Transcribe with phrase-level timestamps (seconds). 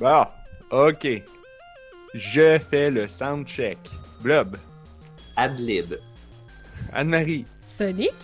[0.00, 0.26] Bon,
[0.70, 1.06] ok.
[2.14, 3.76] Je fais le soundcheck.
[4.22, 4.56] Blob.
[5.36, 5.96] Adlib.
[6.94, 7.44] Anne-Marie.
[7.60, 8.14] Sonic?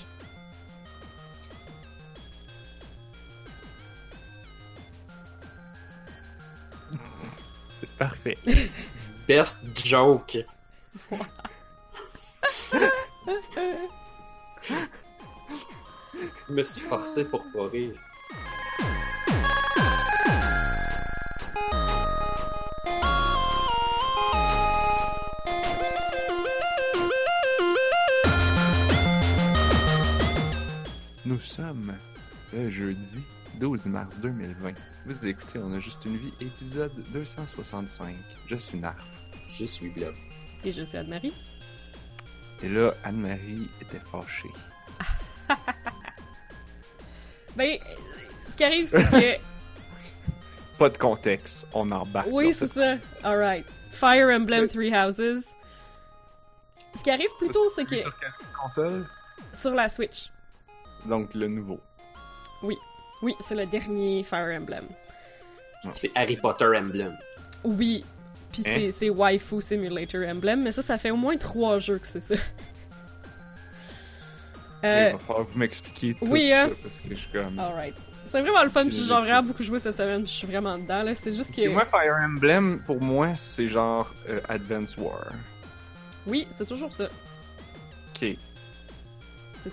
[7.79, 8.38] C'est parfait.
[9.29, 10.38] Best joke.
[16.48, 17.93] Je me suis forcé pour pas rire.
[31.26, 31.92] Nous sommes
[32.52, 33.24] le jeudi
[33.58, 34.74] 12 mars 2020.
[35.06, 38.14] Vous écoutez On a juste une vie, épisode 265.
[38.46, 38.96] Je suis Narf.
[39.52, 40.14] Je suis Blob.
[40.64, 41.34] Et je suis Anne-Marie.
[42.62, 44.50] Et là, Anne-Marie était fâchée.
[47.56, 47.78] Ben,
[48.50, 49.40] ce qui arrive, c'est que.
[50.78, 52.28] Pas de contexte, on embarque.
[52.30, 52.96] oui, c'est ça.
[53.24, 53.64] Alright.
[53.92, 54.68] Fire Emblem Oui.
[54.68, 55.46] Three Houses.
[56.94, 57.96] Ce qui arrive plutôt, c'est que.
[57.96, 58.30] Sur quelle
[58.62, 59.06] console?
[59.55, 60.30] Sur la Switch.
[61.08, 61.80] Donc le nouveau.
[63.22, 64.84] Oui, c'est le dernier Fire Emblem.
[65.82, 67.16] C'est Harry Potter Emblem.
[67.64, 68.04] Oui.
[68.52, 68.72] Puis Hein?
[68.74, 72.20] c'est- c'est Waifu Simulator Emblem, mais ça, ça fait au moins trois jeux que c'est
[72.20, 72.34] ça.
[74.82, 76.70] Il Euh, va falloir vous m'expliquiez tout oui, ça hein?
[76.82, 77.58] parce que je suis comme.
[77.58, 77.94] alright.
[78.30, 80.77] C'est vraiment le fun, puis Je j'ai vraiment beaucoup joué cette semaine, je suis vraiment
[80.78, 81.14] dedans, là.
[81.14, 81.70] C'est juste Et que.
[81.70, 85.32] moi, Fire Emblem, pour moi, c'est genre euh, Advance War.
[86.27, 87.04] Oui, c'est toujours ça.
[88.14, 88.36] Ok.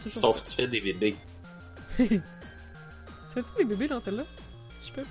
[0.02, 1.16] C'est toujours Sauf que tu fais des bébés.
[2.00, 2.20] Tu
[3.42, 4.24] fais-tu des bébés dans celle-là?
[4.86, 5.06] Je peux.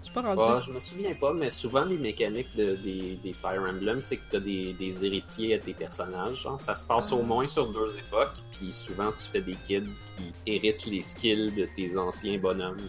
[0.00, 0.40] Je suis pas rendu.
[0.42, 4.16] Ah, je me souviens pas, mais souvent les mécaniques de, des, des Fire Emblem, c'est
[4.16, 6.48] que t'as des, des héritiers à tes personnages.
[6.58, 7.16] Ça se passe Ah.
[7.16, 9.82] au moins sur deux époques, puis souvent tu fais des kids
[10.16, 12.80] qui héritent les skills de tes anciens bonhommes.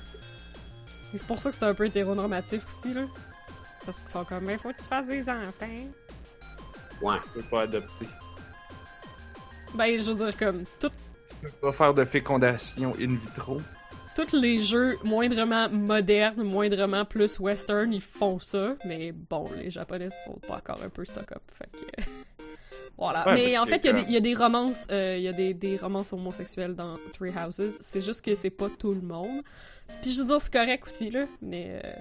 [1.13, 3.05] Et c'est pour ça que c'est un peu hétéronormatif aussi, là.
[3.85, 5.89] Parce qu'ils sont comme, il faut que tu fasses des enfants.
[7.01, 7.17] Ouais.
[7.23, 8.07] Tu peux pas adopter.
[9.75, 10.89] Ben, je veux dire, comme, tout-
[11.29, 13.61] Tu peux pas faire de fécondation in vitro.
[14.15, 18.75] tous les jeux moindrement modernes, moindrement plus western, ils font ça.
[18.85, 21.41] Mais bon, les Japonais sont encore un peu stock-up.
[21.57, 22.01] Fait que.
[22.97, 23.25] Voilà.
[23.27, 25.23] Ouais, mais en fait, il y a des- il y, a des romances, euh, il
[25.23, 27.77] y a des, des romances homosexuelles dans Three Houses.
[27.81, 29.41] C'est juste que c'est pas tout le monde.
[30.01, 31.25] Puis je veux dire, c'est correct aussi, là.
[31.41, 31.81] Mais.
[31.83, 31.93] euh,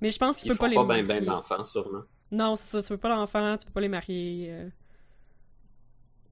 [0.00, 2.02] Mais je pense que tu peux pas font les pas ben ben d'enfants, sûrement.
[2.32, 4.48] Non, c'est ça, tu peux pas l'enfant, tu peux pas les marier.
[4.52, 4.68] euh.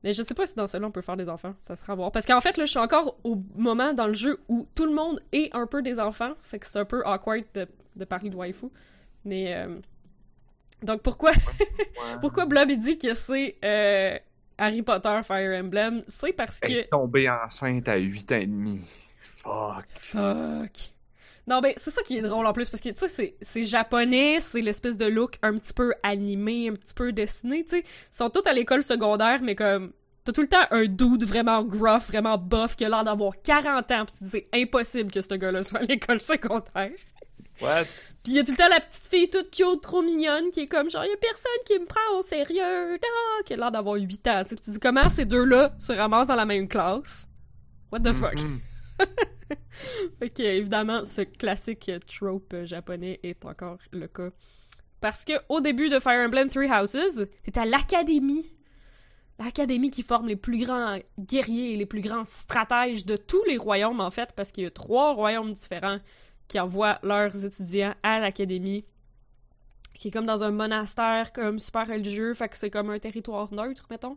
[0.04, 1.96] Mais je sais pas si dans celle-là on peut faire des enfants, ça sera à
[1.96, 2.12] voir.
[2.12, 4.92] Parce qu'en fait, là, je suis encore au moment dans le jeu où tout le
[4.94, 7.66] monde est un peu des enfants, fait que c'est un peu awkward de,
[7.96, 8.66] de parler de waifu.
[9.24, 9.54] Mais.
[9.54, 9.78] euh,
[10.82, 11.30] Donc pourquoi,
[12.20, 14.18] pourquoi Blob il dit que c'est euh,
[14.58, 16.04] Harry Potter Fire Emblem?
[16.08, 16.78] C'est parce Elle que.
[16.80, 18.80] est tombée enceinte à 8 ans et demi.
[19.38, 19.86] Fuck.
[19.96, 20.93] Fuck.
[21.46, 24.38] Non, ben, c'est ça qui est drôle en plus, parce que, tu sais, c'est- japonais,
[24.40, 27.80] c'est l'espèce de look un petit peu animé, un petit peu dessiné, tu sais.
[27.80, 29.92] Ils sont tous à l'école secondaire, mais comme,
[30.24, 33.90] t'as tout le temps un dude vraiment gruff, vraiment buff, qui a l'air d'avoir 40
[33.90, 36.92] ans, pis tu te dis, c'est impossible que ce gars-là soit à l'école secondaire.
[37.60, 37.84] What?
[38.22, 40.66] Pis y a tout le temps la petite fille toute cute, trop mignonne, qui est
[40.66, 43.96] comme, genre, y a personne qui me prend au sérieux, non, qui a l'air d'avoir
[43.96, 44.56] 8 ans, tu sais.
[44.56, 47.28] Tu te dis, comment ces deux-là se ramassent dans la même classe?
[47.92, 48.34] What the fuck?
[48.40, 48.60] Mhm.
[48.60, 48.73] Fait
[50.20, 54.30] que, évidemment, ce classique trope euh, japonais est encore le cas.
[55.00, 58.50] Parce que au début de Fire Emblem Three Houses, c'est à l'académie.
[59.38, 63.58] L'académie qui forme les plus grands guerriers et les plus grands stratèges de tous les
[63.58, 65.98] royaumes, en fait, parce qu'il y a trois royaumes différents
[66.48, 68.84] qui envoient leurs étudiants à l'académie.
[69.94, 73.52] Qui est comme dans un monastère, comme super religieux, fait que c'est comme un territoire
[73.52, 74.16] neutre, mettons.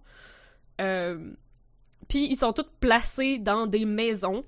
[0.82, 1.34] Euh,
[2.08, 4.46] Puis ils sont tous placés dans des maisons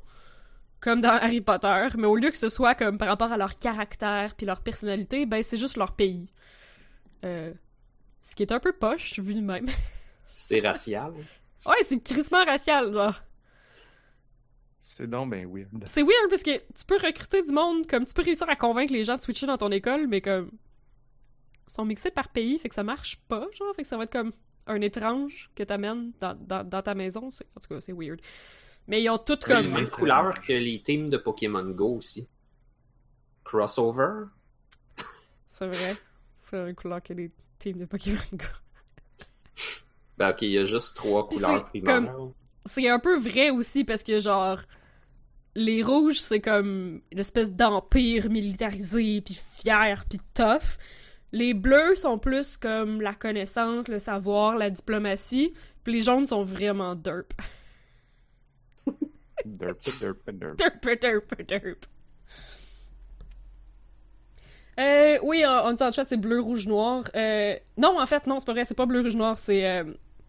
[0.79, 3.57] comme dans Harry Potter, mais au lieu que ce soit comme par rapport à leur
[3.59, 6.29] caractère puis leur personnalité, ben c'est juste leur pays.
[7.25, 7.53] Euh,
[8.23, 9.67] ce qui est un peu poche, vu de même.
[10.35, 11.11] C'est racial.
[11.65, 13.13] ouais, c'est crissement racial, genre.
[14.77, 15.83] C'est donc ben weird.
[15.85, 18.93] C'est weird parce que tu peux recruter du monde, comme tu peux réussir à convaincre
[18.93, 20.51] les gens de switcher dans ton école, mais comme.
[21.67, 24.05] Ils sont mixés par pays, fait que ça marche pas, genre, fait que ça va
[24.05, 24.31] être comme
[24.65, 27.25] un étrange que t'amènes dans, dans, dans ta maison.
[27.27, 28.21] En tout cas, c'est weird.
[28.89, 29.71] Mais ils ont toutes C'est la comme.
[29.71, 32.27] même couleur que les teams de Pokémon Go aussi.
[33.45, 34.25] Crossover?
[35.47, 35.95] C'est vrai.
[36.39, 38.45] C'est une couleur que les teams de Pokémon Go.
[40.17, 42.13] Ben ok, il y a juste trois Puis couleurs c'est primaires.
[42.65, 44.59] c'est un peu vrai aussi parce que genre
[45.55, 50.77] les rouges c'est comme une espèce d'empire militarisé puis fier puis tough.
[51.31, 55.53] Les bleus sont plus comme la connaissance, le savoir, la diplomatie,
[55.83, 57.31] puis les jaunes sont vraiment derp.
[59.45, 61.85] Derp, derp, derp.
[64.77, 67.03] Ouais, oui, on on dit en chat, c'est bleu, rouge, noir.
[67.15, 69.65] Euh, non, en fait, non, c'est pas vrai, c'est pas bleu, rouge, noir, c'est...
[69.65, 69.83] euh,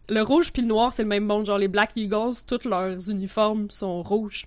[0.08, 1.46] le rouge puis le noir, c'est le même monde.
[1.46, 4.46] Genre, les Black Eagles, tous leurs uniformes sont rouges.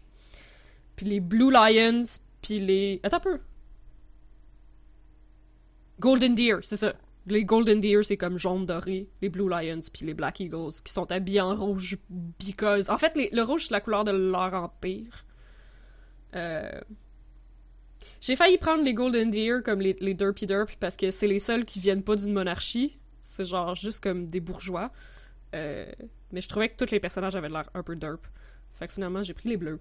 [0.98, 2.01] Puis les Blue Lions,
[2.42, 3.00] puis les...
[3.04, 3.39] Attends un peu.
[6.00, 6.94] Golden Deer, c'est ça.
[7.25, 9.08] Les Golden Deer, c'est comme jaune doré.
[9.22, 12.90] Les Blue Lions, puis les Black Eagles, qui sont habillés en rouge because...
[12.90, 15.25] En fait, le rouge, c'est la couleur de leur empire.
[16.36, 16.81] Euh...
[18.20, 21.40] J'ai failli prendre les Golden Deer comme les, les Derpy Derp parce que c'est les
[21.40, 22.98] seuls qui viennent pas d'une monarchie.
[23.22, 24.92] C'est genre juste comme des bourgeois.
[25.54, 25.86] Euh,
[26.31, 28.25] mais je trouvais que tous les personnages avaient l'air un peu derp.
[28.75, 29.80] Fait que finalement, j'ai pris les bleus.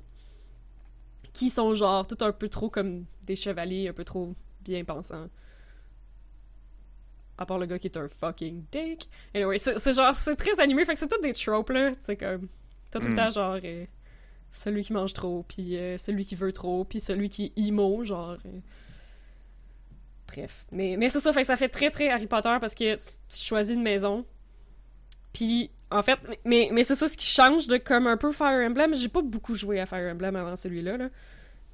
[1.33, 5.29] Qui sont genre tout un peu trop comme des chevaliers, un peu trop bien pensants.
[7.43, 9.09] À part le gars qui est un fucking dick.
[9.35, 11.91] Anyway, c'est genre, c'est très animé, fait que c'est tout des tropes là.
[12.01, 12.49] C'est comme.
[12.91, 13.17] T'as tout le Mm.
[13.17, 13.59] temps genre.
[13.63, 13.85] euh,
[14.53, 18.05] celui qui mange trop, puis euh, celui qui veut trop, puis celui qui est emo,
[18.05, 18.37] genre.
[18.47, 18.59] euh.
[20.29, 20.65] Bref.
[20.73, 23.41] Mais, mais c'est ça, fait que ça fait très très Harry Potter parce que tu
[23.45, 24.25] choisis une maison.
[25.33, 28.67] Puis, en fait, mais, mais c'est ça ce qui change de comme un peu Fire
[28.67, 28.95] Emblem.
[28.95, 31.09] J'ai pas beaucoup joué à Fire Emblem avant celui-là, là.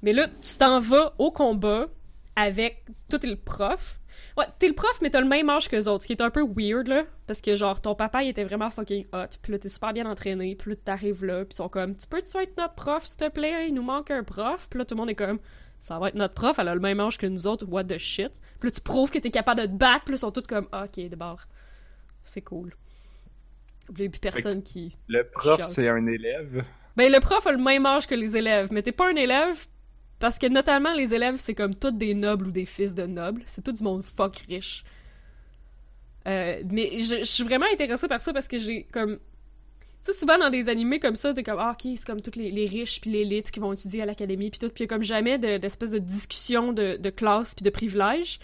[0.01, 1.87] Mais là, tu t'en vas au combat
[2.35, 2.85] avec.
[3.09, 3.99] Toi, t'es le prof.
[4.37, 6.21] Ouais, t'es le prof, mais t'as le même âge que les autres, ce qui est
[6.21, 7.03] un peu weird, là.
[7.27, 9.37] Parce que, genre, ton papa, il était vraiment fucking hot.
[9.41, 10.55] Puis là, t'es super bien entraîné.
[10.55, 11.45] Puis là, t'arrives là.
[11.45, 13.67] Puis ils sont comme, tu peux-tu être notre prof, s'il te plaît?
[13.67, 14.67] Il nous manque un prof.
[14.69, 15.39] Puis là, tout le monde est comme,
[15.79, 16.57] ça va être notre prof.
[16.59, 17.65] Elle a le même âge que nous autres.
[17.67, 18.41] What the shit?
[18.59, 20.03] Puis là, tu prouves que t'es capable de te battre.
[20.05, 21.41] Puis là, ils sont tous comme, ok, d'abord.
[22.23, 22.73] C'est cool.
[23.93, 24.97] Puis puis personne qui.
[25.07, 26.63] Le prof, c'est un élève.
[26.95, 29.67] Ben, le prof a le même âge que les élèves, mais t'es pas un élève
[30.19, 33.43] parce que notamment les élèves, c'est comme tous des nobles ou des fils de nobles.
[33.45, 34.83] C'est tout du monde fuck riche.
[36.27, 39.17] Euh, mais je, suis vraiment intéressée par ça parce que j'ai comme.
[40.03, 42.37] Tu sais, souvent dans des animés comme ça, t'es comme, ah, ok, c'est comme tous
[42.37, 45.57] les, riches puis l'élite qui vont étudier à l'académie puis tout, puis comme jamais de-
[45.57, 48.39] d'espèce de, discussion de, classe puis de privilèges.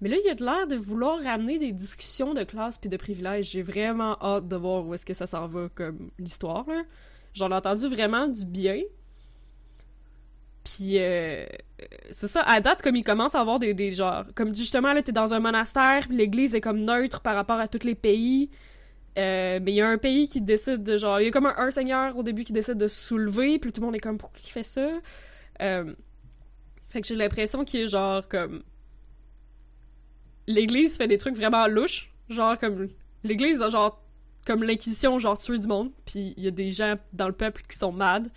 [0.00, 2.90] Mais là, il y a de l'air de vouloir ramener des discussions de classe puis
[2.90, 3.50] de privilèges.
[3.50, 6.66] J'ai vraiment hâte de voir où est-ce que ça s'en va comme l'histoire.
[7.34, 8.82] J'en ai entendu vraiment du bien.
[10.64, 11.44] Puis, euh,
[12.12, 13.92] c'est ça, à date, comme il commence à avoir des, des.
[14.34, 17.68] Comme justement, là, t'es dans un monastère, puis l'église est comme neutre par rapport à
[17.68, 18.50] tous les pays.
[19.18, 21.20] Euh, mais il y a un pays qui décide de genre...
[21.20, 23.70] Il y a comme un, un seigneur au début qui décide de se soulever, puis
[23.70, 24.88] tout le monde est comme, pourquoi il fait ça?
[25.60, 25.92] Euh,
[26.88, 28.62] fait que j'ai l'impression qu'il est genre comme...
[30.46, 32.10] L'église fait des trucs vraiment louches.
[32.30, 32.88] Genre comme...
[33.22, 34.02] L'église a genre
[34.46, 35.90] comme l'inquisition, genre tuer du monde.
[36.06, 38.28] Puis il y a des gens dans le peuple qui sont mad.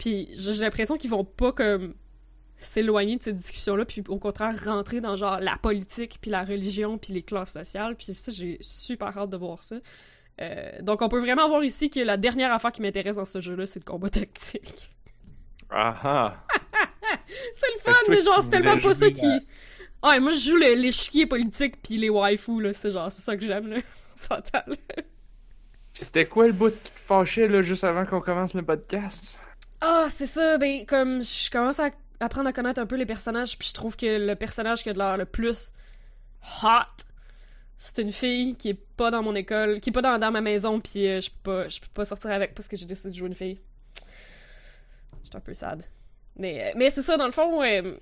[0.00, 1.92] Puis j'ai l'impression qu'ils vont pas comme
[2.56, 6.96] s'éloigner de cette discussion-là, puis au contraire rentrer dans genre la politique, puis la religion,
[6.96, 7.96] puis les classes sociales.
[7.96, 9.76] Puis ça, j'ai super hâte de voir ça.
[10.40, 13.42] Euh, donc on peut vraiment voir ici que la dernière affaire qui m'intéresse dans ce
[13.42, 14.90] jeu-là, c'est le combat tactique.
[15.68, 16.46] Ah ah!
[17.54, 19.26] c'est le fun, mais genre c'est tellement pas ça qui...
[19.26, 19.40] à-
[20.02, 23.20] Ouais, moi je joue le- les chiquiers politiques puis les waifus, là, c'est genre, c'est
[23.20, 23.76] ça que j'aime, là.
[24.14, 24.76] On s'entend, là.
[25.92, 29.39] Pis c'était quoi le bout qui te fâchait, là, juste avant qu'on commence le podcast?
[29.80, 31.90] Ah, c'est ça, ben, comme je commence à
[32.20, 34.92] apprendre à connaître un peu les personnages, puis je trouve que le personnage qui a
[34.92, 35.72] de l'air le plus
[36.62, 37.04] hot,
[37.78, 40.42] c'est une fille qui est pas dans mon école, qui est pas dans, dans ma
[40.42, 43.10] maison, puis euh, je peux pas, je peux pas sortir avec parce que j'ai décidé
[43.10, 43.60] de jouer une fille.
[45.24, 45.84] J'étais un peu sad.
[46.36, 47.96] Mais, euh, mais c'est ça, dans le fond, euh,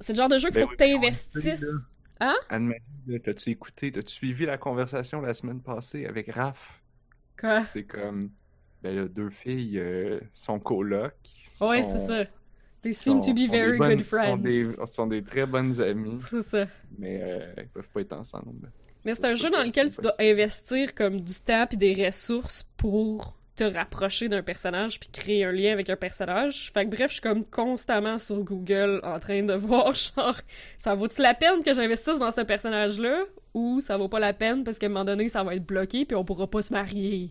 [0.00, 1.64] c'est le genre de jeu qu'il Ben faut oui, que t'investisses.
[2.20, 2.36] Hein?
[2.48, 6.82] Anne-Marie, t'as-tu écouté, t'as-tu suivi la conversation la semaine passée avec Raph?
[7.38, 7.66] Quoi?
[7.66, 8.32] C'est comme,
[8.82, 11.14] ben là, deux filles euh, sont colocs.
[11.60, 12.24] Ouais, sont- c'est ça.
[12.82, 14.36] They sont- seem to be sont very bonnes- good Sont friends.
[14.38, 16.66] des, sont des très bonnes amies, C'est ça.
[16.98, 18.70] mais euh, ils peuvent pas être ensemble.
[19.04, 22.64] Mais c'est un jeu dans lequel tu dois investir comme du temps puis des ressources
[22.76, 26.70] pour te rapprocher d'un personnage puis créer un lien avec un personnage.
[26.72, 30.36] Fait que bref, je suis comme constamment sur Google en train de voir genre
[30.78, 33.24] ça vaut-tu la peine que j'investisse dans ce personnage-là
[33.54, 36.04] ou ça vaut pas la peine parce qu'à un moment donné ça va être bloqué
[36.06, 37.30] puis on pourra pas se marier?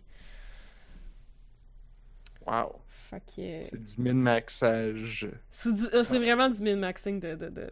[2.52, 5.30] Wow, Fait que c'est du min-maxage.
[5.52, 7.70] c'est du- euh, c'est vraiment du min-maxing de, de, de...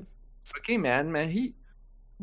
[0.57, 1.53] Ok, mais Anne-Marie,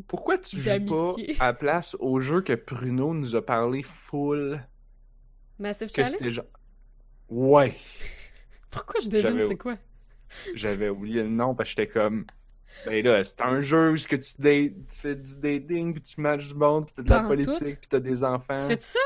[0.07, 4.59] pourquoi tu joues pas à la place au jeu que Pruno nous a parlé full?
[5.59, 6.15] Massive Que Chalice?
[6.17, 6.45] c'était genre.
[7.29, 7.75] Ouais,
[8.71, 9.77] Pourquoi je devine J'avais- c'est quoi?
[10.55, 12.25] j'avais oublié le nom parce que j'étais comme.
[12.85, 16.19] Ben là, c'est un jeu où que tu, date- tu fais du dating, puis tu
[16.21, 17.63] matches du monde, puis t'as de la politique, tout.
[17.79, 18.67] puis t'as des enfants.
[18.67, 18.99] Tu fais ça?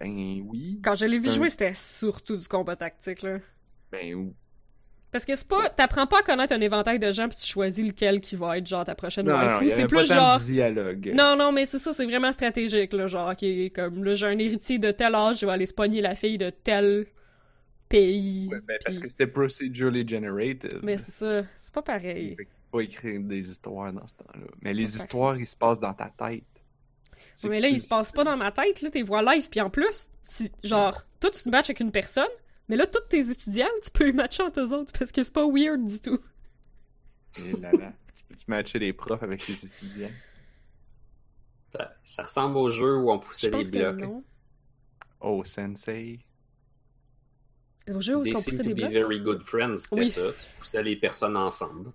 [0.00, 0.80] Ben oui.
[0.84, 3.38] Quand je l'ai vu un- jouer, c'était surtout du combat tactique là.
[3.90, 4.32] Ben oui.
[5.12, 5.70] Parce que c'est pas.
[5.70, 8.66] T'apprends pas à connaître un éventail de gens puis tu choisis lequel qui va être
[8.66, 9.70] genre ta prochaine Non, waifu.
[9.70, 10.38] C'est plus pas genre.
[10.40, 11.12] dialogue.
[11.14, 13.06] Non, non, mais c'est ça, c'est vraiment stratégique, là.
[13.06, 16.02] Genre, ok, comme là, j'ai un héritier de tel âge, je vais aller se pogner
[16.02, 17.06] la fille de tel
[17.88, 18.48] pays.
[18.50, 20.80] Ouais, ben, parce que c'était procedurally generated.
[20.82, 22.34] Mais c'est ça, c'est pas pareil.
[22.36, 24.46] Fait que pas écrire des histoires dans ce temps-là.
[24.60, 26.42] Mais les histoires, ils se passent dans ta tête.
[27.44, 29.60] Mais là, tu il se passe pas dans ma tête, là, t'es voix live, puis
[29.60, 32.28] en plus, si, genre, toi, tu te matches avec une personne,
[32.68, 35.32] mais là, tous tes étudiants, tu peux les matcher entre eux autres, parce que c'est
[35.32, 36.18] pas weird du tout.
[37.38, 37.92] Et là, là.
[38.14, 40.10] Tu peux-tu matcher les profs avec les étudiants?
[41.72, 43.98] Ça, ça ressemble au jeu où on poussait les blocs.
[43.98, 44.24] non.
[45.20, 46.20] Oh, sensei.
[47.94, 48.90] Au jeu où seem poussait to des be blocs?
[48.92, 50.06] very good friends, c'était Oui.
[50.08, 50.20] ça.
[50.32, 51.92] Tu poussais les personnes ensemble.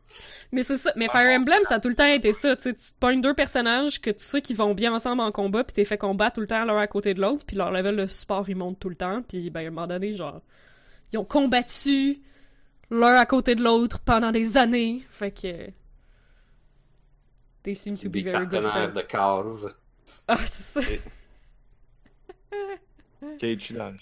[0.54, 0.94] Mais c'est ça.
[0.96, 2.56] Mais Fire Emblem, ça a tout le temps été ça.
[2.56, 5.32] Tu sais, tu te pognes deux personnages que tu sais qui vont bien ensemble en
[5.34, 7.72] combat, puis t'es fait combattre tout le temps l'un à côté de l'autre, puis leur
[7.72, 10.42] level de support il monte tout le temps, puis ben à un moment donné, genre,
[11.12, 12.22] ils ont combattu
[12.90, 15.02] l'un à côté de l'autre pendant des années.
[15.10, 15.70] Fait que.
[17.64, 18.94] They seem to be very good friends.
[18.96, 19.76] de case,
[20.28, 20.88] Ah, c'est ça.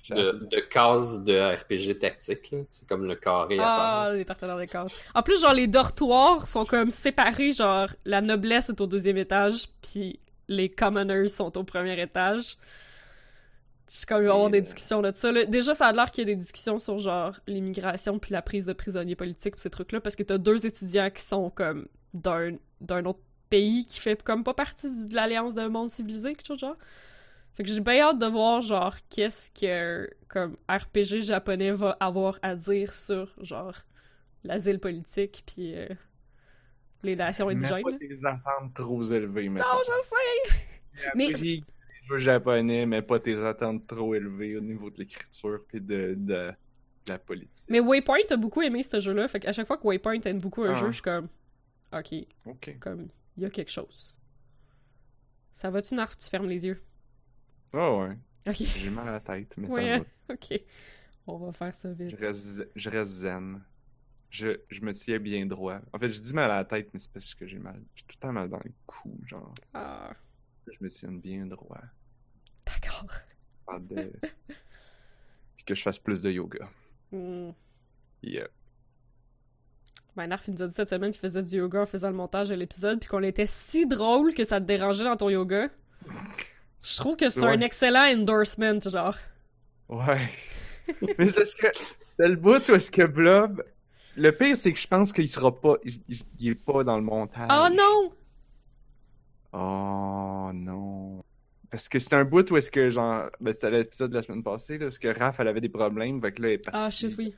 [0.09, 2.51] De, de cases de RPG tactique.
[2.51, 2.59] là.
[2.69, 4.13] C'est comme le carré à Ah, terre.
[4.15, 4.95] les partenaires de classe.
[5.13, 9.67] En plus, genre, les dortoirs sont comme séparés, genre, la noblesse est au deuxième étage,
[9.81, 12.57] puis les commoners sont au premier étage.
[13.87, 15.31] C'est comme, il va y avoir Et, des euh, discussions de ça.
[15.31, 15.45] là.
[15.45, 18.67] Déjà, ça a l'air qu'il y a des discussions sur, genre, l'immigration puis la prise
[18.67, 22.55] de prisonniers politiques pis ces trucs-là, parce que t'as deux étudiants qui sont, comme, d'un
[22.81, 26.59] d'un autre pays qui fait comme pas partie de l'Alliance d'un monde civilisé, quelque chose
[26.59, 26.77] genre.
[27.59, 32.39] Fait que j'ai bien hâte de voir, genre, qu'est-ce que, comme, RPG japonais va avoir
[32.41, 33.73] à dire sur, genre,
[34.45, 35.89] l'asile politique, puis euh,
[37.03, 37.83] les nations Mets indigènes.
[37.83, 37.97] pas là.
[37.99, 39.65] tes attentes trop élevées, mettons.
[39.67, 41.11] Non, je sais!
[41.15, 41.63] mais- les
[42.07, 46.15] jeux japonais, mais pas tes attentes trop élevées au niveau de l'écriture puis de, de,
[46.17, 46.53] de
[47.09, 47.67] la politique.
[47.69, 50.63] Mais Waypoint a beaucoup aimé ce jeu-là, fait qu'à chaque fois que Waypoint aime beaucoup
[50.63, 50.75] un Ah.
[50.75, 51.27] jeu, je suis comme,
[51.91, 52.77] ok, Ok.
[52.79, 54.17] comme, il y a quelque chose.
[55.51, 56.17] Ça va-tu, Narf?
[56.17, 56.81] Tu fermes les yeux?
[57.73, 58.53] Oh ouais.
[58.53, 60.33] J'ai mal à la tête, mais Ouais, ça va.
[60.33, 60.61] ok.
[61.27, 62.19] On va faire ça Je vite.
[62.19, 63.61] reste, je reste zen.
[64.31, 65.79] Je, je me tiens bien droit.
[65.93, 67.81] En fait, je dis mal à la tête, mais c'est parce que j'ai mal.
[67.95, 69.53] J'ai tout le temps mal dans le cou, genre.
[69.73, 70.11] Ah,
[70.67, 71.81] Je me tiens bien droit.
[72.65, 73.05] d'accord.
[73.81, 74.11] De...
[75.57, 76.67] Puis que je fasse plus de yoga.
[77.11, 77.51] Hmm.
[78.23, 78.47] Yeah.
[80.15, 82.15] Ben, Narf, il nous a dit cette semaine qu'il faisait du yoga en faisant le
[82.15, 85.69] montage de l'épisode, puis qu'on était si drôle que ça te dérangeait dans ton yoga.
[86.81, 87.49] Je trouve que c'est Ouais.
[87.49, 89.17] un excellent endorsement, genre.
[89.89, 90.29] Ouais.
[91.17, 91.67] mais c'est ce que.
[92.17, 93.63] C'est le bout où est-ce que Blob.
[94.15, 95.75] Le pire, c'est que je pense qu'il sera pas.
[95.85, 97.49] Il, est pas dans le montage.
[97.51, 98.11] Oh non!
[99.53, 101.23] Oh non.
[101.71, 103.29] Parce que c'est un bout où est-ce que, genre.
[103.39, 104.85] Ben, c'était l'épisode de la semaine passée, là.
[104.87, 106.21] Parce que Raph, elle avait des problèmes.
[106.21, 106.79] Fait que là, elle est partie.
[106.81, 107.33] Ah, shit, oui.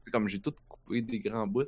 [0.00, 1.64] C'est comme j'ai tout coupé des grands bouts.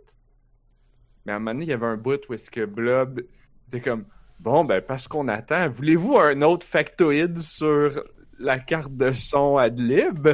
[1.26, 3.20] Mais à un moment donné, il y avait un bout où est-ce que Blob
[3.68, 4.06] était comme
[4.40, 8.04] Bon, ben, parce qu'on attend, voulez-vous un autre factoïde sur
[8.38, 10.28] la carte de son Adlib?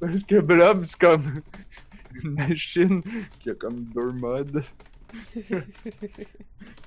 [0.00, 1.42] Parce que Blob, c'est comme
[2.24, 3.02] une machine
[3.38, 4.62] qui a comme deux modes.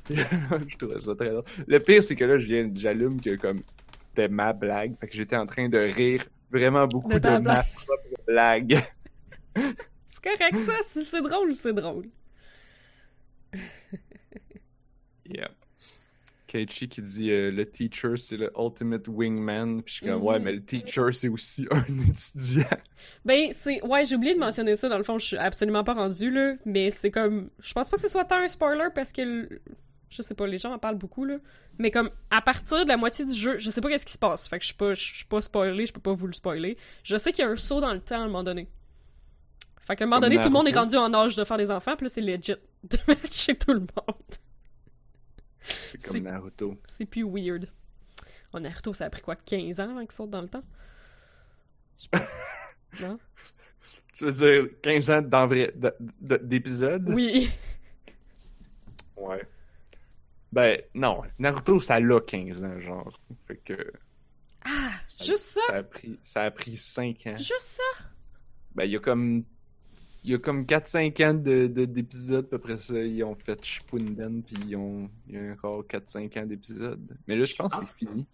[0.09, 1.43] je trouvais ça très drôle.
[1.67, 3.61] Le pire, c'est que là, je viens, j'allume que comme
[4.09, 4.97] c'était ma blague.
[4.99, 8.79] Fait que j'étais en train de rire vraiment beaucoup De ma propre blague.
[10.05, 10.73] C'est correct, ça.
[10.83, 12.09] Si c'est drôle, c'est drôle.
[15.25, 15.49] Yeah.
[16.51, 19.81] Keiichi qui dit euh, le teacher c'est le ultimate wingman.
[19.83, 22.77] Puis je suis comme ouais, mais le teacher c'est aussi un étudiant.
[23.25, 23.81] Ben, c'est.
[23.83, 26.55] Ouais, j'ai oublié de mentionner ça, dans le fond, je suis absolument pas rendue, là.
[26.65, 27.49] Mais c'est comme.
[27.59, 29.21] Je pense pas que ce soit tant un spoiler parce que.
[29.21, 29.61] le-
[30.09, 31.37] Je sais pas, les gens en parlent beaucoup, là.
[31.79, 34.17] Mais comme, à partir de la moitié du jeu, je sais pas qu'est-ce qui se
[34.19, 34.47] passe.
[34.49, 36.77] Fait que je suis pas, je suis pas spoilé, je peux pas vous le spoiler.
[37.03, 38.67] Je sais qu'il y a un saut dans le temps à un moment donné.
[39.87, 41.71] Fait qu'à un moment donné, tout le monde est rendu en âge de faire des
[41.71, 42.53] enfants, puis là, c'est legit
[42.83, 44.15] de matcher tout le monde.
[45.63, 46.77] C'est comme Naruto.
[46.87, 47.69] C'est plus weird.
[48.53, 50.63] Oh, Naruto, ça a pris quoi, 15 ans avant qu'il saute dans le temps?
[51.97, 52.27] Je sais pas.
[53.01, 53.19] non?
[54.13, 55.21] Tu veux dire 15 ans
[56.19, 57.09] d'épisode?
[57.09, 57.49] Oui.
[59.15, 59.41] Ouais.
[60.51, 63.17] Ben non, Naruto ça l'a 15 ans genre.
[63.47, 63.93] Fait que
[64.65, 64.91] Ah,
[65.23, 65.61] juste ça?
[65.67, 67.37] ça a pris ça a pris 5 ans.
[67.37, 68.03] Juste ça?
[68.75, 69.45] Ben il y a comme
[70.23, 74.43] il y a comme 4-5 ans de, de- d'épisodes, après ça, ils ont fait Shippuden,
[74.43, 77.17] puis ils ont, il y a encore 4-5 ans d'épisodes.
[77.27, 78.27] Mais là, je pense que c'est fini.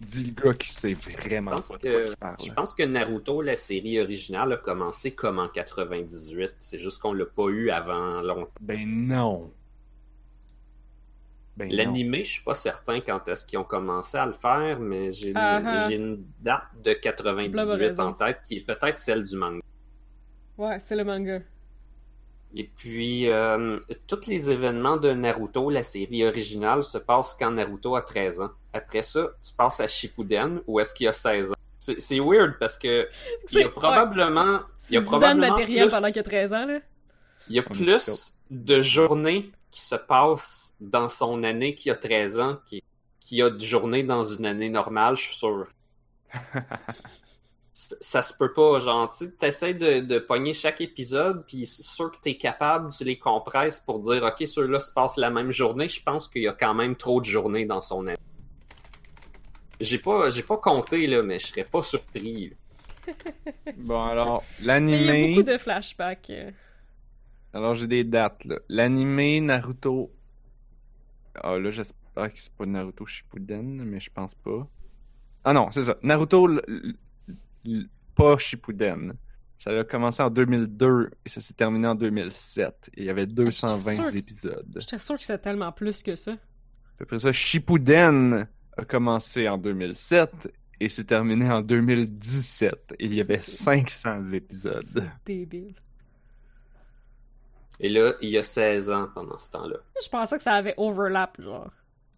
[0.00, 2.36] Dis le gars qui sait vraiment de quoi il parle.
[2.44, 6.54] Je pense que Naruto, la série originale, a commencé comme en 98.
[6.58, 8.50] C'est juste qu'on l'a pas eu avant longtemps.
[8.60, 9.52] Ben non.
[11.56, 11.76] Ben non.
[11.76, 15.30] L'animé, je suis pas certain quand est-ce qu'ils ont commencé à le faire, mais j'ai
[15.30, 15.90] une, Ah, ah.
[15.92, 18.02] une date de Blob a 98 raison.
[18.02, 19.60] en tête qui est peut-être celle du manga.
[20.58, 21.40] Ouais, c'est le manga.
[22.54, 27.96] Et puis, euh, tous les événements de Naruto, la série originale, se passent quand Naruto
[27.96, 28.50] a 13 ans.
[28.74, 31.56] Après ça, tu passes à Shippuden, où est-ce qu'il a 16 ans.
[31.78, 33.08] C'est c'est weird parce que
[33.52, 36.18] il y a probablement, il y a 10 ans de probablement matériel plus- pendant qu'il
[36.20, 36.78] a 13 ans, là.
[37.48, 42.38] il y a plus de journées qui se passe dans son année qui a 13
[42.38, 42.84] ans, qui,
[43.18, 45.66] qui a de journée dans une année normale, je suis sûr.
[48.00, 51.82] Ça se peut pas, genre, tu sais, t'essaies de, de pogner chaque épisode, puis c'est
[51.82, 55.50] sûr que t'es capable, tu les compresses pour dire, ok, ceux-là se passent la même
[55.50, 58.16] journée, je pense qu'il y a quand même trop de journées dans son année.
[59.80, 62.52] J'ai pas, j'ai pas compté, là, mais je serais pas surpris.
[63.78, 65.28] Bon, alors, Mais il y a l'animé.
[65.34, 66.32] beaucoup de flashbacks.
[67.52, 68.58] Alors, j'ai des dates, là.
[68.68, 70.12] L'animé Naruto.
[71.34, 74.68] Ah, là, j'espère que c'est pas Naruto Shippuden, mais je pense pas.
[75.44, 75.96] Ah non, c'est ça.
[76.02, 76.48] Naruto,
[78.14, 79.14] pas Shippuden.
[79.58, 82.90] Ça a commencé en 2002 et ça s'est terminé en 2007.
[82.94, 84.16] Et il y avait 220 sûr.
[84.16, 84.76] épisodes.
[84.80, 86.36] J'étais sûr que c'était tellement plus que ça.
[87.00, 92.96] Après ça, Shippuden a commencé en 2007 et s'est terminé en 2017.
[92.98, 95.08] Et il y avait 500 épisodes.
[95.24, 95.74] Débile.
[97.78, 99.76] Et là, il y a 16 ans pendant ce temps-là.
[100.02, 101.70] Je pensais que ça avait overlap, genre.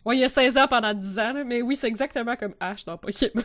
[0.04, 2.54] Ouais, il y a 16 ans pendant 10 ans, là, mais oui, c'est exactement comme
[2.60, 3.42] Ash dans Pokémon.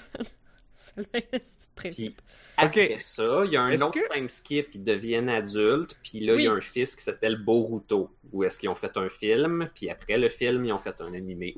[0.81, 2.21] C'est le même petit principe.
[2.55, 6.36] Après ça, il y a un autre que- time skip, ils deviennent adultes, puis là,
[6.36, 9.69] il y a un fils qui s'appelle Boruto, où est-ce qu'ils ont fait un film,
[9.75, 11.53] puis après le film, ils ont fait un animé.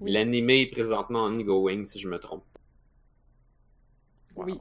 [0.00, 0.12] Oui.
[0.12, 2.44] L'animé est présentement ongoing, si je me trompe.
[4.36, 4.58] Oui.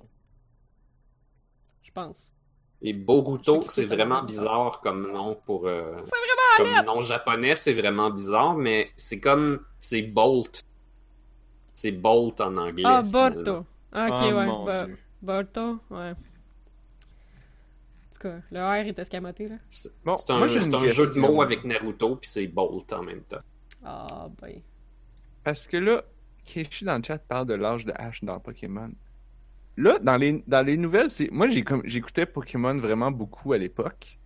[1.83, 2.33] Je pense.
[2.81, 5.67] Et Boruto, c'est vraiment bizarre comme nom pour...
[5.67, 9.63] euh, C'est vraiment comme nom japonais, c'est vraiment bizarre, mais c'est comme...
[9.79, 10.63] C'est Bolt.
[11.81, 12.83] C'est Bolt en anglais.
[12.85, 13.01] Ah.
[13.01, 13.65] Borto.
[13.91, 14.45] Ah, ok, Oh, ouais.
[14.45, 14.97] mon Bo- Dieu.
[15.23, 16.11] Borto, ouais.
[16.11, 16.13] En
[18.13, 19.55] tout cas, le R est escamoté, là.
[19.67, 23.23] C'est Bon, c'est un, un jeu de mots avec Naruto, puis c'est Bolt en même
[23.23, 23.41] temps.
[23.83, 24.61] Ah, ben.
[25.43, 26.03] Parce que là,
[26.45, 28.91] Keishi dans le chat parle de l'âge de Ash dans Pokémon.
[29.75, 33.57] Là, dans les, dans les nouvelles, c'est moi j'ai comme j'écoutais Pokémon vraiment beaucoup à
[33.57, 34.19] l'époque.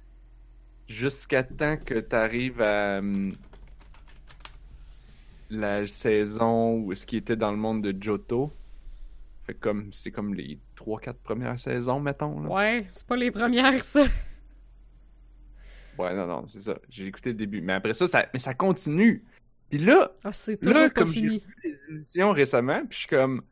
[0.88, 3.32] Jusqu'à temps que tu arrives à hum,
[5.50, 8.52] la saison où ce qui était dans le monde de Johto.
[9.43, 12.41] Fait comme c'est comme les 3-4 premières saisons, mettons.
[12.41, 12.50] Là.
[12.50, 14.06] Ouais, c'est pas les premières, ça.
[15.98, 16.78] Ouais, non, non, c'est ça.
[16.89, 17.62] J'ai écouté le début.
[17.62, 19.24] Mais après ça, ça, mais ça continue.
[19.69, 23.43] Puis là, Ah, Là, comme j'ai vu les émissions récemment, puis je suis comme.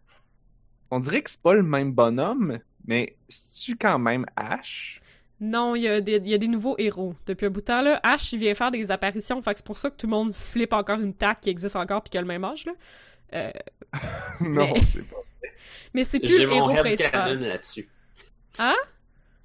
[0.92, 5.02] On dirait que c'est pas le même bonhomme, mais c'est-tu quand même Ash?
[5.46, 7.16] Non, il y, a des- il y a des nouveaux héros.
[7.26, 9.66] Depuis un bout de temps, là, Ash, il vient faire des apparitions, fait que c'est
[9.66, 12.18] pour ça que tout le monde flippe encore une tac qui existe encore puis qui
[12.18, 12.72] a le même âge, là.
[13.34, 13.52] Euh,
[14.42, 15.18] non, Mais- c'est pas.
[15.94, 17.40] mais c'est plus J'ai le mon héros headcanon principal.
[17.42, 17.90] là-dessus.
[18.60, 18.76] Hein?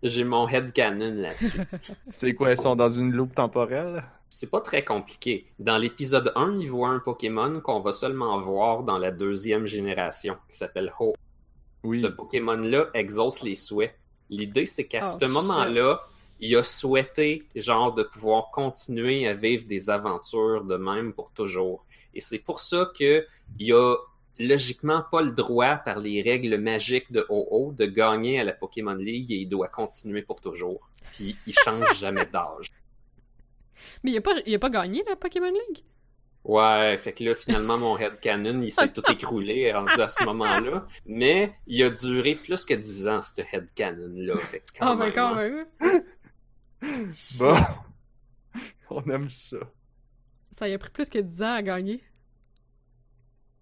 [0.02, 1.58] J'ai mon headcanon là-dessus.
[2.04, 4.04] C'est quoi, ils sont dans une loupe temporelle?
[4.28, 5.46] C'est pas très compliqué.
[5.58, 10.36] Dans l'épisode 1, il voit un Pokémon qu'on va seulement voir dans la deuxième génération,
[10.48, 11.14] qui s'appelle Ho.
[11.82, 11.98] Oui.
[11.98, 13.92] Ce Pokémon-là exauce les souhaits.
[14.30, 16.00] L'idée, c'est qu'à Oh, ce moment-là,
[16.40, 21.84] il a souhaité, genre, de pouvoir continuer à vivre des aventures de même pour toujours.
[22.14, 23.26] Et c'est pour ça que
[23.58, 23.96] il a
[24.38, 28.94] logiquement pas le droit, par les règles magiques de OO, de gagner à la Pokémon
[28.94, 30.90] League et il doit continuer pour toujours.
[31.12, 32.70] Puis il change jamais d'âge.
[34.02, 35.82] Mais il a pas, il a pas gagné la Pokémon League?
[36.48, 40.86] Ouais, fait que là, finalement, mon headcanon, il s'est tout écroulé à ce moment-là.
[41.04, 44.36] Mais il a duré plus que 10 ans, ce headcanon-là.
[44.38, 45.66] Fait que quand même, quand hein.
[45.80, 46.04] même.
[47.38, 47.54] Bon.
[48.90, 49.58] On aime ça.
[50.52, 52.02] Ça y a pris plus que 10 ans à gagner.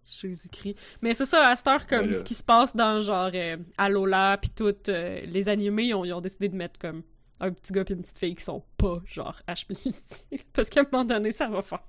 [0.05, 0.79] Jésus-Christ.
[1.03, 2.19] Mais c'est ça, à cette heure, comme Voilà.
[2.19, 6.05] ce qui se passe dans genre euh, Alola pis tout, euh, les animés, ils ont,
[6.05, 7.03] ils ont décidé de mettre comme
[7.41, 9.43] un petit gars pis une petite fille qui sont pas genre
[9.85, 10.25] Misty.
[10.53, 11.83] Parce qu'à un moment donné, ça va faire.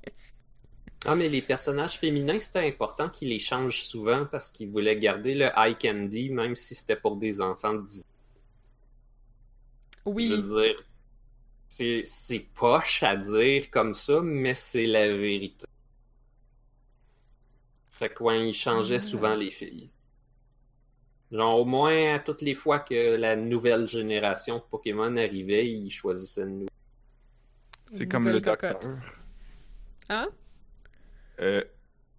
[1.05, 5.35] Ah, mais les personnages féminins, c'était important qu'ils les changent souvent parce qu'ils voulaient garder
[5.35, 8.03] le eye candy, même si c'était pour des enfants de 10 ans.
[10.05, 10.29] Je Oui.
[10.29, 10.75] veux dire,
[11.69, 15.65] c'est, c'est poche à dire comme ça, mais c'est la vérité.
[17.89, 19.89] Fait que, ouais, ils changeaient souvent les filles.
[21.31, 25.89] Genre, au moins, à toutes les fois que la nouvelle génération de Pokémon arrivait, ils
[25.91, 26.69] choisissaient une nouvelle.
[27.91, 28.83] C'est comme le cocotte.
[28.83, 28.97] docteur.
[30.09, 30.29] Hein?
[31.39, 31.63] Euh,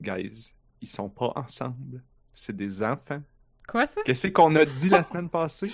[0.00, 2.02] guys, ils sont pas ensemble.
[2.32, 3.22] C'est des enfants.
[3.66, 4.00] Quoi ça?
[4.04, 5.72] Qu'est-ce qu'on a dit la semaine passée?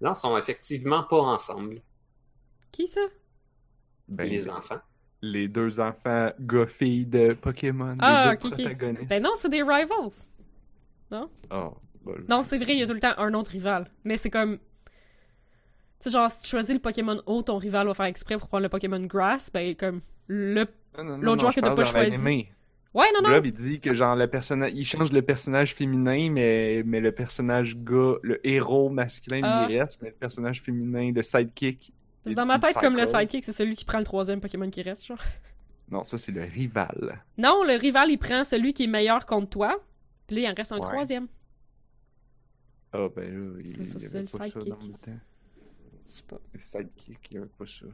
[0.00, 1.80] Non, ils sont effectivement pas ensemble,
[2.72, 3.00] Qui ça?
[4.08, 4.80] Ben, les enfants.
[5.22, 8.60] les deux enfants gars-filles de Pokémon, Ah, les deux ok, ok.
[8.62, 9.08] protagonistes.
[9.08, 10.10] Ben non, c'est des rivals.
[11.50, 12.24] Oh, bol.
[12.28, 13.90] Non, c'est vrai, il y a tout le temps un autre rival.
[14.02, 14.58] Mais c'est comme.
[14.58, 14.64] Tu
[16.00, 18.64] sais, genre, si tu choisis le Pokémon haut, ton rival va faire exprès pour prendre
[18.64, 20.00] le Pokémon Grass, ben comme.
[20.26, 20.66] Le.
[20.98, 22.16] L'autre joueur que t'as pas choisi.
[22.94, 23.28] Ouais, non, non!
[23.30, 27.10] Blob, il dit que genre le personnage, il change le personnage féminin, mais, mais le
[27.10, 29.66] personnage gars, le héros masculin, Ah.
[29.68, 31.92] il reste, mais le personnage féminin, le sidekick,
[32.24, 34.80] C'est dans ma tête comme le sidekick, c'est celui qui prend le troisième Pokémon qui
[34.82, 35.18] reste, genre.
[35.90, 37.20] Non, ça, c'est le rival.
[37.36, 39.76] Non, le rival, il prend celui qui est meilleur contre toi.
[40.28, 40.82] Puis là, il en reste un Ouais.
[40.82, 41.26] troisième.
[42.92, 43.24] Ah, ben
[43.56, 44.92] là, il ça, n'y c'est avait le pas ça dans sidekick.
[44.92, 45.18] le temps.
[46.08, 46.40] Je sais pas.
[46.52, 47.86] Le sidekick, il n'y avait pas ça.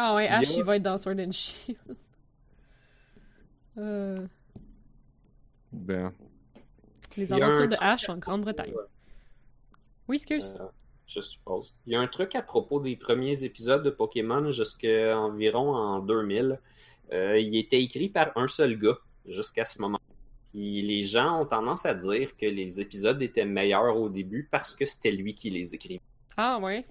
[0.00, 1.78] Ah ouais, Il y a- Ash, il va être dans Sword and Shield.
[3.78, 4.16] Euh,
[5.72, 6.12] Ben,
[7.16, 8.72] les aventures de Ash en Grande-Bretagne.
[10.08, 10.54] Oui, excuse.
[10.58, 10.66] euh,
[11.06, 11.74] je suppose.
[11.86, 15.98] Il y a un truc à propos des premiers épisodes de Pokémon jusqu'à environ en
[16.00, 16.58] 2000.
[17.12, 20.00] Euh, il était écrit par un seul gars jusqu'à ce moment.
[20.52, 24.74] Puis les gens ont tendance à dire que les épisodes étaient meilleurs au début parce
[24.74, 26.00] que c'était lui qui les écrivait.
[26.36, 26.86] Ah ouais.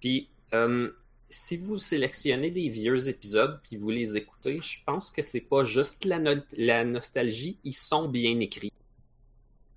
[0.00, 0.90] Puis, euh,
[1.34, 5.64] si vous sélectionnez des vieux épisodes puis vous les écoutez, je pense que c'est pas
[5.64, 8.72] juste la, no- la nostalgie, ils sont bien écrits.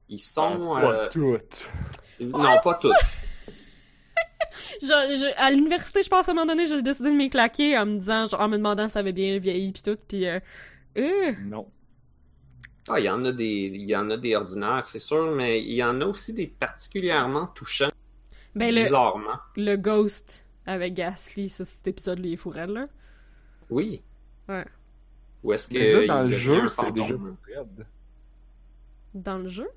[0.09, 0.73] Ils sont.
[0.75, 1.69] pas euh, toutes.
[2.19, 2.79] non, pas.
[4.81, 7.77] Je- je- à l'université, je pense à un moment donné, j'ai décidé de m'y claquer
[7.77, 10.25] en me disant, genre, en me demandant si ça avait bien vieilli pis tout, pis
[10.27, 10.39] euh,
[10.97, 11.67] euh, Non.
[12.89, 15.61] Ah, il y en a des, il y en a des ordinaires, c'est sûr, mais
[15.61, 17.89] il y en a aussi des particulièrement touchants,
[18.55, 19.37] ben le, bizarrement.
[19.55, 22.88] le Ghost avec Ghastly, ça, cet épisode-là, il est fourré, là.
[23.69, 24.01] Oui.
[24.47, 24.65] Ouais.
[25.43, 27.86] Ou est-ce que Déjà, dans le jeu, c'est déjà Fred.
[29.13, 29.67] Dans le jeu?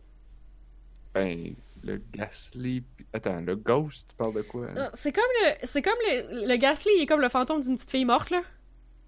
[1.14, 2.83] Ben, le Ghastly...
[2.83, 4.66] pis- Attends, le Ghost, tu parles de quoi?
[4.76, 4.90] hein?
[4.94, 7.90] C'est comme le, c'est comme le, le Ghastly, il est comme le fantôme d'une petite
[7.90, 8.42] fille morte, là.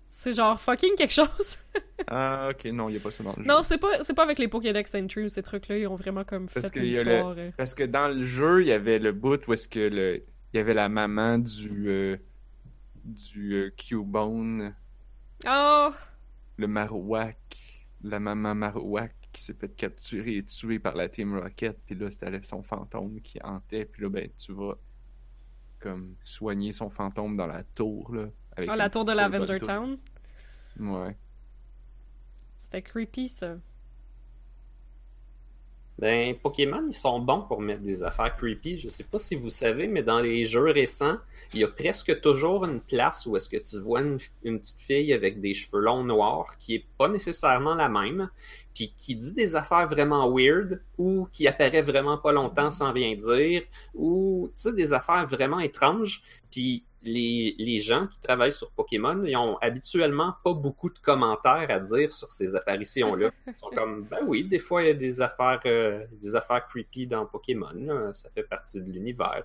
[0.09, 1.59] C'est genre fucking quelque chose.
[2.09, 3.49] Ah, ok, non, il n'y a pas ça dans le jeu.
[3.49, 6.25] non, c'est pas, c'est pas avec les Pokédex Entry ou ces trucs-là, ils ont vraiment
[6.25, 7.35] comme Parce fait une le- histoire.
[7.39, 7.51] euh.
[7.57, 10.23] Parce que dans le jeu, il y avait le bout où est-ce que le...
[10.53, 11.89] Il y avait la maman du...
[11.89, 12.17] euh,
[13.05, 14.75] du euh, Cubone,
[15.47, 15.91] Oh!
[16.57, 21.79] le Marowak, la maman Marowak qui s'est fait capturer et tuer par la Team Rocket,
[21.87, 24.75] puis là, c'était son fantôme qui hantait, puis là, ben, tu vas
[25.81, 28.29] comme soigner son fantôme dans la tour, là.
[28.57, 29.59] avec Ah, la tour de Lavender.
[29.59, 29.99] Town?
[30.79, 31.17] Ouais.
[32.59, 33.57] C'était creepy, ça.
[36.03, 38.77] Ben, Pokémon, ils sont bons pour mettre des affaires creepy.
[38.77, 41.19] Je sais pas si vous savez, mais dans les jeux récents,
[41.55, 44.81] il y a presque toujours une place où est-ce que tu vois une, une petite
[44.81, 48.31] fille avec des cheveux longs noirs qui est pas nécessairement la même,
[48.75, 53.15] puis qui dit des affaires vraiment weird, ou qui apparaît vraiment pas longtemps sans rien
[53.15, 53.63] dire,
[53.95, 56.25] ou, tu sais, des affaires vraiment étranges.
[56.51, 61.67] Puis les, les gens qui travaillent sur Pokémon, ils ont habituellement pas beaucoup de commentaires
[61.71, 63.31] à dire sur ces apparitions-là.
[63.47, 66.67] Ils sont comme, ben oui, des fois, il y a des affaires, euh, des affaires
[66.69, 68.13] creepy dans Pokémon.
[68.13, 69.43] Ça fait partie de l'univers.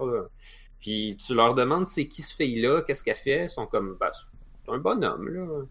[0.80, 3.46] Puis tu leur demandes c'est qui ce fille-là, qu'est-ce qu'elle fait?
[3.46, 5.64] Ils sont comme, ben, c'est un bonhomme, là.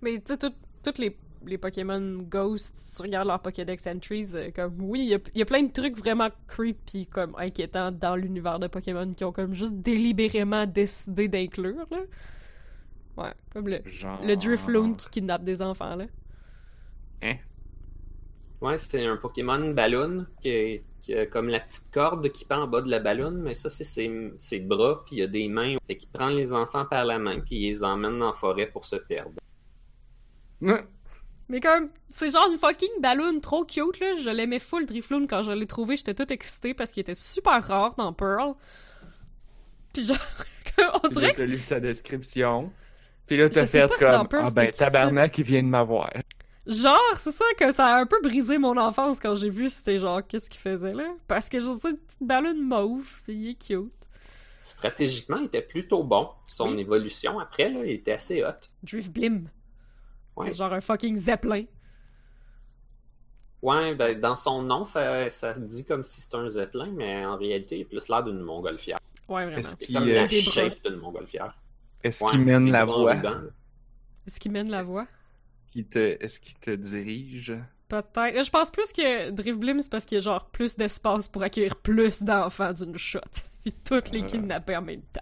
[0.00, 1.14] Mais tu sais, tout- toutes les,
[1.46, 5.18] les Pokémon Ghost, si tu regardes leur Pokédex Entries, euh, comme oui, il y a,
[5.34, 9.24] il y a plein de trucs vraiment creepy, comme inquiétants dans l'univers de Pokémon qui
[9.24, 12.00] ont comme juste délibérément décidé d'inclure, là.
[13.16, 14.20] Ouais, comme le, Genre...
[14.24, 16.06] le Drifloon qui kidnappe des enfants, là.
[17.22, 17.36] Hein?
[18.60, 22.66] Ouais, c'est un Pokémon ballon qui, qui a comme la petite corde qui pend en
[22.66, 25.48] bas de la ballon, mais ça, c'est ses, ses bras, puis il y a des
[25.48, 25.76] mains.
[25.86, 28.66] Fait qu'il prend les enfants par la main, puis il les emmène dans la forêt
[28.66, 29.32] pour se perdre.
[31.50, 34.14] Mais comme, c'est genre une fucking balloon trop cute, là.
[34.16, 37.60] Je l'aimais full, Drifloon, quand je l'ai trouvé, j'étais toute excitée parce qu'il était super
[37.66, 38.54] rare dans Pearl.
[39.92, 40.16] Puis genre,
[41.04, 42.72] on dirait que t'as lu sa description.
[43.26, 46.08] Puis là, t'as fait comme, Pearl, ah ben, tabarnak, il vient de m'avoir.
[46.68, 49.98] Genre, c'est ça que ça a un peu brisé mon enfance quand j'ai vu c'était
[49.98, 51.08] genre qu'est-ce qu'il faisait là?
[51.26, 53.92] Parce que je sais, une petite ballon mauve, puis il est cute.
[54.62, 56.28] Stratégiquement, il était plutôt bon.
[56.46, 56.80] Son Oui.
[56.80, 58.68] évolution après, là, il était assez hot.
[58.84, 59.48] Drift Blim.
[60.36, 60.50] Ouais.
[60.52, 61.64] C'est genre un fucking zeppelin.
[63.62, 67.36] Ouais, ben, dans son nom, ça, ça dit comme si c'était un zeppelin, mais en
[67.36, 68.98] réalité, il a plus l'air d'une montgolfière.
[69.28, 69.58] Ouais, vraiment.
[69.58, 71.58] Est-ce C'est qu'il comme euh, la shape d'une montgolfière.
[72.02, 73.16] est-ce Ouais, qu'il mène la voie?
[74.26, 75.06] Est-ce qu'il mène la voie?
[75.70, 75.98] Qui te...
[75.98, 77.54] Est-ce qu'il te dirige?
[77.88, 78.44] Peut-être.
[78.44, 81.42] Je pense plus que Drift Blim, c'est parce qu'il y a genre plus d'espace pour
[81.42, 83.20] accueillir plus d'enfants d'une shot.
[83.64, 84.26] Puis toutes les Euh.
[84.26, 85.20] kidnapper en même temps.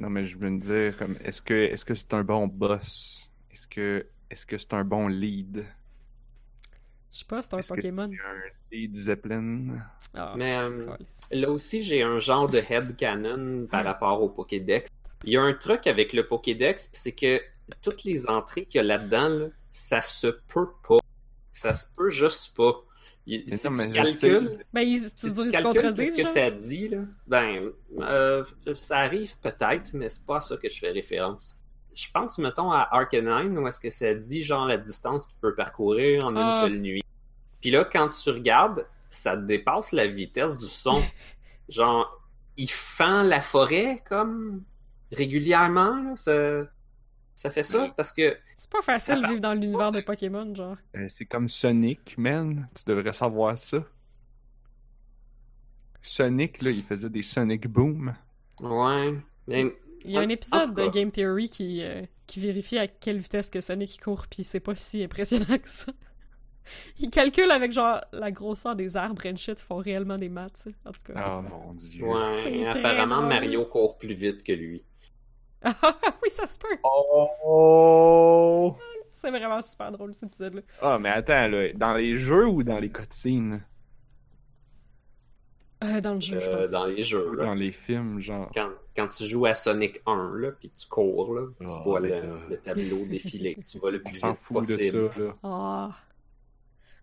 [0.00, 3.30] Non, mais je veux me dire, comme, est-ce que est-ce que c'est un bon boss?
[3.52, 5.64] Est-ce que est-ce que c'est un bon lead?
[7.12, 8.10] Je sais pas, c'est un Est-ce que Pokémon.
[8.10, 8.42] c'est un
[8.72, 9.78] lead Zeppelin?
[10.12, 10.88] Ah, Mais euh,
[11.30, 14.90] là aussi, j'ai un genre de headcanon par rapport au Pokédex.
[15.22, 17.40] Il y a un truc avec le Pokédex, c'est que
[17.80, 20.98] toutes les entrées qu'il y a là-dedans, là, ça se peut pas.
[21.52, 22.74] Ça se peut juste pas.
[23.26, 24.64] Il- Mais si non, tu mais calcules.
[24.72, 27.70] Ben, ils, tu si dis, tu calcules ce que ça dit, là, ben,
[28.00, 28.44] euh,
[28.74, 31.56] ça arrive peut-être, mais c'est pas à ça que je fais référence.
[31.94, 35.54] Je pense, mettons, à Arcanine, où est-ce que ça dit, genre, la distance qu'il peut
[35.54, 36.40] parcourir en Ah.
[36.40, 37.02] une seule nuit.
[37.60, 41.02] Puis là, quand tu regardes, ça dépasse la vitesse du son.
[41.68, 42.20] Genre,
[42.56, 44.62] il fend la forêt comme
[45.12, 46.64] régulièrement, là, ça,
[47.34, 47.88] ça fait ça?
[47.96, 50.76] Parce que C'est pas facile de vivre dans l'univers de Pokémon, genre.
[50.96, 52.68] Euh, c'est comme Sonic, man.
[52.74, 53.78] Tu devrais savoir ça.
[56.02, 58.14] Sonic, là, il faisait des Sonic Boom.
[58.60, 59.14] ouais.
[59.46, 63.18] Mais Il y a un épisode de Game Theory qui, euh, qui vérifie à quelle
[63.18, 65.92] vitesse que Sonic il court, puis c'est pas si impressionnant que ça.
[66.98, 70.66] Il calcule avec genre la grosseur des arbres and shit, ils font réellement des maths.
[70.86, 71.24] En tout cas.
[71.28, 72.06] Oh mon dieu.
[72.06, 73.28] ouais, apparemment drôle.
[73.28, 74.82] Mario court plus vite que lui.
[75.64, 76.76] oui, ça se peut.
[76.82, 78.76] Oh!
[79.12, 80.62] C'est vraiment super drôle cet épisode-là.
[80.80, 83.62] Ah, mais attends, là, dans les jeux ou dans les cutscenes?
[85.84, 86.70] Euh, dans le jeu, je Euh, pense.
[86.70, 87.30] dans les jeux.
[87.30, 87.44] Ou là.
[87.44, 88.50] dans les films, genre.
[88.54, 91.82] Quand, quand tu joues à Sonic 1, là, puis que tu cours, là, tu Ah,
[91.84, 92.20] vois mais
[92.50, 95.34] le, tableau défiler, tu vas le On plus vite fout de ça, là.
[95.42, 95.90] Ah.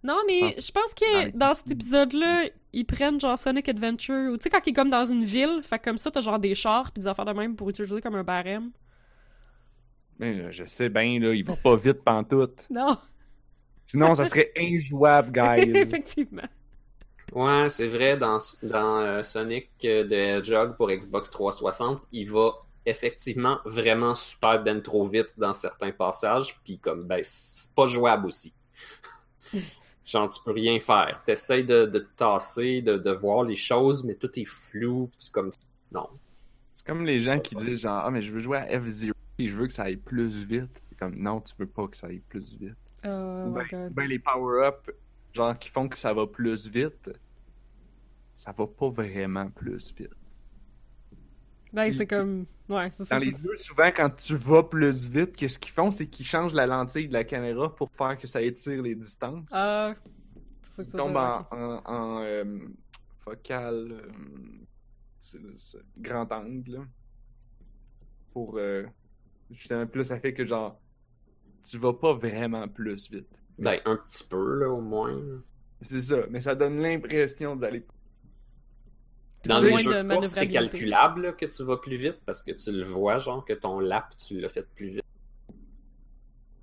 [0.04, 1.32] Non, mais je pense que Ouais.
[1.36, 4.90] dans cet épisode-là, ils prennent genre Sonic Adventure, ou tu sais, quand il est comme
[4.90, 7.56] dans une ville, fait comme ça, t'as genre des chars pis des affaires de même
[7.56, 8.72] pour utiliser comme un barème.
[10.18, 12.68] Mais là, je sais bien, là, il va pas vite pantoute.
[12.72, 12.98] Non,
[13.86, 15.70] Sinon, ça serait injouable, guys.
[15.78, 16.42] effectivement.
[17.32, 22.52] Ouais, c'est vrai, dans, dans euh, Sonic euh, the Hedgehog pour Xbox 360, il va
[22.86, 28.28] effectivement vraiment super ben trop vite dans certains passages, puis comme, ben, c'est pas jouable
[28.28, 28.54] aussi.
[30.06, 31.22] Genre, tu peux rien faire.
[31.24, 35.26] T'essayes de, de te tasser, de, de voir les choses, mais tout est flou, pis
[35.26, 35.52] tu comme...
[35.94, 36.10] Non.
[36.74, 39.48] C'est comme les gens qui disent genre, ah, mais je veux jouer à F-Zero et
[39.48, 40.84] je veux que ça aille plus vite.
[40.98, 42.76] Comme, non, tu veux pas que ça aille plus vite.
[43.06, 43.94] Oh ben, god.
[43.94, 44.90] ben, les power-up,
[45.34, 47.12] genre, qui font que ça va plus vite,
[48.34, 50.16] ça va pas vraiment plus vite.
[51.74, 52.46] Ben, c'est comme.
[52.68, 53.18] Ouais, c'est ça.
[53.18, 55.90] Dans les jeux, souvent, quand tu vas plus vite, qu'est-ce qu'ils font?
[55.92, 59.48] C'est qu'ils changent la lentille de la caméra pour faire que ça étire les distances.
[59.52, 59.94] Ah.
[60.62, 62.60] c'est ça que Ils tombent en, en, en, euh,
[63.20, 64.04] focal
[65.36, 65.56] euh,
[65.98, 66.80] grand angle là.
[68.34, 68.86] pour euh,
[69.52, 70.80] justement plus ça fait que genre
[71.64, 75.18] tu vas pas vraiment plus vite Ben, un petit peu, là, au moins.
[75.82, 77.86] c'est ça mais ça donne l'impression d'aller
[79.46, 82.52] Dans les jeux de course, c'est calculable là, que tu vas plus vite parce que
[82.52, 85.06] tu le vois, genre que ton lap, tu l'as fait plus vite.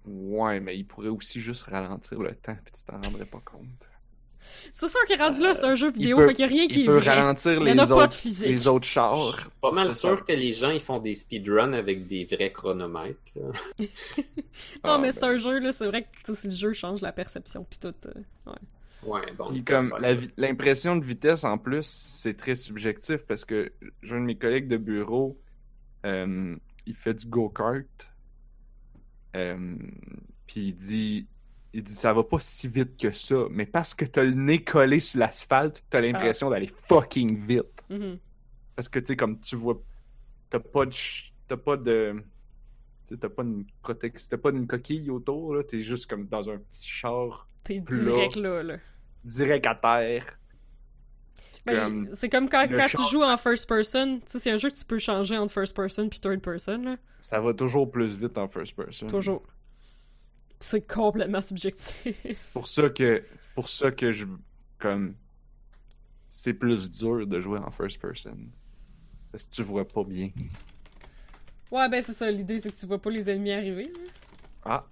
[0.07, 3.89] ouais mais il pourrait aussi juste ralentir le temps puis tu t'en rendrais pas compte
[4.73, 6.49] C'est sûr qu'il est rendu là, c'est un jeu il vidéo, peut- fait qu'il y
[6.49, 7.11] a rien qui il est peut vrai.
[7.15, 9.99] ralentir Il les a pas de autres les autres Je chars suis pas mal C'est
[9.99, 10.25] sûr ça.
[10.25, 13.19] que les gens ils font des speedruns avec des vrais chronomètres.
[13.79, 13.87] Non,
[14.85, 15.13] Ah, mais ben.
[15.13, 17.95] c'est un jeu, là, c'est vrai que si le jeu change la perception tout.
[18.07, 18.13] euh,
[18.47, 18.53] ouais.
[19.05, 19.47] Ouais, bon.
[19.47, 19.95] Puis comme
[20.37, 24.67] l'impression de vitesse en plus, c'est très subjectif parce que j'ai un de mes collègues
[24.67, 25.39] de bureau,
[26.05, 27.87] euh, il fait du go-kart.
[29.37, 29.77] Euh,
[30.49, 31.27] puis il dit
[31.75, 34.63] il dit ça va pas si vite que ça, mais parce que t'as le nez
[34.65, 37.85] collé sur l'asphalte, t'as l'impression d'aller fucking vite.
[37.91, 38.19] Mhm.
[38.75, 39.81] Parce que tu sais, comme tu vois,
[40.51, 40.93] t'as pas de
[41.47, 42.23] t'as pas de
[43.21, 46.59] t'as pas une protection, t'as pas une coquille autour, là, t'es juste comme dans un
[46.59, 48.77] petit char T'es direct là, là.
[49.25, 50.25] direct à terre.
[51.53, 54.51] Puis Ben, comme- c'est comme quand, quand tu joues en first person, tu sais, c'est
[54.51, 56.97] un jeu que tu peux changer entre first person puis third person, là.
[57.21, 59.07] Ça va toujours plus vite en first person.
[59.09, 59.43] Toujours.
[60.61, 62.17] C'est complètement subjectif.
[62.31, 64.27] C'est pour ça que c'est pour ça que je
[64.79, 65.15] comme
[66.29, 68.37] c'est plus dur de jouer en first person.
[69.31, 70.31] Parce que tu vois pas bien.
[71.71, 73.85] ouais, ben c'est ça, l'idée c'est que tu vois pas les ennemis arriver.
[73.85, 74.01] là.
[74.65, 74.87] Ah.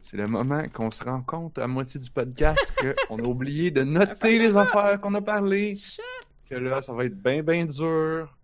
[0.00, 2.72] C'est le moment qu'on se rend compte à moitié du podcast
[3.08, 5.76] qu'on a oublié de noter les affaires qu'on a parlé.
[5.76, 6.02] Shit!
[6.48, 8.34] Que là, ça va être bien bien dur.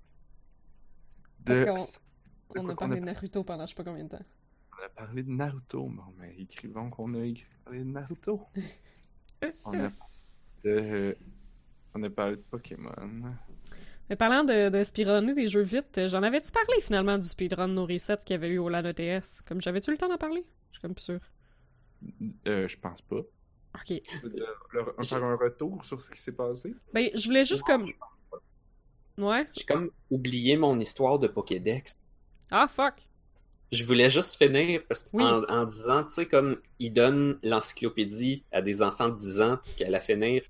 [1.40, 1.64] De...
[1.64, 2.00] Parce
[2.54, 4.24] de On quoi a parlé de Naruto pendant je sais pas combien de temps.
[4.78, 5.84] On a parlé de Naruto.
[5.88, 8.40] Bon, mais écrivons qu'on a écrit- parlé de Naruto.
[9.64, 9.90] on, a...
[10.64, 11.16] de-
[11.94, 12.92] on a parlé de Pokémon.
[14.10, 17.68] Mais parlant de, de speedrunner des jeux vite, euh, j'en avais-tu parlé finalement du speedrun
[17.68, 19.40] No Reset qu'il y avait eu au LAN ETS?
[19.46, 20.44] Comme j'avais-tu le temps d'en parler?
[20.72, 21.20] Je suis comme plus sûre.
[22.46, 23.16] Euh, je pense pas.
[23.76, 23.86] Ok.
[24.02, 26.74] Tu veux dire, le- faire un retour sur ce qui s'est passé?
[26.92, 27.86] Ben, je voulais juste comme.
[29.16, 29.46] Ouais?
[29.56, 31.94] J'ai comme oublié mon histoire de Pokédex.
[32.50, 32.94] Ah, fuck!
[33.72, 35.24] Je voulais juste finir parce que Oui.
[35.24, 39.58] en, en disant, tu sais, comme ils donnent l'encyclopédie à des enfants de 10 ans,
[39.76, 40.42] qu'à la finir.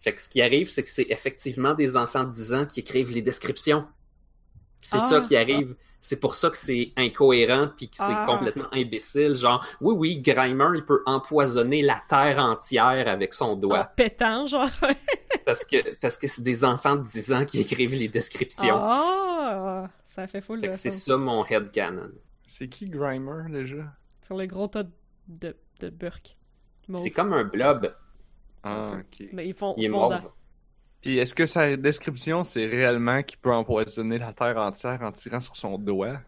[0.00, 2.80] Fait que ce qui arrive, c'est que c'est effectivement des enfants de 10 ans qui
[2.80, 3.86] écrivent les descriptions.
[4.80, 5.08] C'est Ah.
[5.08, 5.76] ça qui arrive.
[6.00, 8.24] C'est pour ça que c'est incohérent puis que c'est Ah.
[8.26, 9.36] complètement imbécile.
[9.36, 13.84] Genre, oui, oui, Grimer, il peut empoisonner la terre entière avec son En doigt.
[13.84, 14.66] pétant, genre.
[15.46, 18.76] Parce que parce que c'est des enfants de 10 ans qui écrivent les descriptions.
[18.76, 19.88] Ah!
[20.04, 22.10] Ça fait de que c'est ça mon headcanon.
[22.52, 23.94] C'est qui Grimer déjà?
[24.20, 24.84] Sur le gros tas
[25.26, 26.36] de, de Burk.
[26.86, 27.02] Mauve.
[27.02, 27.94] C'est comme un blob.
[28.62, 29.28] Ah, ok.
[29.32, 30.30] Mais ils font, Il est mauve.
[31.00, 35.40] Puis est-ce que sa description, c'est réellement qu'il peut empoisonner la Terre entière en tirant
[35.40, 36.20] sur son doigt?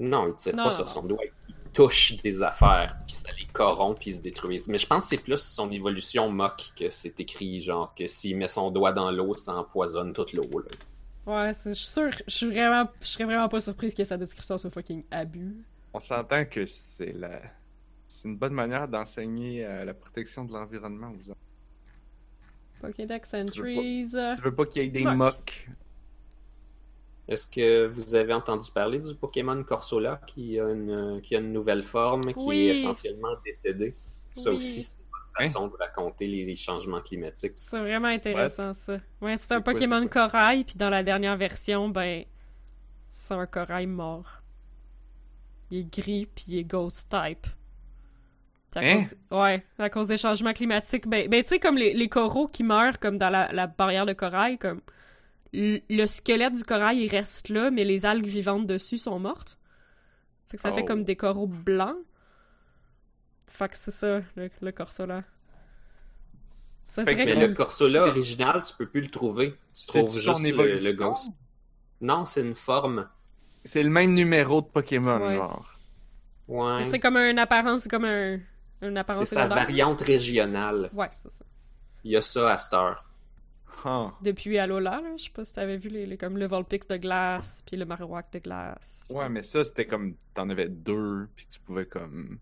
[0.00, 0.90] Non, il tire Non, pas non, sur non.
[0.90, 1.24] son doigt.
[1.48, 4.66] Il touche des affaires, puis ça les corrompt, puis ils se détruisent.
[4.66, 8.36] Mais je pense que c'est plus son évolution moque que c'est écrit, genre que s'il
[8.36, 10.50] met son doigt dans l'eau, ça empoisonne toute l'eau.
[11.28, 14.16] Ouais, c'est- je suis sûr, je suis vraiment, je serais vraiment pas surprise que sa
[14.16, 15.56] description soit fucking abus.
[15.92, 17.40] On s'entend que c'est la...
[18.06, 21.38] C'est une bonne manière d'enseigner euh, la protection de l'environnement aux enfants.
[22.80, 24.10] Pokédex veux pas- entries.
[24.14, 25.16] euh, Tu veux pas qu'il y ait des Mock.
[25.16, 25.68] mocs?
[27.28, 31.52] Est-ce que vous avez entendu parler du Pokémon Corsola qui a une, qui a une
[31.52, 32.56] nouvelle forme, qui Oui.
[32.68, 33.94] est essentiellement décédé?
[34.32, 34.56] Ça Oui.
[34.56, 34.88] aussi,
[35.44, 37.54] façon de raconter les, changements climatiques.
[37.56, 38.98] C'est vraiment intéressant ça.
[39.20, 40.28] Ouais, c'est un Pokémon quoi?
[40.28, 42.24] corail, puis dans la dernière version, ben,
[43.10, 44.42] c'est un corail mort.
[45.70, 47.46] Il est gris, puis il est ghost type.
[48.76, 49.04] À Hein?
[49.30, 51.08] cause- Ouais, à cause des changements climatiques.
[51.08, 54.06] Ben, ben tu sais, comme les, les coraux qui meurent, comme dans la, la barrière
[54.06, 54.80] de corail, comme
[55.52, 59.58] le squelette du corail, il reste là, mais les algues vivantes dessus sont mortes.
[60.50, 60.86] Fait que ça fait Oh.
[60.86, 61.96] comme des coraux blancs.
[63.58, 65.24] Fait que c'est ça, le, le Corsola.
[66.84, 67.48] C'est Fait très que Mais cool.
[67.50, 69.50] le Corsola original, tu peux plus le trouver.
[69.52, 70.90] Tu C'est trouves son juste le, évolution?
[70.90, 71.32] le Ghost.
[72.00, 73.08] Non, c'est une forme.
[73.64, 75.34] C'est le même numéro de Pokémon, Ouais.
[75.34, 75.78] genre.
[76.46, 76.84] Ouais.
[76.84, 78.42] C'est comme une apparence, c'est comme un, une
[78.80, 79.64] C'est apparence sa secondaire.
[79.64, 80.88] variante régionale.
[80.94, 81.44] Ouais, c'est ça.
[82.04, 83.04] Il y a ça à cette heure.
[83.84, 84.12] Ah.
[84.22, 86.96] Depuis Alola, là, je sais pas si t'avais vu les, les- comme le Volpix de
[86.96, 89.04] glace, puis le Marowak de glace.
[89.10, 90.14] Ouais, mais ça, c'était comme...
[90.34, 92.38] T'en avais deux, puis tu pouvais comme...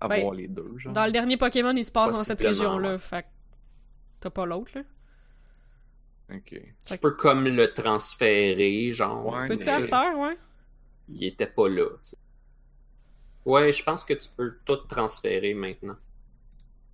[0.00, 0.92] avoir les deux, genre.
[0.92, 3.28] Dans le dernier Pokémon, il se passe dans cette région-là, fait que
[4.20, 4.82] t'as pas l'autre, là.
[6.32, 6.42] Ok.
[6.84, 9.26] Tu que- peux comme le transférer, genre.
[9.26, 9.82] Ouais, Peux-tu c'est à ça.
[9.82, 10.38] cette heure, ouais?
[11.08, 11.86] Il était pas là.
[12.02, 12.16] tu sais.
[13.44, 15.96] Ouais, je pense que tu peux tout transférer maintenant.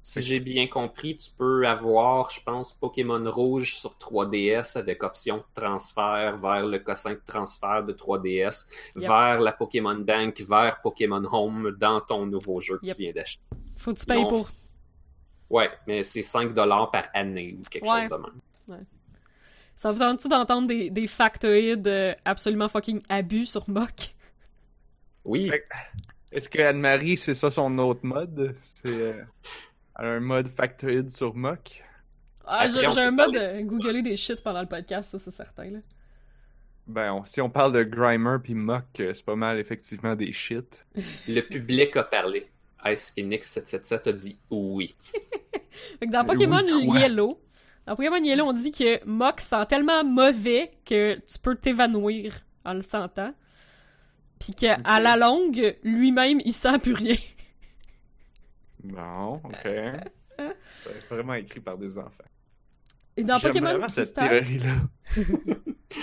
[0.09, 5.39] Si j'ai bien compris, tu peux avoir, je pense, Pokémon Rouge sur 3DS avec option
[5.39, 9.09] de transfert vers le cossin de transfert de 3DS, Yep.
[9.09, 12.97] vers la Pokémon Bank, vers Pokémon Home dans ton nouveau jeu que Yep.
[12.97, 13.43] tu viens d'acheter.
[13.79, 14.29] Faut que tu payes Non.
[14.29, 14.49] pour.
[15.51, 18.03] Ouais, mais c'est 5$ par année ou quelque Ouais.
[18.03, 18.87] chose de même.
[19.75, 24.15] Ça vous tente-tu d'entendre des, des factoïdes euh, absolument fucking abus sur Mock?
[25.25, 25.51] Oui,
[26.31, 28.55] Est-ce que Anne-Marie, c'est ça son autre mode?
[28.63, 29.17] C'est...
[29.99, 31.83] Elle a un mode factoid sur Mock?
[32.47, 33.63] Ah, j'ai un mode parler.
[33.63, 35.79] de googler des shit pendant le podcast, ça c'est certain, là.
[36.87, 40.33] Ben, on- si on parle de Grimer puis Mock, euh, c'est pas mal effectivement des
[40.33, 40.87] shit.
[41.27, 42.49] le public a parlé.
[42.85, 44.95] Ice Phoenix 777 a dit oui.
[45.99, 47.01] Fait que dans Pokémon oui?
[47.01, 47.41] Yellow,
[47.87, 52.33] dans Pokémon Yellow, on dit que Mock sent tellement mauvais que tu peux t'évanouir
[52.65, 53.35] en le sentant.
[54.39, 57.17] Puis qu'à la longue, lui-même, il sent plus rien.
[58.93, 59.69] Bon, ok.
[60.79, 62.25] C'est vraiment écrit par des enfants.
[63.17, 64.77] Et dans J'aime Pokémon vraiment cette Crystal, théorie-là.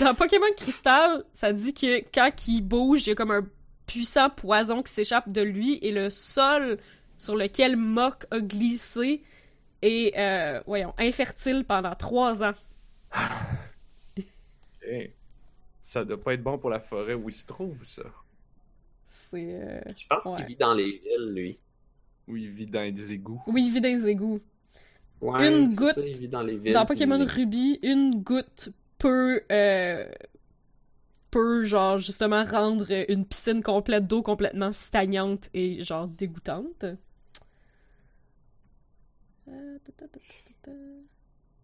[0.00, 3.46] dans Pokémon Crystal, ça dit que quand il bouge, il y a comme un
[3.86, 6.78] puissant poison qui s'échappe de lui et le sol
[7.16, 9.22] sur lequel Mock a glissé
[9.82, 12.54] est, euh, voyons, infertile pendant trois ans.
[14.16, 15.10] Ok.
[15.80, 18.02] Ça doit pas être bon pour la forêt où il se trouve, ça.
[19.30, 19.54] C'est...
[19.54, 20.36] euh, Je pense Ouais.
[20.36, 21.58] qu'il vit dans les villes, lui.
[22.26, 23.42] Où il vit dans des égouts.
[23.46, 24.40] Oui, il vit dans les égouts.
[25.20, 26.72] Ouais, Une goutte ça, il vit dans les villes.
[26.72, 30.06] Dans puis Pokémon Ruby, une goutte peut, euh,
[31.30, 36.84] peut, genre, justement, rendre une piscine complète d'eau complètement stagnante et, genre, dégoûtante.
[39.48, 39.78] Euh.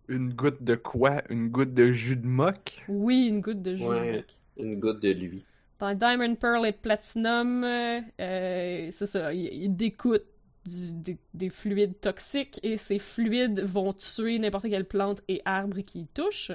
[0.08, 1.22] Une goutte de quoi?
[1.30, 2.84] Une goutte de jus de Mock?
[2.88, 3.84] Oui, une goutte de jus.
[3.84, 4.12] Ouais.
[4.12, 4.38] mec.
[4.58, 5.46] Une goutte de lui.
[5.78, 10.24] Dans Diamond, Pearl et Platinum, euh, c'est ça, il, il dégoûte
[10.66, 15.80] du- des, des fluides toxiques et ces fluides vont tuer n'importe quelle plante et arbre
[15.80, 16.52] qui y touche.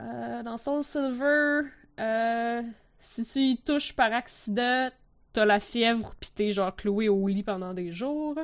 [0.00, 1.62] Euh, dans Soul Silver,
[1.98, 2.62] euh,
[3.00, 4.90] si tu y touches par accident,
[5.32, 8.38] t'as la fièvre pis t'es genre cloué au lit pendant des jours.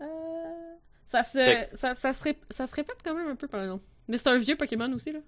[0.00, 0.74] Euh,
[1.06, 3.84] ça, se, ça, ça, se ré- ça se répète quand même un peu par exemple.
[4.08, 5.20] Mais c'est un vieux Pokémon aussi, là.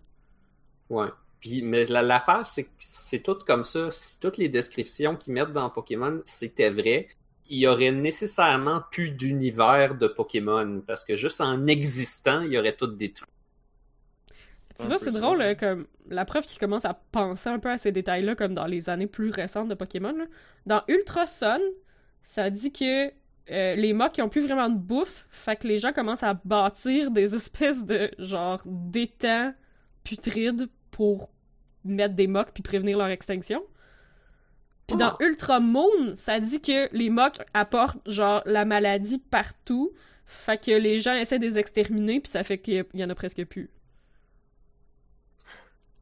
[0.89, 1.11] Ouais.
[1.45, 3.91] Puis, mais la- l'affaire, c'est que c'est tout comme ça.
[3.91, 7.09] Si toutes les descriptions qu'ils mettent dans Pokémon, c'était vrai,
[7.51, 10.81] il y aurait nécessairement plus d'univers de Pokémon.
[10.87, 13.29] Parce que juste en existant, il y aurait tout détruit.
[14.81, 17.77] Tu vois, c'est drôle, euh, comme la preuve qui commence à penser un peu à
[17.77, 20.17] ces détails-là, comme dans les années plus récentes de Pokémon.
[20.17, 20.25] là.
[20.65, 21.61] Dans Ultra Sun,
[22.25, 23.09] ça dit que
[23.51, 26.41] euh, les mocks, ils ont plus vraiment de bouffe, fait que les gens commencent à
[26.47, 29.53] bâtir des espèces de, genre, d'étangs
[30.05, 31.29] putrides pour
[31.85, 33.63] mettre des mocks puis prévenir leur extinction.
[34.87, 35.17] Puis dans Ah.
[35.21, 39.93] Ultra Moon, ça dit que les mocs apportent genre la maladie partout.
[40.27, 43.15] Fait que les gens essaient de les exterminer, puis ça fait qu'il y en a
[43.15, 43.71] presque plus.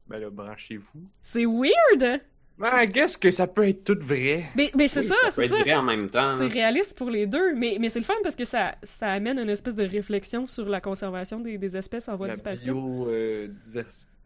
[0.08, 1.08] Ben là, branchez-vous.
[1.22, 2.20] C'est weird!
[2.58, 4.44] Ben, guess que ça peut être tout vrai.
[4.56, 5.60] Mais, mais c'est Oui, ça, peut c'est être ça.
[5.62, 6.38] vrai en même temps.
[6.38, 9.38] C'est réaliste pour les deux, mais, mais c'est le fun parce que ça, ça amène
[9.38, 13.06] une espèce de réflexion sur la conservation des, des espèces en voie de La disparition.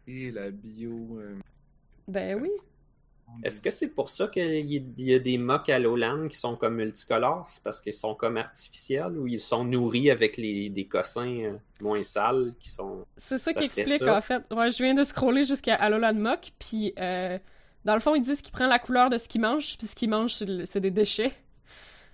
[0.06, 1.18] Biodiversité, la bio...
[1.20, 1.36] euh,
[2.08, 2.50] Ben oui.
[3.42, 6.76] Est-ce que c'est pour ça qu'il y a- des mocs à Lowland qui sont comme
[6.76, 7.48] multicolores?
[7.48, 11.56] C'est parce qu'ils sont comme artificiels ou ils sont nourris avec les, des cossins euh,
[11.80, 13.04] moins sales qui sont.
[13.16, 14.16] C'est ça Ça qui explique ça.
[14.16, 14.42] en fait.
[14.52, 17.36] Ouais, je viens de scroller jusqu'à Alolan Mock, puis euh,
[17.84, 19.96] dans le fond, ils disent qu'il prend la couleur de ce qu'il mange, puis ce
[19.96, 20.34] qu'il mange,
[20.64, 21.32] c'est des déchets.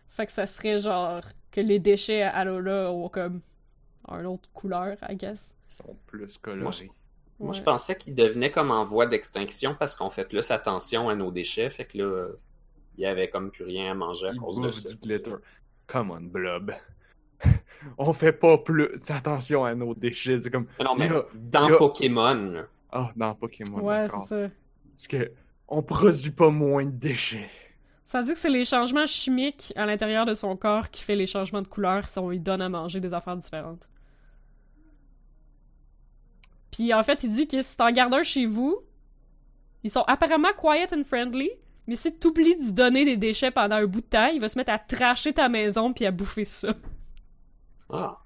[0.08, 3.42] Fait que ça serait genre que les déchets à Alola ont comme
[4.08, 5.54] une autre couleur, I guess.
[5.70, 6.62] Ils sont plus colorés.
[6.62, 6.84] Moi, je-
[7.42, 7.56] Moi, Ouais.
[7.58, 11.30] je pensais qu'ils devenaient comme en voie d'extinction parce qu'on fait plus attention à nos
[11.30, 11.68] déchets.
[11.70, 12.28] Fait que là,
[12.96, 14.94] il y avait comme plus rien à manger à Ils cause de ça.
[15.02, 15.32] glitter.
[15.86, 16.72] Come on, Blob.
[17.98, 20.40] On fait pas plus attention à nos déchets.
[20.40, 20.66] C'est comme...
[20.78, 22.62] Mais non, mais Il a- dans il a- Pokémon,
[22.92, 24.48] Ah, dans Pokémon, Ouais, c'est ça.
[24.94, 25.32] Parce que
[25.66, 27.48] on produit pas moins de déchets.
[28.04, 31.26] Ça dit que c'est les changements chimiques à l'intérieur de son corps qui fait les
[31.26, 33.88] changements de couleur si on lui donne à manger des affaires différentes.
[36.72, 38.80] Puis en fait, il dit que si t'en gardes un chez vous,
[39.84, 41.50] ils sont apparemment quiet and friendly,
[41.86, 44.48] mais si t'oublies de lui donner des déchets pendant un bout de temps, il va
[44.48, 46.74] se mettre à tracher ta maison puis à bouffer ça.
[47.90, 48.18] ah.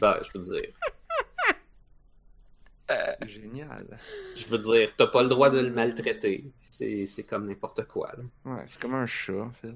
[0.00, 0.70] Ben, je veux dire.
[3.26, 3.98] Génial.
[4.36, 6.44] Je veux dire, t'as pas le droit de le maltraiter.
[6.70, 8.52] C'est c'est comme n'importe quoi, là.
[8.52, 9.74] Ouais, c'est comme un chat, en fait.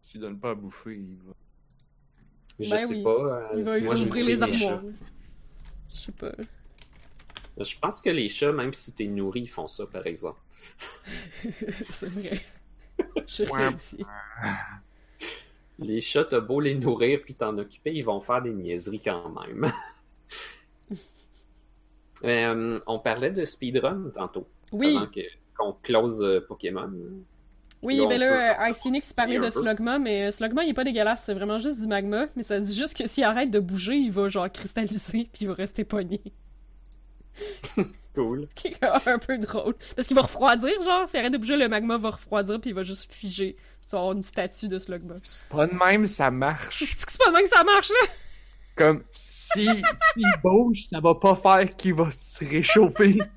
[0.00, 1.32] Si tu donnes pas à bouffer, il va...
[2.58, 3.02] Je Ben sais oui.
[3.02, 3.10] pas.
[3.10, 4.82] euh, Il va moi, j'ai ouvrir les armoires.
[5.94, 6.32] Je sais pas.
[7.58, 10.40] Je pense que les chats, même si t'es nourri, ils font ça, par exemple.
[11.90, 12.40] c'est vrai.
[13.26, 13.44] Je
[13.94, 14.04] dit.
[15.80, 19.28] Les chats, t'as beau les nourrir puis t'en occuper, ils vont faire des niaiseries quand
[19.30, 19.70] même.
[22.24, 25.06] Euh, on parlait de speedrun tantôt, Oui, avant
[25.56, 26.90] qu'on close euh, Pokémon.
[27.80, 29.48] oui, mais peut- là, euh, Ice Phoenix parlait de.
[29.50, 32.76] Slugma, mais Slugma, il est pas dégueulasse, c'est vraiment juste du magma, mais ça dit
[32.76, 36.20] juste que s'il arrête de bouger, il va genre cristalliser, puis il va rester pogné.
[38.14, 38.48] Cool.
[38.56, 39.74] qui est un peu drôle.
[39.94, 42.74] Parce qu'il va refroidir, genre, s'il arrête de bouger, le magma va refroidir, puis il
[42.74, 43.52] va juste figer.
[43.52, 45.14] Puis ça va avoir une statue de Slugma.
[45.22, 46.82] C'est pas de même, ça marche.
[46.84, 48.08] C'est que c'est pas de même que ça marche, là!
[48.74, 53.18] Comme, si s'il bouge, ça va pas faire qu'il va se réchauffer.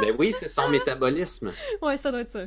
[0.00, 1.52] Ben oui, c'est son métabolisme.
[1.82, 2.44] Ouais, ça doit être ça.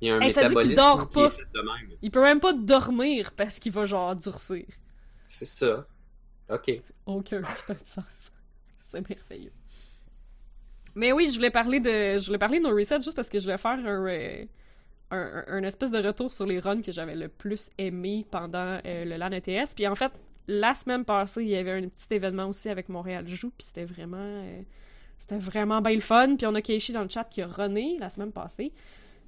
[0.00, 1.26] Il y a un Hey, ça dit qu'il métabolisme dort qui pas.
[1.26, 1.96] est fait de même.
[2.02, 4.66] Il peut même pas dormir parce qu'il va, genre, durcir.
[5.24, 5.86] C'est ça.
[6.50, 6.72] Ok.
[7.06, 8.32] Aucun putain de sens.
[8.82, 9.52] C'est merveilleux.
[10.94, 13.38] Mais oui, je voulais parler de je voulais parler de nos resets juste parce que
[13.38, 14.44] je voulais faire un, euh,
[15.10, 19.04] un, un- espèce de retour sur les runs que j'avais le plus aimé pendant euh,
[19.04, 19.74] le LAN ETS.
[19.74, 20.12] Puis en fait,
[20.46, 23.84] la semaine passée, il y avait un petit événement aussi avec Montréal Joue, puis c'était
[23.84, 24.60] vraiment euh,
[25.18, 26.36] c'était vraiment bien le fun.
[26.36, 28.72] Puis on a Keishi dans le chat qui a runné la semaine passée.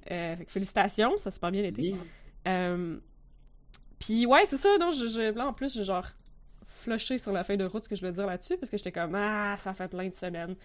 [0.09, 1.93] Euh, fait que félicitations, ça a super bien été.
[2.45, 2.99] Oui.
[3.99, 6.05] Puis ouais, c'est ça, non, je, je- là en plus, j'ai genre
[6.67, 8.91] flushé sur la feuille de route ce que je voulais dire là-dessus, parce que j'étais
[8.91, 10.55] comme, ah, ça fait plein de semaines.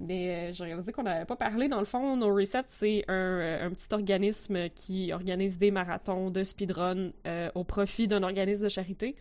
[0.00, 1.68] Mais euh, j'ai réalisé qu'on n'avait pas parlé.
[1.68, 6.30] Dans le fond, No Reset, c'est un, euh, un petit organisme qui organise des marathons
[6.30, 9.16] de speedrun euh, au profit d'un organisme de charité.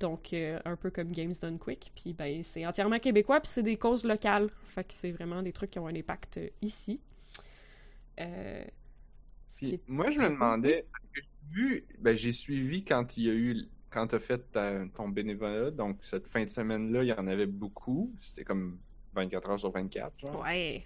[0.00, 1.92] Donc, euh, un peu comme Games Done Quick.
[1.94, 4.50] Puis, ben, c'est entièrement québécois, puis c'est des causes locales.
[4.64, 7.00] Fait que c'est vraiment des trucs qui ont un impact ici.
[9.56, 10.86] Puis moi, je me demandais,
[11.50, 13.56] vu, ben, j'ai suivi quand il y a eu,
[13.88, 17.46] quand t'as fait ta- ton bénévolat, donc cette fin de semaine-là, il y en avait
[17.46, 18.12] beaucoup.
[18.18, 18.78] C'était comme
[19.16, 20.40] 24 heures sur 24, genre.
[20.42, 20.84] Ouais.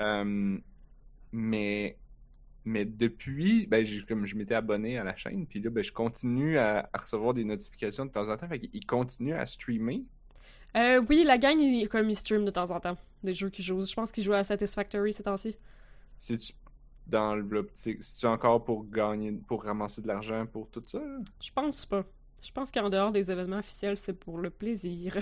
[0.00, 0.58] Euh,
[1.32, 1.96] mais,
[2.64, 5.92] mais depuis, ben, j'ai- comme je m'étais abonné à la chaîne, puis là, ben, je
[5.92, 8.48] continue à, à recevoir des notifications de temps en temps.
[8.48, 10.02] Fait qu'ils continuent à streamer.
[10.76, 12.96] Euh, oui, la gang, il, comme ils stream de temps en temps.
[13.22, 13.84] Des jeux qu'ils jouent.
[13.84, 15.56] Je pense qu'ils jouent à Satisfactory ces temps-ci.
[16.18, 16.52] C'est-tu
[17.06, 21.00] dans l'optique, c'est-tu encore pour gagner, pour ramasser de l'argent pour tout ça?
[21.40, 22.04] Je pense pas.
[22.42, 25.16] Je pense qu'en dehors des événements officiels, c'est pour le plaisir.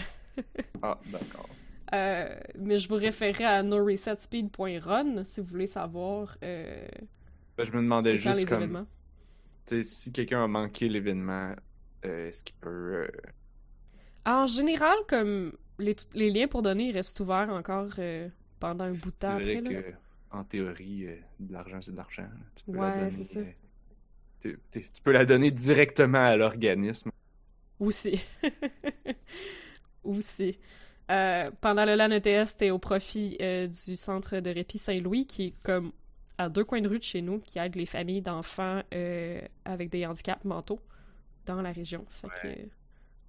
[0.82, 1.48] Ah, d'accord.
[1.92, 6.86] Euh, mais je vous référais à noresetspeed.run si vous voulez savoir euh,
[7.56, 8.86] Ben, je me demandais juste comme,
[9.82, 11.54] si quelqu'un a manqué l'événement,
[12.04, 13.08] euh, est-ce qu'il peut...
[14.26, 17.90] En général, comme les, les liens pour donner, ils restent ouverts encore
[18.58, 19.60] pendant un bout de temps après.
[19.60, 19.82] là.
[19.82, 19.92] que,
[20.30, 21.06] en théorie,
[21.38, 22.26] de l'argent, c'est de l'argent.
[22.56, 23.40] Tu peux Ouais, c'est ça.
[24.40, 27.10] tu- tu- tu peux la donner directement à l'organisme.
[27.78, 28.20] Aussi.
[30.04, 30.58] Aussi.
[31.10, 35.46] Euh, pendant le LAN ETS, c'était au profit euh, du centre de répit Saint-Louis, qui
[35.46, 35.92] est comme
[36.38, 39.90] à deux coins de rue de chez nous qui aide les familles d'enfants euh, avec
[39.90, 40.80] des handicaps mentaux
[41.46, 42.04] dans la région.
[42.08, 42.48] Fait que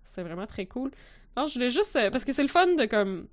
[0.05, 0.91] c'est vraiment très cool.
[1.35, 1.93] Non, je voulais juste...
[2.11, 3.27] parce que c'est le fun de comme...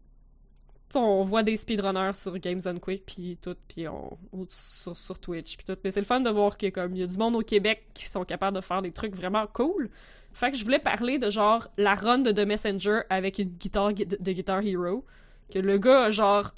[0.96, 4.16] on voit des speedrunners sur Games on Quick puis tout, puis on,
[4.48, 5.76] sur, sur Twitch puis tout.
[5.84, 7.86] Mais c'est le fun de voir que comme il y a du monde au Québec
[7.94, 9.90] qui sont capables de faire des trucs vraiment cool.
[10.34, 13.92] Fait que je voulais parler de genre la run de The Messenger avec une guitare
[13.92, 15.04] gui- de Guitar Hero.
[15.50, 16.54] Que le gars a genre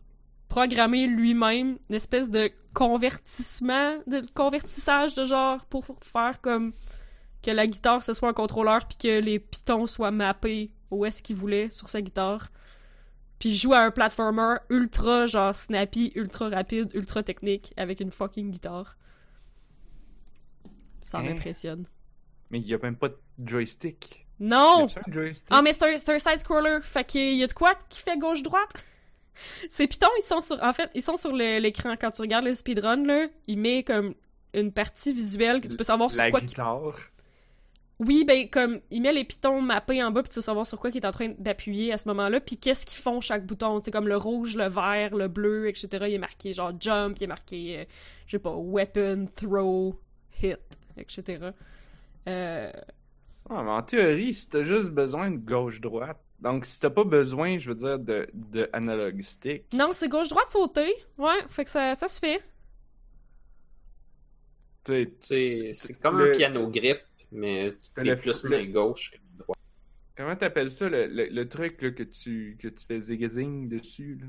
[0.48, 6.72] programmé lui-même une espèce de convertissement, de convertissage de genre pour faire comme
[7.42, 11.22] que la guitare ce soit un contrôleur puis que les pitons soient mappés où est-ce
[11.22, 12.48] qu'il voulait sur sa guitare.
[13.38, 18.50] Puis joue à un platformer ultra genre snappy, ultra rapide, ultra technique avec une fucking
[18.50, 18.96] guitare.
[21.00, 21.24] Ça Hein?
[21.24, 21.86] m'impressionne.
[22.50, 24.26] Mais il y a même pas de joystick.
[24.40, 24.86] Non!
[25.06, 25.48] Un joystick?
[25.50, 26.78] Ah, mais c'est un, side-scroller.
[26.82, 28.72] Fait qu'il y a de quoi qui fait gauche-droite?
[29.68, 30.62] Ces pitons, ils sont sur.
[30.62, 31.94] En fait, ils sont sur l'écran.
[32.00, 34.14] Quand tu regardes le speedrun, là, il met comme
[34.54, 36.40] une partie visuelle que tu peux savoir sur La quoi.
[36.40, 36.94] qui- guitare.
[38.00, 40.80] Oui, ben, comme, il met les pitons mappés en bas, puis tu veux savoir sur
[40.80, 43.78] quoi il est en train d'appuyer à ce moment-là, puis qu'est-ce qu'ils font chaque bouton.
[43.80, 45.88] Tu sais, comme le rouge, le vert, le bleu, etc.
[46.08, 47.84] Il est marqué genre jump, il est marqué, euh,
[48.26, 49.98] je sais pas, weapon, throw,
[50.42, 50.58] hit,
[50.96, 51.38] etc.
[52.28, 52.72] Euh,
[53.48, 57.58] Ah, mais en théorie, si t'as juste besoin de gauche-droite, donc si t'as pas besoin,
[57.58, 60.92] je veux dire, de, de analog stick, Non, c'est gauche-droite sauter.
[61.18, 62.42] Ouais, fait que ça, ça se fait.
[64.84, 66.98] tu sais, tu- C'est tu- c'est comme le- un piano grip,
[67.34, 69.58] mais le- t'es plus main gauche que main droite.
[70.16, 74.18] Comment t'appelles ça, le, le, le truc là, que, tu, que tu fais zigazing dessus?
[74.20, 74.26] Là?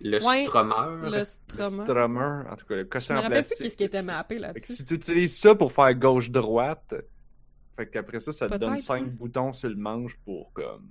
[0.00, 2.44] Le Ouais, strummer, Le Le strummer.
[2.50, 3.64] en tout cas, le Je cossin me en rappelle plus plastique.
[3.64, 4.72] qu'est-ce qui était tu- mappé là-dessus.
[4.74, 6.94] si tu utilises ça pour faire gauche-droite,
[7.74, 9.10] fait qu'après ça, ça te donne Peut-être, 5 ouais.
[9.10, 10.88] boutons sur le manche pour comme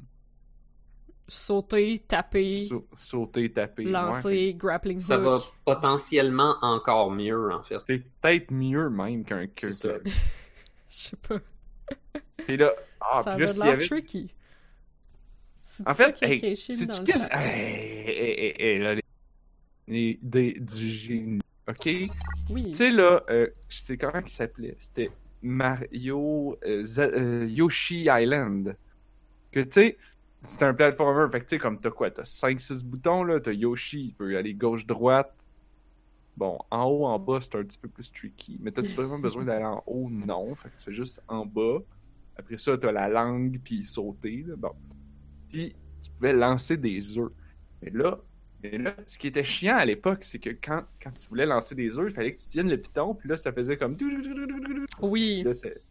[1.28, 3.86] Sauter, taper, sau- sauter, taper.
[3.86, 5.43] Ouais, lancer, fait grappling ça va hook.
[5.64, 7.78] potentiellement encore mieux, en fait.
[7.88, 9.68] c'est peut-être mieux même qu'un que,
[10.96, 11.39] sais pas.
[12.38, 14.34] Puis là, ah, ça puis là, s'il y avait tricky.
[15.86, 17.30] En fait, hey, caché c'est dans tu le quel...
[17.32, 19.04] Hey, hey, là, les...
[19.88, 21.41] les- des- du génie.
[21.68, 21.80] Ok?
[21.80, 22.10] Tu
[22.52, 22.74] Oui.
[22.74, 24.76] sais, là, euh, c'était comment il s'appelait?
[24.78, 25.10] C'était
[25.41, 28.76] Mario euh, Ze- euh, Yoshi Island.
[29.52, 29.98] Que tu sais,
[30.41, 31.32] c'est un platformer.
[31.32, 32.12] Fait que tu sais, comme t'as quoi?
[32.12, 33.39] T'as 5-6 boutons, là.
[33.39, 35.43] T'as Yoshi, il peut aller gauche-droite.
[36.36, 38.58] Bon, en haut, en bas, c'est un petit peu plus tricky.
[38.62, 40.10] Mais t'as-tu vraiment besoin d'aller en haut?
[40.10, 40.56] Non.
[40.56, 41.80] Fait que tu fais juste en bas.
[42.36, 44.56] Après ça, t'as la langue, puis sauter, là.
[44.56, 44.72] Bon.
[45.50, 47.32] Puis, tu pouvais lancer des œufs.
[47.82, 48.20] Mais là,
[48.64, 51.76] mais là, ce qui était chiant à l'époque, c'est que quand, quand tu voulais lancer
[51.76, 53.96] des œufs, il fallait que tu tiennes le piton, puis là, ça faisait comme...
[55.02, 55.44] Oui.
[55.44, 55.82] Là, c'est...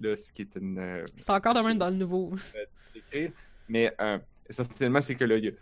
[0.00, 0.78] Là, ce qui est une...
[0.78, 2.32] euh, C'est encore de même dans le nouveau.
[2.94, 3.32] écrire.
[3.68, 4.18] Mais euh,
[4.48, 5.52] essentiellement, c'est que là, il y a-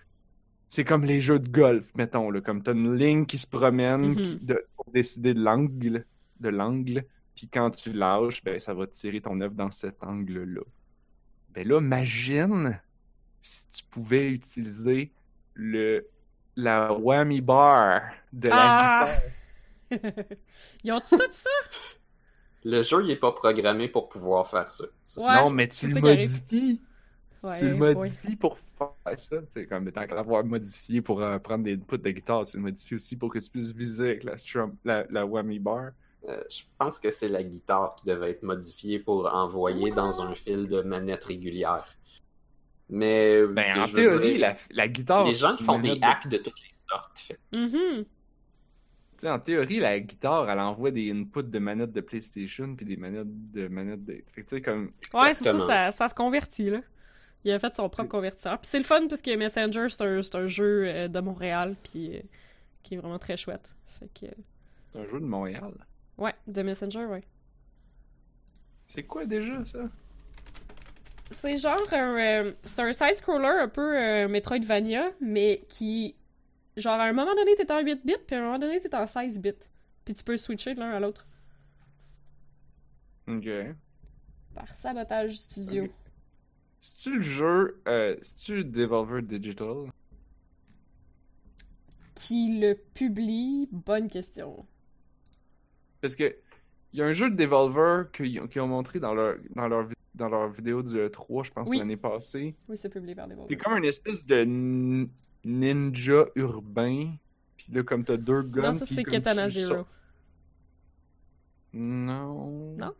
[0.68, 4.14] c'est comme les jeux de golf, mettons, là, comme t'as une ligne qui se promène
[4.14, 4.16] Mhm.
[4.16, 6.04] qui- de, pour décider de l'angle,
[6.40, 7.04] de l'angle,
[7.34, 10.62] puis quand tu lâches, ben ça va tirer ton œuf dans cet angle-là.
[11.50, 12.80] Ben là, imagine
[13.40, 15.12] si tu pouvais utiliser
[15.54, 16.06] le
[16.56, 18.00] la whammy bar
[18.32, 19.04] de la Ah!
[19.10, 19.32] guitare.
[20.84, 21.50] Ils ont tout ça?
[22.64, 24.84] Le jeu, il est pas programmé pour pouvoir faire ça.
[25.18, 26.82] Ouais, non, mais tu le modifies.
[27.42, 27.94] Ouais, tu le ouais.
[27.94, 29.36] modifies pour faire ça.
[29.52, 32.62] C'est comme tant qu'à l'avoir modifié pour euh, prendre des inputs de guitare, tu le
[32.64, 35.90] modifies aussi pour que tu puisses viser avec la, strum, la, la whammy bar.
[36.28, 40.34] Euh, je pense que c'est la guitare qui devait être modifiée pour envoyer dans un
[40.34, 41.86] fil de manette régulière.
[42.88, 45.26] Mais Ben, en théorie, dire, la, la guitare.
[45.26, 47.38] les gens qui font des de- hacks de toutes les sortes, fait.
[49.18, 52.84] Tu sais, en théorie, la guitare, elle envoie des inputs de manettes de PlayStation puis
[52.84, 54.22] des manettes de manettes de.
[54.32, 54.92] Fait que tu sais, comme.
[55.14, 56.80] Ouais, c'est ça, ça se convertit, là.
[57.46, 58.58] Il a fait son propre convertisseur.
[58.58, 61.76] Puis c'est le fun parce que Messenger, c'est un, c'est un jeu euh, de Montréal,
[61.84, 62.20] puis euh,
[62.82, 63.76] qui est vraiment très chouette.
[64.00, 64.26] Fait que,
[64.92, 65.72] C'est un jeu de Montréal.
[66.18, 67.22] ouais, de Messenger, ouais.
[68.88, 69.78] C'est quoi déjà ça?
[71.30, 76.16] C'est genre un, euh, c'est un side-scroller un peu euh, Metroidvania, mais qui,
[76.76, 78.92] genre à un moment donné, t'es en 8 bits, puis à un moment donné, t'es
[78.94, 79.52] en 16 bits.
[80.04, 81.26] Puis tu peux switcher de l'un à l'autre
[83.28, 83.48] Ok.
[84.54, 85.88] par Sabotage Studio.
[86.80, 87.80] C'est-tu le jeu.
[87.88, 89.90] Euh, C'est-tu Devolver Digital?
[92.14, 93.68] Qui le publie?
[93.72, 94.64] Bonne question.
[96.00, 96.36] Parce que.
[96.92, 100.28] Il y a un jeu de Devolver qu'ils ont, montré dans leur, dans leur, dans
[100.30, 101.78] leur vidéo du E3, je pense, Oui.
[101.78, 102.54] l'année passée.
[102.68, 103.48] Oui, c'est publié par Devolver.
[103.48, 104.44] C'est comme une espèce de
[105.44, 107.12] ninja urbain.
[107.58, 108.62] Puis là, comme t'as deux guns.
[108.62, 109.84] Non, ça c'est Katana Zero.
[111.74, 112.76] Non.
[112.78, 112.94] Non?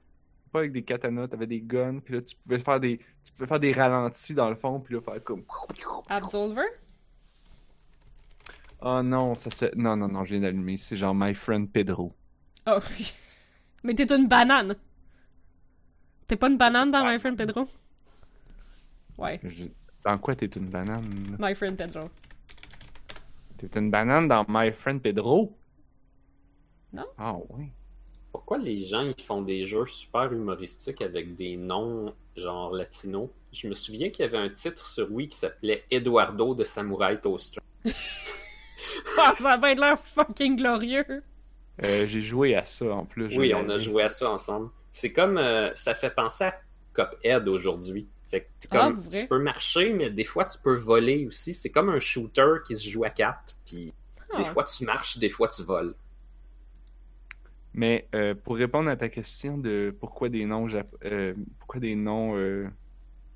[0.56, 3.46] Pas avec des katanas, t'avais des guns, puis là tu pouvais faire des tu pouvais
[3.46, 5.44] faire des ralentis dans le fond, puis là faire comme
[6.08, 6.64] Absolver?
[8.80, 9.74] Oh non, ça c'est.
[9.76, 10.78] Non, non, non, je viens d'allumer.
[10.78, 12.14] C'est genre My Friend Pedro.
[12.66, 13.12] Oh, oui.
[13.82, 14.76] Mais t'es une banane.
[16.26, 17.68] T'es pas une banane dans My Friend Pedro?
[19.18, 19.66] Ouais, Je-
[20.06, 21.36] Dans quoi t'es une banane?
[21.38, 22.08] My Friend Pedro.
[23.58, 25.54] T'es une banane dans My Friend Pedro?
[26.94, 27.04] Non.
[27.18, 27.70] Ah oui.
[28.36, 33.30] Pourquoi les gens ils font des jeux super humoristiques avec des noms genre latinos?
[33.50, 37.18] Je me souviens qu'il y avait un titre sur Wii qui s'appelait Eduardo de Samurai
[37.18, 37.60] Toaster.
[39.18, 41.22] Ah, ça va être l'air fucking glorieux.
[41.82, 43.34] Euh, J'ai joué à ça en plus.
[43.38, 44.68] Oui, on a joué à ça ensemble.
[44.92, 46.60] C'est comme euh, ça fait penser à
[46.92, 48.06] Cuphead aujourd'hui.
[48.30, 51.54] Fait que Ah, tu peux marcher, mais des fois tu peux voler aussi.
[51.54, 53.56] C'est comme un shooter qui se joue à quatre.
[53.64, 53.94] Puis
[54.30, 54.36] Ah.
[54.38, 55.94] des fois tu marches, des fois tu voles.
[57.76, 60.66] Mais euh, pour répondre à ta question de pourquoi des noms
[61.04, 62.68] euh, pourquoi des noms euh,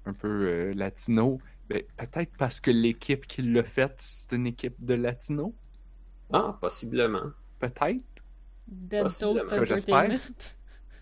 [0.06, 1.38] un peu euh, latinos,
[1.68, 5.52] ben, peut-être parce que l'équipe qui l'a fait, c'est une équipe de latinos.
[6.32, 7.32] Ah, possiblement.
[7.58, 8.00] Peut-être?
[9.64, 10.18] J'espère.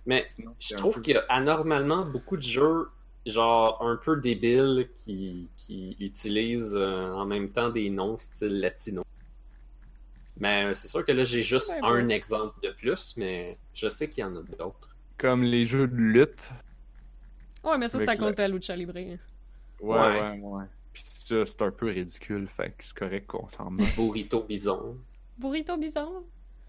[0.04, 0.26] Mais
[0.58, 2.88] je trouve peu- qu'il y a anormalement beaucoup de jeux
[3.26, 9.02] genre un peu débiles qui, qui utilisent euh, en même temps des noms style latino.
[10.40, 12.14] Mais euh, c'est sûr que là j'ai juste Ouais, un ouais.
[12.14, 14.96] exemple de plus, mais je sais qu'il y en a d'autres.
[15.16, 16.50] Comme les jeux de lutte.
[17.64, 18.94] Ouais, mais ça, c'est à cause de la lucha libre.
[18.94, 19.18] Ouais,
[19.80, 19.96] Ouais.
[20.20, 20.64] ouais, ouais.
[20.92, 23.94] Puis ça, c'est un peu ridicule, fait que c'est correct qu'on s'en moque.
[23.96, 24.96] Burrito Bison.
[25.36, 26.22] Burrito bizarre.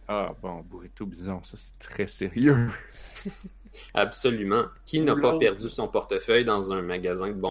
[0.07, 2.69] Ah bon, Burrito Bison, ça c'est très sérieux.
[3.93, 4.65] Absolument.
[4.85, 7.49] Qui n'a pas perdu son portefeuille dans un magasin de bon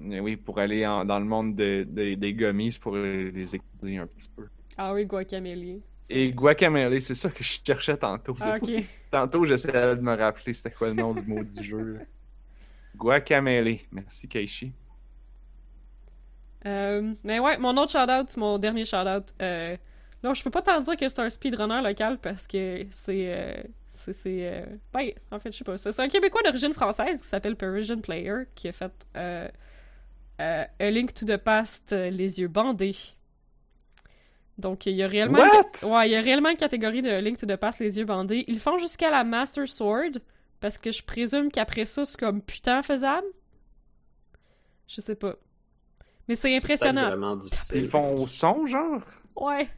[0.00, 4.06] oui, pour aller en- dans le monde de- de- des gummies pour les écouter un
[4.06, 4.46] petit peu.
[4.76, 5.80] Ah oui, Guacamele.
[6.08, 8.36] Et Guacamele, c'est ça que je cherchais tantôt.
[8.40, 8.58] Ah.
[9.10, 11.94] Tantôt, j'essayais de me rappeler c'était quoi le nom du maudit jeu.
[11.98, 12.00] là.
[12.96, 13.78] Guacamele.
[13.92, 14.72] Merci, Keishi.
[16.66, 19.34] Euh, mais ouais, mon autre shout-out, mon dernier shout-out.
[19.40, 19.76] Euh,
[20.22, 23.32] là, je peux pas t'en dire que c'est un speedrunner local parce que c'est.
[23.34, 24.12] euh, c'est.
[24.12, 25.76] c'est, euh, ben, en fait, je sais pas.
[25.78, 28.92] C'est c'est un Québécois d'origine française qui s'appelle Parisian Player qui a fait
[30.40, 32.96] euh, A Link to the Past, euh, Les yeux bandés.
[34.58, 35.38] Donc, il y a réellement.
[35.38, 35.88] What?
[35.88, 38.04] Ouais, il y a réellement une catégorie de A Link to the Past, Les yeux
[38.04, 38.44] bandés.
[38.48, 40.18] Ils font jusqu'à la Master Sword
[40.60, 43.26] parce que je présume qu'après ça, c'est comme putain faisable.
[44.88, 45.36] Je sais pas.
[46.28, 47.08] Mais c'est impressionnant.
[47.08, 47.84] vraiment difficile.
[47.84, 49.02] Ils font au son, genre?
[49.36, 49.68] Ouais.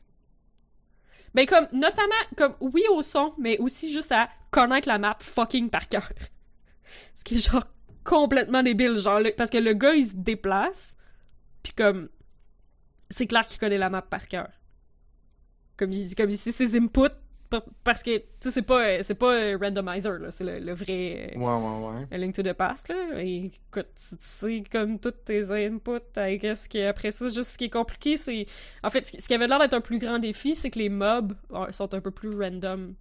[1.34, 5.70] Ben comme, notamment, comme, oui au son, mais aussi juste à connaître la map fucking
[5.70, 6.12] par cœur.
[7.14, 7.64] Ce qui est genre
[8.04, 10.96] complètement débile, genre, le- parce que le gars, il se déplace,
[11.62, 12.08] puis comme,
[13.10, 14.48] c'est clair qu'il connaît la map par cœur.
[15.76, 17.08] Comme, il, comme ici, ses inputs,
[17.50, 20.72] pa- parce que, tu sais, c'est pas, c'est pas euh, randomizer, là, c'est le, le
[20.74, 21.32] vrai...
[21.34, 22.18] euh, Ouais, ouais, ouais.
[22.18, 23.20] Link to the Past, là.
[23.22, 27.64] Et écoute, tu sais comme tous tes inputs, I guess qu'après ça, juste ce qui
[27.64, 28.46] est compliqué, c'est.
[28.82, 31.34] En fait, ce qui avait l'air d'être un plus grand défi, c'est que les mobs
[31.70, 32.94] sont un peu plus random.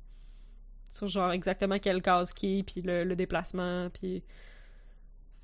[0.90, 4.24] Sur genre exactement quelle case qui est, puis le, le déplacement, puis.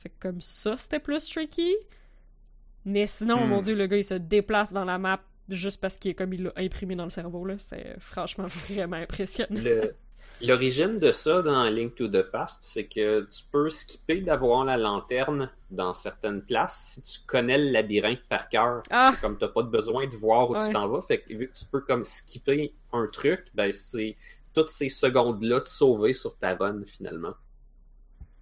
[0.08, 1.76] Fait que comme ça, c'était plus tricky.
[2.86, 3.50] Mais sinon, Hmm.
[3.50, 6.32] mon dieu, le gars, il se déplace dans la map juste parce qu'il est comme
[6.34, 7.56] il l'a imprimé dans le cerveau, là.
[7.58, 9.60] C'est franchement vraiment impressionnant.
[9.62, 9.94] Le-
[10.40, 14.78] L'origine de ça dans Link to the Past, c'est que tu peux skipper d'avoir la
[14.78, 18.84] lanterne dans certaines places si tu connais le labyrinthe par cœur.
[18.92, 19.12] Ah!
[19.14, 20.68] C'est comme t'as pas de besoin de voir où Ouais.
[20.68, 21.02] tu t'en vas.
[21.02, 24.16] Fait que vu que tu peux comme skipper un truc, ben c'est
[24.54, 27.34] toutes ces secondes-là te sauver sur ta run finalement.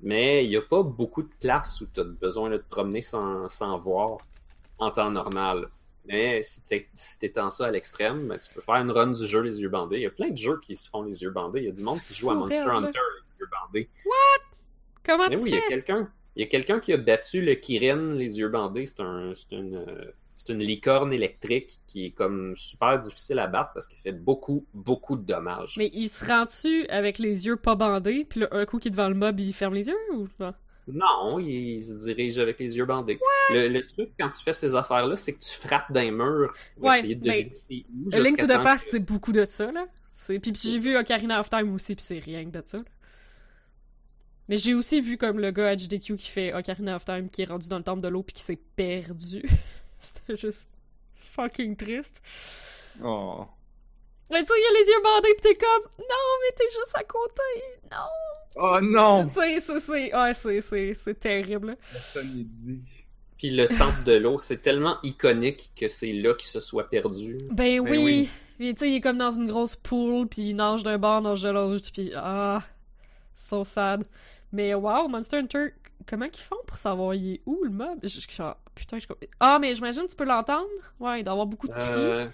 [0.05, 3.01] Mais il n'y a pas beaucoup de places où tu as besoin de te promener
[3.01, 4.19] sans, sans voir
[4.77, 5.67] en temps normal.
[6.07, 9.25] Mais si t'es- si t'étends ça à l'extrême, ben, tu peux faire une run du
[9.25, 9.97] jeu les yeux bandés.
[9.97, 11.61] Il y a plein de jeux qui se font les yeux bandés.
[11.61, 12.59] Il y a du monde qui joue à Monster.
[12.59, 13.89] Hunter les yeux bandés.
[15.03, 15.67] Comment Mais tu oui, il y a fais?
[15.69, 16.11] quelqu'un.
[16.35, 18.85] Il y a quelqu'un qui a battu le Kirin les yeux bandés.
[18.85, 23.47] C'est un, c'est une, euh, c'est une licorne électrique qui est comme super difficile à
[23.47, 25.75] battre parce qu'elle fait beaucoup, beaucoup de dommages.
[25.77, 28.91] Mais il se rend-tu avec les yeux pas bandés, puis là, un coup qui est
[28.91, 30.55] devant le mob, il ferme les yeux, ou pas?
[30.87, 33.17] Non, il se dirige avec les yeux bandés.
[33.51, 36.85] Le, le truc quand tu fais ces affaires-là, c'est que tu frappes les murs pour
[36.89, 39.87] Ouais, essayer de deviner où Link to the Past, que- c'est beaucoup de ça, là.
[40.13, 40.37] C'est...
[40.39, 42.77] Puis, puis j'ai vu Ocarina of Time aussi, puis c'est rien que de ça.
[42.77, 42.83] là.
[44.47, 47.45] Mais j'ai aussi vu comme le gars HDQ qui fait Ocarina of Time, qui est
[47.45, 49.41] rendu dans le temple de l'eau, puis qui s'est perdu.
[50.05, 50.67] C'était juste
[51.15, 52.21] fucking triste.
[53.03, 53.45] Oh.
[54.31, 56.65] Mais tu sais, il y a les yeux bandés, pis t'es comme, non, mais t'es
[56.65, 57.41] juste à côté,
[57.91, 57.97] non.
[58.55, 59.27] Oh non!
[59.27, 61.77] Tu sais, c'est, c'est, ouais, c'est, c'est, c'est terrible.
[61.91, 62.83] Personne dit.
[63.37, 67.37] Puis le temple de l'eau, c'est tellement iconique que c'est là qu'il se soit perdu.
[67.51, 67.97] Ben oui.
[67.97, 68.29] oui.
[68.57, 71.21] Puis tu sais, il est comme dans une grosse poule, puis il nage d'un bord,
[71.21, 72.63] nage de l'autre, puis ah,
[73.35, 74.07] so sad.
[74.53, 75.73] Mais wow, Monster Hunter
[76.07, 77.99] comment qu'ils font pour savoir il est où le mob?
[78.03, 78.19] Je,
[78.75, 79.07] putain, je...
[79.39, 80.67] Ah, mais j'imagine que tu peux l'entendre?
[80.99, 81.83] Ouais, il doit y avoir beaucoup de cris.
[81.83, 82.27] Euh,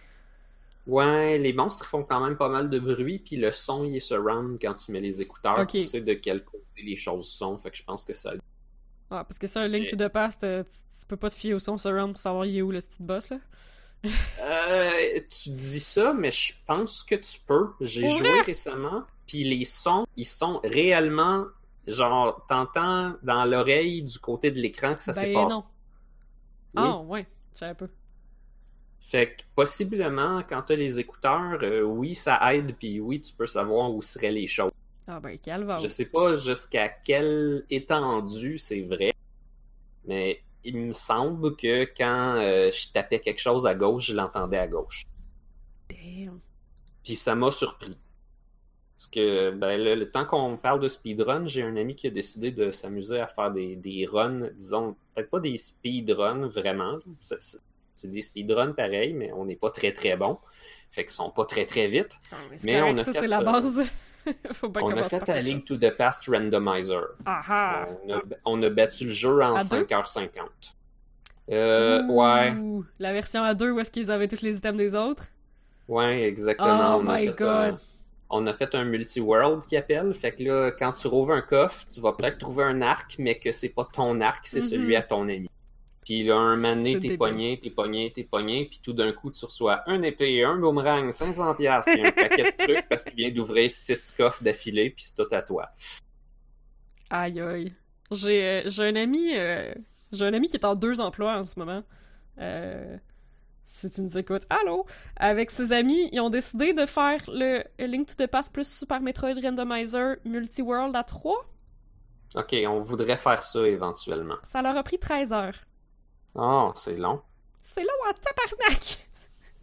[0.87, 3.99] Ouais, les monstres font quand même pas mal de bruit, puis le son il est
[3.99, 7.69] surround quand tu mets les écouteurs, tu sais de quel côté les choses sont, fait
[7.69, 8.33] que je pense que ça.
[9.11, 11.53] Ah, parce que ça, un Link to the Past, euh, tu, peux pas te fier
[11.53, 13.37] au son surround pour savoir il est où le petit boss, là.
[14.41, 17.69] Euh, tu dis ça, mais je pense que tu peux.
[17.81, 21.45] J'ai joué récemment, puis les sons, ils sont réellement
[21.87, 25.55] genre t'entends dans l'oreille du côté de l'écran que ça s'est ben passé.
[25.55, 25.63] non.
[26.73, 26.83] Oui.
[26.83, 27.87] Ah, ouais, je savais pas.
[28.99, 33.33] Fait que possiblement, quand tu as les écouteurs, euh, oui, ça aide, puis oui, tu
[33.33, 34.71] peux savoir où seraient les choses.
[35.05, 35.37] Ah, ben.
[35.81, 39.13] Je sais pas jusqu'à quelle étendue c'est vrai,
[40.05, 44.57] mais il me semble que quand euh, je tapais quelque chose à gauche, je l'entendais
[44.57, 45.05] à gauche.
[45.89, 46.39] Damn.
[47.03, 47.97] Puis ça m'a surpris.
[49.01, 52.11] Parce que ben, là, le temps qu'on parle de speedrun, j'ai un ami qui a
[52.11, 56.99] décidé de s'amuser à faire des, des runs, disons, peut-être pas des speedruns vraiment.
[57.19, 57.59] C'est-
[58.03, 60.37] des speedruns pareil, mais on n'est pas très très bon.
[60.91, 62.19] Fait qu'ils sont pas très très vite.
[62.31, 63.83] Ah, mais c'est Mais correct, on a ça, fait, c'est la euh, base.
[64.53, 65.79] Faut pas on a commencer fait Link chose.
[65.79, 67.01] to the Past Randomizer.
[67.25, 67.87] Ah ah!
[68.05, 69.83] On a, on a battu le jeu en À deux?
[69.83, 70.29] 5h50.
[71.49, 74.93] Euh, ouais, Ouh, La version à deux où est-ce qu'ils avaient tous les items des
[74.93, 75.25] autres?
[75.87, 76.97] ouais, exactement.
[76.97, 77.47] Oh my God.
[77.47, 77.79] Un,
[78.31, 80.13] on a fait un multi-world qui appelle.
[80.13, 83.37] Fait que là, quand tu rouvres un coffre, tu vas peut-être trouver un arc, mais
[83.37, 84.67] que c'est pas ton arc, c'est Mhm.
[84.69, 85.49] celui à ton ami.
[86.03, 89.45] Puis là, un C'est t'es pogné, t'es pogné, t'es pogné, puis tout d'un coup, tu
[89.45, 93.15] reçois un épée et un boomerang, 500$, piastres, puis un paquet de trucs parce qu'il
[93.15, 95.69] vient d'ouvrir six coffres d'affilée, puis c'est tout à toi.
[97.09, 97.73] Aïe aïe.
[98.09, 99.73] J'ai euh, j'ai un ami euh,
[100.11, 101.83] j'ai un ami qui est en deux emplois en ce moment.
[102.39, 102.97] Euh,
[103.71, 104.85] si tu nous écoutes, allô?
[105.15, 109.01] Avec ses amis, ils ont décidé de faire le Link to the Past plus Super
[109.01, 111.45] Metroid Randomizer Multi-World à 3.
[112.35, 114.35] Ok, on voudrait faire ça éventuellement.
[114.43, 115.55] Ça leur a pris 13 heures.
[116.35, 117.21] Oh, c'est long.
[117.61, 119.07] C'est long en tabarnak!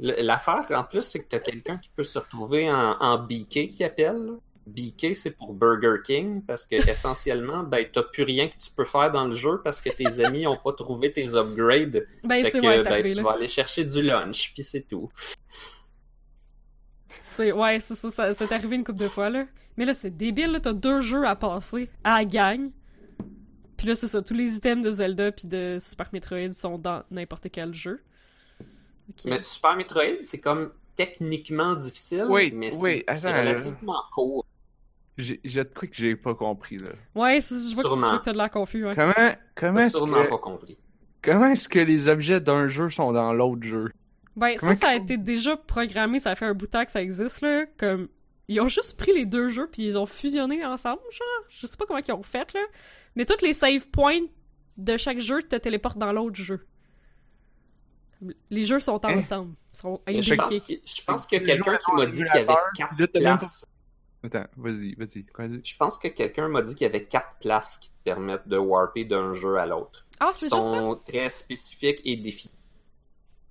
[0.00, 3.84] L'affaire, en plus, c'est que t'as quelqu'un qui peut se retrouver en, en BK qui
[3.84, 4.38] appelle.
[4.68, 8.84] BK, c'est pour Burger King, parce que essentiellement, ben, t'as plus rien que tu peux
[8.84, 12.06] faire dans le jeu parce que tes amis ont pas trouvé tes upgrades.
[12.24, 13.22] Ben, fait que ouais, ben, arrivé, tu là.
[13.22, 15.10] vas aller chercher du lunch, puis c'est tout.
[17.22, 19.46] C'est, ouais, c'est ça, ça, c'est arrivé une couple de fois, là.
[19.76, 22.70] Mais là, c'est débile, là, t'as deux jeux à passer à la gang.
[23.76, 27.04] Puis là, c'est ça, tous les items de Zelda puis de Super Metroid sont dans
[27.12, 28.02] n'importe quel jeu.
[29.24, 34.44] Mais Super Metroid, c'est comme techniquement difficile, Oui, mais c'est oui, c'est attends, relativement court.
[35.18, 36.90] J'ai j'ai de quoi que j'ai pas compris, là.
[37.16, 38.18] Ouais, je vois que, je Sûrement.
[38.18, 38.94] que t'as de l'air confus, ouais.
[38.94, 39.12] Comment,
[39.56, 40.78] comment est-ce sûrement que, pas compris.
[41.22, 43.90] comment est-ce que les objets d'un jeu sont dans l'autre jeu?
[44.36, 46.92] Ben, Comment ça, ça a été déjà programmé, ça fait un bout de temps que
[46.92, 47.66] ça existe, là.
[47.78, 48.06] Comme,
[48.46, 51.44] ils ont juste pris les deux jeux puis ils ont fusionné ensemble, genre.
[51.48, 52.60] Je sais pas comment ils ont fait, là.
[53.16, 54.20] Mais tous les save points
[54.76, 56.64] de chaque jeu te téléportent dans l'autre jeu.
[58.50, 59.18] Les jeux sont Hein?
[59.18, 59.54] ensemble.
[59.72, 62.16] Ils sont Je pense que, je pense Tu qu'il y a quelqu'un qui m'a dit
[62.16, 62.46] qu'il y avait
[62.78, 63.64] l'émulateur, quatre
[64.24, 65.24] Attends, vas-y, vas-y.
[65.36, 65.60] vas-y.
[65.64, 68.58] Je pense que quelqu'un m'a dit qu'il y avait quatre classes qui te permettent de
[68.58, 70.06] warper d'un jeu à l'autre.
[70.18, 70.60] Ah, c'est juste ça?
[70.60, 72.52] sont très spécifiques et définies.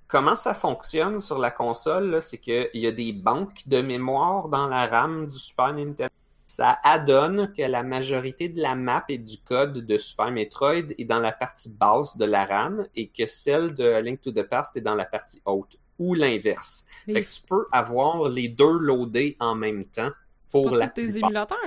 [0.07, 4.67] Comment ça fonctionne sur la console, c'est qu'il y a des banques de mémoire dans
[4.67, 6.13] la RAM du Super Nintendo.
[6.47, 11.05] Ça adonne que la majorité de la map et du code de Super Metroid est
[11.05, 14.43] dans la partie basse de la RAM et que celle de A Link to the
[14.43, 16.85] Past est dans la partie haute, ou l'inverse.
[17.05, 20.11] Mais Fait que tu peux avoir les deux loadés en même temps
[20.51, 21.57] pour pas la tous émulateurs.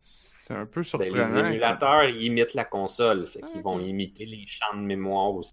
[0.00, 1.14] C'est un peu Ben, surprenant.
[1.26, 3.64] les émulateurs, ils imitent la console, fait Ah, qu'ils ok.
[3.64, 5.52] vont imiter les champs de mémoire aussi.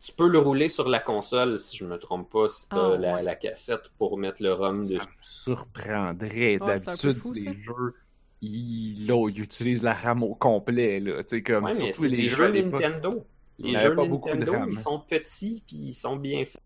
[0.00, 2.96] Tu peux le rouler sur la console, si je me trompe pas, si tu Ah,
[2.98, 3.22] la, ouais.
[3.22, 4.96] la cassette pour mettre le ROM Ça dessus.
[5.06, 6.58] me surprendrait.
[6.58, 7.52] Peu D'habitude, les ça.
[7.52, 7.94] jeux,
[8.40, 11.20] ils, là, ils utilisent la RAM au complet, là.
[11.44, 12.62] Comme, Ouais, surtout c'est les des jeux jeux.
[12.62, 13.24] Nintendo.
[13.58, 14.70] Les jeux pas beaucoup de Nintendo, RAM.
[14.72, 16.62] ils sont petits puis ils sont bien faits.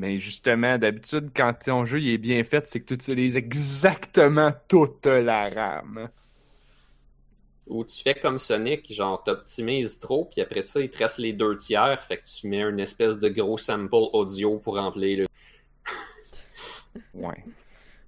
[0.00, 4.50] Mais justement, d'habitude, quand ton jeu il est bien fait, c'est que tu utilises exactement
[4.66, 6.08] toute la RAM.
[7.66, 11.34] Ou tu fais comme Sonic, genre t'optimises trop, puis après ça, il te reste les
[11.34, 15.26] deux tiers, fait que tu mets une espèce de gros sample audio pour remplir le.
[17.14, 17.44] Ouais.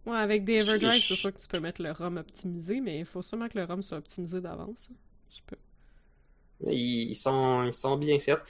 [0.07, 3.01] Ouais, avec des Everdrive, je- c'est sûr que tu peux mettre le ROM optimisé, mais
[3.01, 4.89] il faut sûrement que le ROM soit optimisé d'avance.
[5.31, 5.57] Je peux.
[6.69, 8.41] Ils ils sont, ils sont bien faits.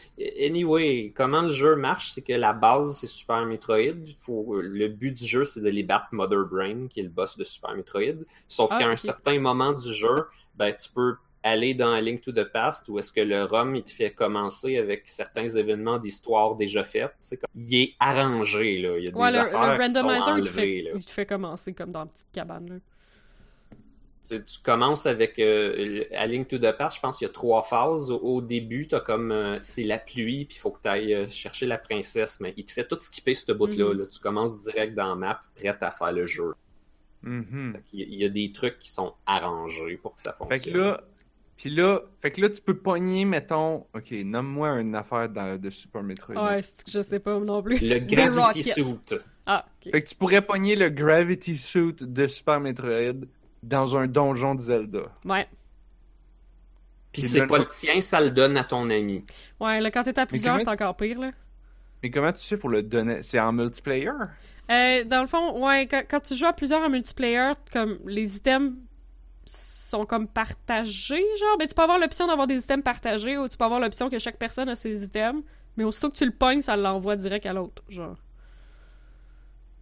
[0.41, 4.15] Anyway, comment le jeu marche, c'est que la base, c'est Super Metroid.
[4.25, 7.37] Faut, le but du jeu, c'est de les battre Mother Brain, qui est le boss
[7.37, 8.25] de Super Metroid.
[8.49, 10.15] Sauf Ah, qu'à un certain moment du jeu,
[10.55, 13.83] ben, tu peux aller dans Link to the Past, où est-ce que le ROM, il
[13.83, 17.13] te fait commencer avec certains événements d'histoire déjà faits.
[17.31, 17.49] Comme...
[17.67, 18.97] Il est arrangé, là.
[18.99, 20.83] Il y a Ouais, des le, le affaires qui sont randomizer, il te, fait, enlevées,
[20.83, 20.91] là.
[20.95, 22.69] il te fait commencer comme dans une petite cabane.
[22.69, 22.75] Là.
[24.29, 27.63] Tu commences avec euh, à Link to the Past, je pense qu'il y a trois
[27.65, 28.11] phases.
[28.11, 31.29] Au, au début, t'as comme euh, c'est la pluie, puis il faut que tu ailles
[31.31, 33.93] chercher la princesse, mais il te fait tout skipper ce bout-là.
[33.93, 33.99] Mhm.
[33.99, 34.07] là.
[34.07, 36.53] Tu commences direct dans la map, prête à faire le jeu.
[37.23, 37.73] Mhm.
[37.75, 40.75] Fait a- il y a des trucs qui sont arrangés pour que ça Fait fonctionne.
[40.75, 41.01] que là,
[41.57, 46.03] puis là, fait que là, tu peux pogner, mettons, ok, nomme-moi une affaire de Super
[46.03, 46.35] Metroid.
[46.37, 47.79] Ouais, c'est que je sais pas non plus.
[47.81, 47.99] Le
[48.55, 48.63] Gravity.
[48.63, 48.85] Suit.
[49.47, 49.93] Ah, ok.
[49.93, 53.27] Fait que tu pourrais pogner le Gravity Suit de Super Metroid
[53.63, 55.03] dans un donjon de Zelda.
[55.25, 55.47] Ouais.
[57.13, 59.25] Puis c'est pas le tien, ça le donne à ton ami?
[59.61, 61.31] Ouais, là, quand t'es à plusieurs, c'est encore pire, là.
[62.03, 63.23] Mais comment tu fais pour le donner?
[63.23, 64.11] C'est en multiplayer?
[64.71, 68.37] Euh, dans le fond, ouais, quand, quand tu joues à plusieurs en multiplayer, comme les
[68.37, 68.73] items
[69.45, 73.57] sont comme partagés, genre, ben tu peux avoir l'option d'avoir des items partagés ou tu
[73.57, 75.43] peux avoir l'option que chaque personne a ses items,
[75.77, 78.17] mais aussitôt que tu le pognes, ça l'envoie direct à l'autre, genre.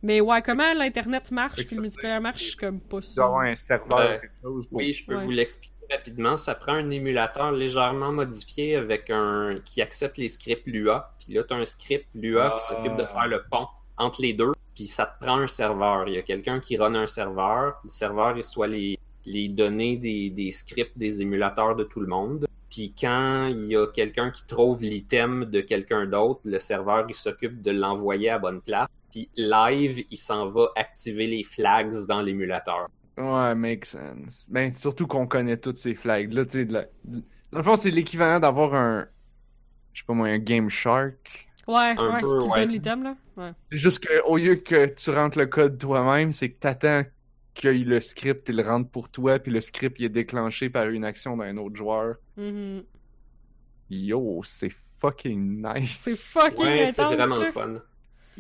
[0.03, 3.51] Mais ouais, comment l'internet marche puis le multiplayer marche, je suis comme pas avoir sûr.
[3.51, 4.17] un serveur Ouais.
[4.17, 4.79] ou quelque chose pour...
[4.79, 5.25] Oui, je peux Ouais.
[5.25, 6.37] vous l'expliquer rapidement.
[6.37, 11.15] Ça prend un émulateur légèrement modifié avec un qui accepte les scripts Lua.
[11.23, 12.69] Puis là, tu as un script Lua qui Ah.
[12.75, 13.67] s'occupe de faire le pont
[13.99, 14.53] entre les deux.
[14.75, 16.09] Puis ça te prend un serveur.
[16.09, 17.75] Il y a quelqu'un qui run un serveur.
[17.85, 22.47] Le serveur reçoit les, les données des, des scripts des émulateurs de tout le monde.
[22.71, 27.15] Puis quand il y a quelqu'un qui trouve l'item de quelqu'un d'autre, le serveur il
[27.17, 28.89] s'occupe de l'envoyer à bonne place.
[29.11, 32.89] Puis live, il s'en va activer les flags dans l'émulateur.
[33.19, 34.49] Ouais, make sense.
[34.51, 36.85] Ben, surtout qu'on connaît toutes ces flags-là, tu sais, de la...
[37.05, 39.07] de- Dans le fond, c'est l'équivalent d'avoir un...
[39.93, 41.49] Je sais pas moi, un Game Shark.
[41.67, 42.61] Ouais, Un ouais, peu, qui te ouais.
[42.61, 43.17] donne l'item, là?
[43.37, 43.51] Ouais.
[43.71, 47.03] C'est juste qu'au lieu que tu rentres le code toi-même, c'est que t'attends
[47.55, 50.89] que le script, il le rentre pour toi, puis le script, il est déclenché par
[50.89, 52.15] une action d'un autre joueur.
[52.37, 52.85] Mhm.
[53.91, 56.01] Yo, c'est fucking nice.
[56.05, 57.81] C'est fucking Ouais, c'est vraiment le fun.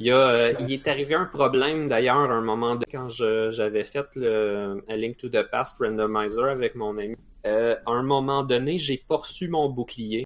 [0.01, 3.11] Il, y a, euh, il est arrivé un problème d'ailleurs à un moment de quand
[3.11, 7.16] j'avais fait le A Link to the Past randomizer avec mon ami.
[7.46, 10.24] Euh, à un moment donné, j'ai pas reçu mon bouclier.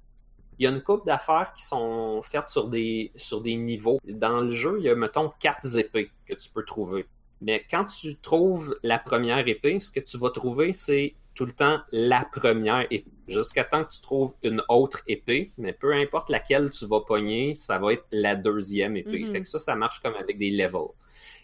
[0.60, 3.98] Il y a une couple d'affaires qui sont faites sur des, sur des niveaux.
[4.06, 7.06] Dans le jeu, il y a, mettons, quatre épées que tu peux trouver.
[7.40, 11.52] Mais quand tu trouves la première épée, ce que tu vas trouver, c'est tout le
[11.52, 13.04] temps la première épée.
[13.26, 17.54] Jusqu'à temps que tu trouves une autre épée, mais peu importe laquelle tu vas pogner,
[17.54, 19.20] ça va être la deuxième épée.
[19.20, 19.32] Mhm.
[19.32, 20.92] Fait que ça, ça marche comme avec des levels.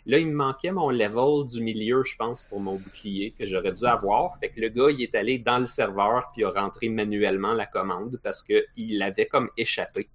[0.07, 3.72] Là, il me manquait mon level du milieu, je pense, pour mon bouclier, que j'aurais
[3.72, 4.38] dû avoir.
[4.38, 7.66] Fait que le gars, il est allé dans le serveur puis a rentré manuellement la
[7.66, 10.09] commande parce qu'il avait comme échappé.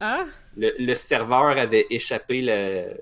[0.00, 0.24] Ah,
[0.56, 3.00] Le, le serveur avait échappé le,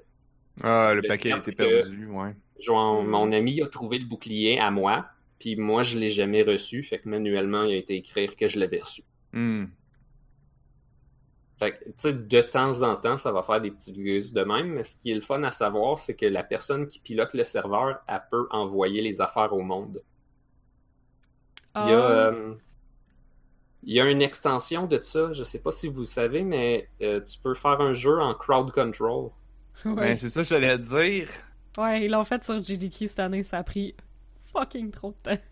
[0.62, 2.34] Ah, le Le paquet a fait été que- perdu, ouais.
[2.61, 3.09] Genre, Mm.
[3.09, 5.07] mon ami a trouvé le bouclier à moi,
[5.45, 6.82] puis moi, je l'ai jamais reçu.
[6.82, 9.03] Fait que manuellement, il a été écrire que je l'avais reçu.
[9.34, 9.66] Hmm.
[11.59, 14.42] Fait que, tu sais, de temps en temps, ça va faire des petits gueuses de
[14.42, 17.34] même, mais ce qui est le fun à savoir, c'est que la personne qui pilote
[17.34, 20.03] le serveur, elle peut envoyer les affaires au monde.
[21.76, 22.11] Il y a, Ah.
[22.28, 22.55] euh,
[23.82, 26.88] il y a une extension de ça, je sais pas si vous le savez, mais
[27.03, 29.30] euh, tu peux faire un jeu en crowd control.
[29.84, 29.95] ouais.
[29.95, 31.28] Ben, c'est ça que j'allais dire.
[31.76, 33.95] Ouais, ils l'ont fait sur GDQ cette année, ça a pris
[34.55, 35.42] fucking trop de temps.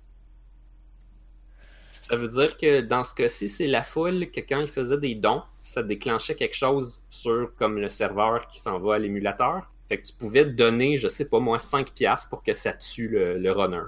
[1.92, 5.14] Ça veut dire que dans ce cas-ci, c'est la foule que quand il faisait des
[5.14, 9.70] dons, ça déclenchait quelque chose sur comme le serveur qui s'en va à l'émulateur.
[9.88, 13.08] Fait que tu pouvais donner, je sais pas moi, 5 piastres pour que ça tue
[13.08, 13.82] le, le runner.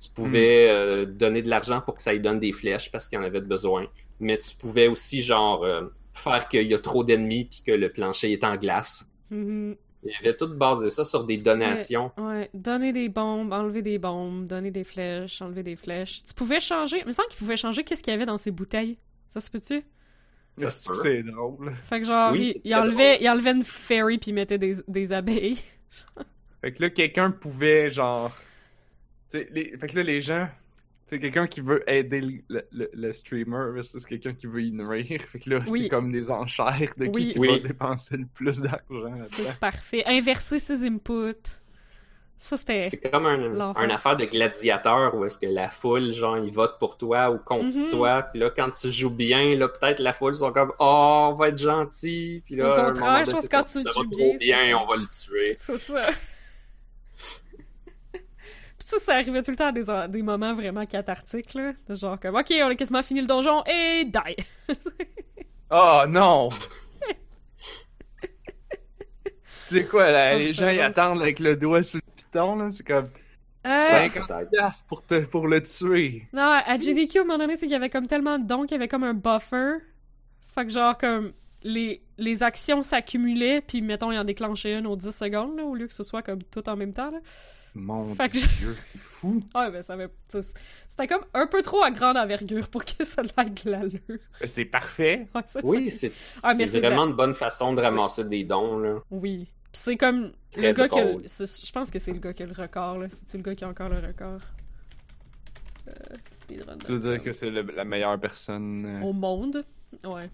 [0.00, 3.18] Tu pouvais euh, donner de l'argent pour que ça lui donne des flèches parce qu'il
[3.18, 3.86] en avait besoin.
[4.18, 7.90] Mais tu pouvais aussi genre euh, faire qu'il y a trop d'ennemis puis que le
[7.90, 9.08] plancher est en glace.
[9.30, 9.76] Mhm.
[10.04, 12.10] Il avait tout basé ça sur des Tu pouvais- donations.
[12.18, 16.24] Ouais, donner des bombes, enlever des bombes, donner des flèches, enlever des flèches.
[16.24, 18.50] Tu pouvais changer, il me semble qu'il pouvait changer qu'est-ce qu'il y avait dans ces
[18.50, 18.98] bouteilles.
[19.28, 19.82] Ça se peut-tu?
[20.68, 21.72] C'est drôle?
[21.88, 25.12] Fait que genre, Oui, il, enlevait, il enlevait une fairy puis il mettait des, des
[25.12, 25.58] abeilles.
[26.60, 28.36] Fait que là, quelqu'un pouvait, genre...
[29.32, 29.76] Les...
[29.78, 30.48] Fait que là, les gens...
[31.12, 35.20] C'est quelqu'un qui veut aider le, le- le- streamer versus quelqu'un qui veut y nourrir.
[35.28, 35.82] Fait que là, Oui.
[35.82, 37.28] c'est comme des enchères de qui, Oui.
[37.28, 37.48] qui Oui.
[37.60, 39.18] va dépenser le plus d'argent.
[39.30, 40.02] C'est parfait.
[40.06, 41.34] Inverser ses inputs.
[42.38, 42.80] Ça, c'était...
[42.88, 46.78] C'est comme un, un affaire de gladiateur où est-ce que la foule, genre, ils votent
[46.78, 47.88] pour toi ou contre Mhm.
[47.90, 48.22] toi.
[48.22, 51.48] Puis là, quand tu joues bien, là, peut-être la foule sont comme Oh, on va
[51.48, 52.42] être gentil.
[52.46, 55.56] Puis là, Au contraire, je pense quand tu joues bien, bien, on va le tuer.
[55.58, 56.08] C'est ça.
[58.92, 61.72] Ça, ça arrivait tout le temps à des, des moments vraiment cathartiques, là.
[61.88, 64.44] De genre comme, OK, on a quasiment fini le donjon et die!
[65.70, 66.50] Oh non!
[69.68, 72.56] tu sais quoi, là, Oh, les gens ils attendent avec le doigt sur le piton,
[72.56, 73.08] là, c'est comme
[73.66, 74.50] Euh, 50 Peut-être.
[74.50, 76.26] piastres pour, te, pour le tuer.
[76.32, 78.62] Non, à GDQ, à un moment donné, c'est qu'il y avait comme tellement de dons
[78.62, 79.76] qu'il y avait comme un buffer.
[80.54, 81.32] Fait que genre, comme,
[81.62, 85.74] les, les actions s'accumulaient, puis mettons, il en déclenchait une aux 10 secondes, là, au
[85.76, 87.10] lieu que ce soit comme tout en même temps.
[87.10, 87.18] Là.
[87.74, 89.42] Mon Fait que dieu, c'est fou.
[89.54, 90.08] Ouais, ben ça avait.
[90.28, 94.00] C'était comme un peu trop à grande envergure pour que ça ait de l'allure.
[94.44, 95.26] C'est parfait.
[95.34, 96.12] Ouais, Oui, c'est
[96.42, 97.10] Ah, mais c'est c'est vraiment vrai.
[97.10, 98.98] une bonne façon de ramasser des dons, là.
[99.10, 99.48] Oui.
[99.72, 101.22] Puis c'est comme Très le gars qui a le- drôle.
[101.26, 103.06] c'est- Je pense que c'est le gars qui a le record, là.
[103.10, 104.40] C'est-tu le gars qui a encore le record?
[105.88, 105.92] Euh,
[106.30, 106.76] speedrun.
[106.78, 108.84] Tu veux dire que c'est la meilleure personne.
[108.86, 109.64] euh, Au monde?
[110.04, 110.28] Ouais.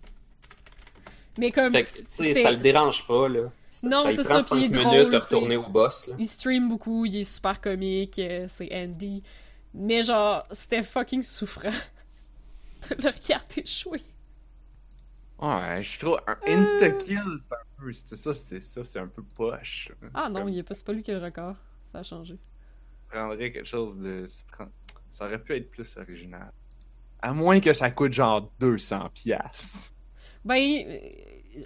[1.39, 1.73] Mais comme.
[1.73, 1.89] Fait que,
[2.35, 3.51] ça le dérange pas, là.
[3.83, 6.17] Non, c'est ça, puis il est drôle, minutes de retourner au boss, là.
[6.19, 9.23] Il stream beaucoup, il est super comique, euh, c'est Andy.
[9.75, 11.69] Mais genre, c'était fucking souffrant
[12.91, 14.03] de le regarder jouer.
[15.39, 16.57] Ouais, je trouve un Euh.
[16.63, 17.93] insta-kill, c'est un peu.
[17.93, 19.93] C'est ça, c'est ça, c'est un peu poche.
[20.15, 21.55] Ah non, Comme, il est pas, c'est pas lui qui a le record.
[21.93, 22.37] Ça a changé.
[23.09, 24.27] prendrait quelque chose de.
[25.11, 26.53] ça aurait pu être plus original.
[27.23, 29.93] À moins que ça coûte genre 200 piastres.
[30.45, 30.99] Ben, euh,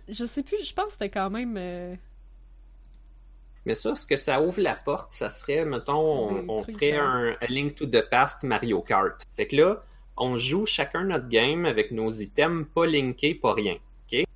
[0.08, 1.56] je sais plus, je pense que c'était quand même.
[1.56, 1.94] euh,
[3.66, 7.46] Mais ça, ce que ça ouvre la porte, ça serait, mettons, on, ferait un A
[7.46, 9.22] Link to the Past Mario Kart.
[9.34, 9.82] Fait que là,
[10.16, 13.76] on joue chacun notre game avec nos items pas linkés, pas rien.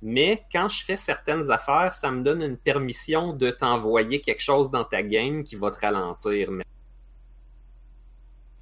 [0.01, 4.71] Mais quand je fais certaines affaires, ça me donne une permission de t'envoyer quelque chose
[4.71, 6.49] dans ta game qui va te ralentir.
[6.51, 6.63] Mais-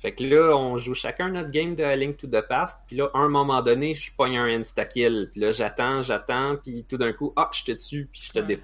[0.06, 2.96] Fait que là, on joue chacun notre game de A Link to the Past, puis
[2.96, 5.30] là, à un moment donné, je pogne un insta-kill.
[5.32, 8.38] Puis là, j'attends, j'attends, puis tout d'un coup, hop, je te tue, puis je te
[8.38, 8.46] Ouais.
[8.46, 8.60] dé...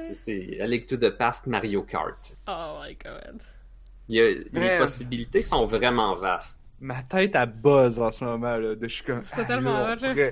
[0.00, 2.36] C'est- C'est A Link to the Past Mario Kart.
[2.48, 3.40] Oh my god.
[4.08, 6.60] Il y a- les possibilités sont vraiment vastes.
[6.80, 8.74] Ma tête à buzz en ce moment, là.
[8.74, 9.22] De, je suis comme.
[9.22, 10.30] C'est ah, tellement hot, là.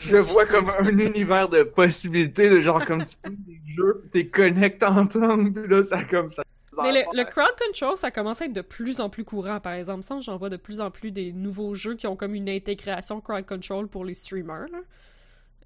[0.00, 4.28] Je vois comme un univers de possibilités, de genre comme tu peux des jeux, t'es
[4.28, 6.44] connectes ensemble, puis là, ça comme ça.
[6.82, 9.74] Mais le, le crowd control, ça commence à être de plus en plus courant, par
[9.74, 10.02] exemple.
[10.02, 13.20] Ça, j'en vois de plus en plus des nouveaux jeux qui ont comme une intégration
[13.20, 14.66] crowd control pour les streamers.
[14.72, 14.78] là.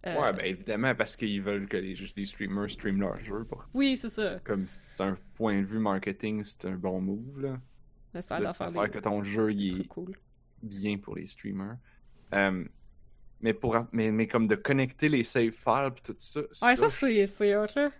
[0.06, 3.44] Euh, Ouais, ben évidemment, parce qu'ils veulent que les, les streamers streament leurs jeux.
[3.44, 4.38] pour- Oui, c'est ça.
[4.44, 7.58] Comme c'est un point de vue marketing, c'est un bon move, là.
[8.14, 10.16] Mais ça a de faire que ton jeu il est cool.
[10.62, 11.76] bien pour les streamers.
[12.34, 12.64] Euh,
[13.40, 16.40] mais pour mais, mais comme de connecter les save files pis tout ça.
[16.62, 17.90] Ouais, ça, c'est c'est hot, là.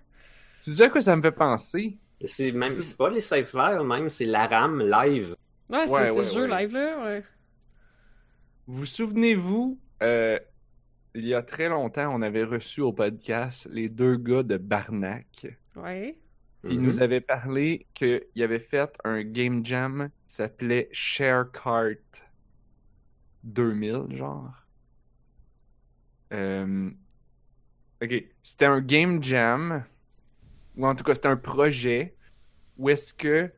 [0.62, 1.98] Tu sais à quoi ça me fait penser?
[2.24, 5.36] C'est même C'est- pas les save files, même c'est la RAM live.
[5.68, 6.62] Ouais, c'est Ouais, ouais, le jeu ouais.
[6.62, 7.04] live, là.
[7.04, 7.24] Ouais.
[8.66, 10.38] Vous souvenez-vous, euh,
[11.14, 15.46] il y a très longtemps, on avait reçu au podcast les deux gars de Barnac.
[15.76, 16.18] Ouais.
[16.68, 16.86] Ils Mhm.
[16.86, 21.94] nous avaient parlé qu'ils avaient fait un game jam qui s'appelait Sharecart
[23.44, 24.52] 2000, genre.
[26.32, 26.90] Euh,
[28.02, 28.12] Ok,
[28.42, 29.82] c'était un game jam,
[30.76, 32.16] ou en tout cas c'était un projet,
[32.76, 33.52] où est-ce que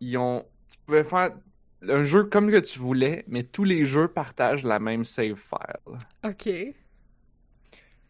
[0.00, 0.44] ils ont...
[0.68, 1.36] Tu pouvais faire
[1.82, 5.98] un jeu comme que tu voulais, mais tous les jeux partagent la même save file.
[6.24, 6.48] Ok.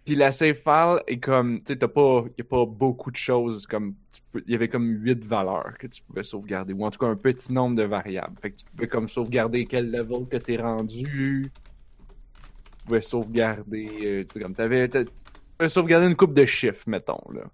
[0.05, 3.17] Puis la save file est comme, tu sais, t'as pas, y a pas beaucoup de
[3.17, 3.95] choses comme,
[4.35, 7.17] il y avait comme huit valeurs que tu pouvais sauvegarder, ou en tout cas un
[7.17, 8.37] petit nombre de variables.
[8.41, 14.25] Fait que tu pouvais comme sauvegarder quel level que t'es rendu, tu pouvais sauvegarder, euh,
[14.25, 15.11] tu comme t'avais, t'a- tu
[15.59, 17.45] pouvais sauvegarder une coupe de chiffres, mettons, là.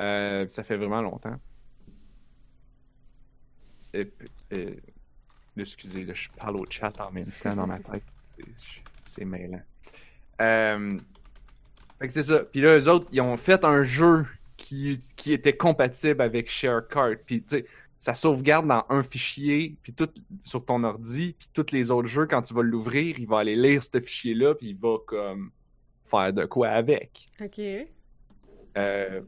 [0.00, 1.36] Euh, ça fait vraiment longtemps.
[3.92, 4.10] Et,
[5.56, 8.04] excusez, là, je parle au chat en même temps dans ma tête.
[8.36, 9.60] C'est- C'est mêlant.
[10.40, 10.98] Euh,
[11.98, 12.40] fait que c'est ça.
[12.44, 14.24] Puis là, eux autres, ils ont fait un jeu
[14.56, 17.16] qui, qui était compatible avec ShareCard.
[17.26, 17.66] Puis tu sais,
[17.98, 20.08] ça sauvegarde dans un fichier, puis tout
[20.44, 23.56] sur ton ordi, puis tous les autres jeux, quand tu vas l'ouvrir, il va aller
[23.56, 25.50] lire ce fichier-là, puis il va comme
[26.06, 27.26] faire de quoi avec.
[27.40, 27.60] Ok.
[28.78, 29.20] Euh,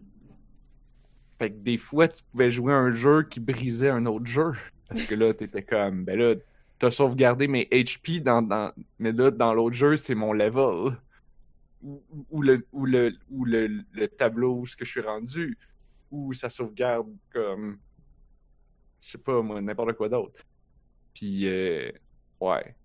[1.42, 4.52] Fait que des fois, tu pouvais jouer un jeu qui brisait un autre jeu.
[4.88, 6.36] Parce que là, t'étais comme, ben là,
[6.78, 10.96] t'as sauvegardé mes HP, dans, mais là, dans l'autre jeu, c'est mon level.
[11.82, 15.58] Ou, le, ou, le, ou le, le tableau où ce que je suis rendu.
[16.12, 17.80] Ou ça sauvegarde comme,
[19.00, 20.44] je sais pas, moi, n'importe quoi d'autre.
[21.12, 21.90] Puis, euh,
[22.38, 22.76] ouais.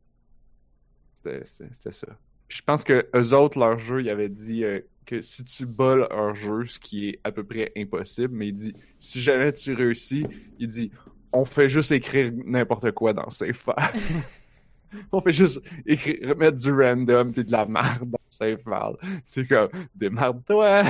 [1.13, 2.07] C'était ça.
[2.47, 5.65] Puis je pense que eux autres, leur jeu, ils avaient dit euh, que si tu
[5.65, 9.51] bats leur jeu, ce qui est à peu près impossible, mais il dit si jamais
[9.53, 10.27] tu réussis,
[10.59, 10.91] il dit
[11.33, 13.73] on fait juste écrire n'importe quoi dans Save File.
[15.11, 19.21] on fait juste écrire, remettre du random puis de la merde dans Save File.
[19.25, 20.83] C'est comme démarre-toi.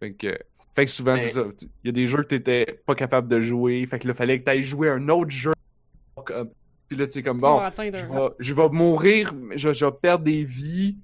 [0.00, 0.38] fait que
[0.74, 1.44] fait que souvent Mais- c'est ça.
[1.82, 4.38] Il y a des jeux que t'étais pas capable de jouer, fait que là fallait
[4.38, 5.52] que t'ailles jouer un autre jeu.
[6.24, 6.50] Comme-
[6.88, 10.24] Puis là tu sais comme bon, je un- vais, je vais mourir, je vais perdre
[10.24, 10.96] des vies.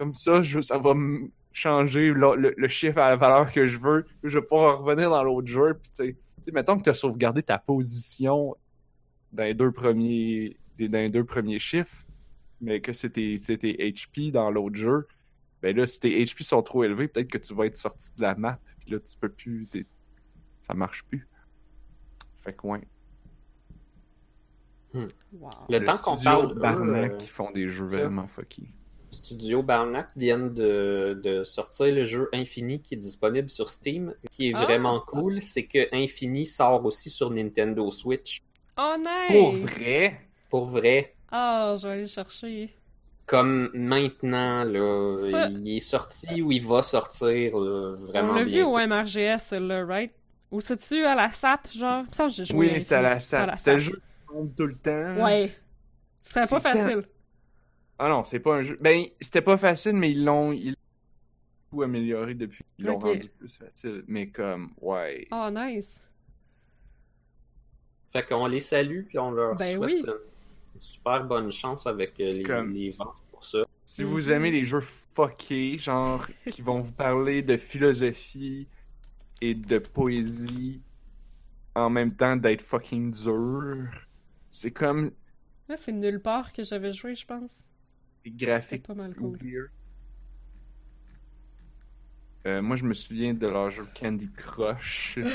[0.00, 3.68] Comme ça, je- ça va me changer le, le- le chiffre à la valeur que
[3.68, 4.06] je veux.
[4.24, 5.74] Je vais pouvoir revenir dans l'autre jeu.
[5.74, 8.56] Puis, tu sais, mettons que tu as sauvegardé ta position
[9.30, 12.06] dans les deux premiers, dans les deux premiers chiffres.
[12.62, 15.06] mais que tes HP dans l'autre jeu,
[15.60, 18.22] ben là, si tes HP sont trop élevés, peut-être que tu vas être sorti de
[18.22, 19.66] la map, puis là, tu peux plus.
[19.66, 19.84] t'es-
[20.62, 21.28] Ça marche plus.
[22.40, 22.80] Fait que, ouais.
[24.94, 25.50] Wow.
[25.68, 28.72] Le temps qu'on parle Barnac euh, qui font des jeux vraiment fuckés.
[29.10, 34.14] Studio Barnac viennent de, de sortir le jeu Infini qui est disponible sur Steam.
[34.30, 34.64] Ce qui est Ah!
[34.64, 38.40] vraiment cool, c'est que Infini sort aussi sur Nintendo Switch.
[38.78, 39.36] Oh, nice!
[39.36, 40.20] Pour vrai?
[40.48, 41.14] Pour vrai.
[41.30, 42.74] Ah, je vais aller le chercher.
[43.26, 48.44] Comme maintenant, là, Ça- il est sorti ou il va sortir là, vraiment On l'a
[48.44, 50.10] vu au MRGS, celle-là, right?
[50.50, 52.04] Ou c'est-tu à la SAT, genre?
[52.10, 53.54] Que j'ai joué Oui, c'était à la SAT.
[53.54, 55.24] C'était le jeu qui tombe tout le temps.
[55.24, 55.54] Ouais.
[56.24, 57.04] C'était pas C'est facile.
[58.02, 58.76] Ah non, c'est pas un jeu.
[58.80, 60.52] Ben, c'était pas facile, mais ils l'ont.
[60.52, 60.74] Ils l'ont
[61.70, 62.64] beaucoup amélioré depuis.
[62.78, 64.04] Ils l'ont rendu plus facile.
[64.08, 65.28] Mais comme, ouais.
[65.30, 66.02] Oh, nice.
[68.10, 70.04] Fait qu'on les salue puis on leur Ben souhaite oui.
[70.74, 73.64] une super bonne chance avec euh, les, Comme- les ventes pour ça.
[73.84, 78.66] Si vous aimez les jeux fuckés, genre, qui vont vous parler de philosophie
[79.40, 80.80] et de poésie
[81.74, 83.88] en même temps d'être fucking dur,
[84.50, 85.10] c'est comme
[85.68, 87.62] Là, c'est nulle part que j'avais joué, je pense.
[88.26, 89.38] Graphiques pas mal cool.
[92.46, 95.18] Euh, moi, je me souviens de leur jeu Candy Crush.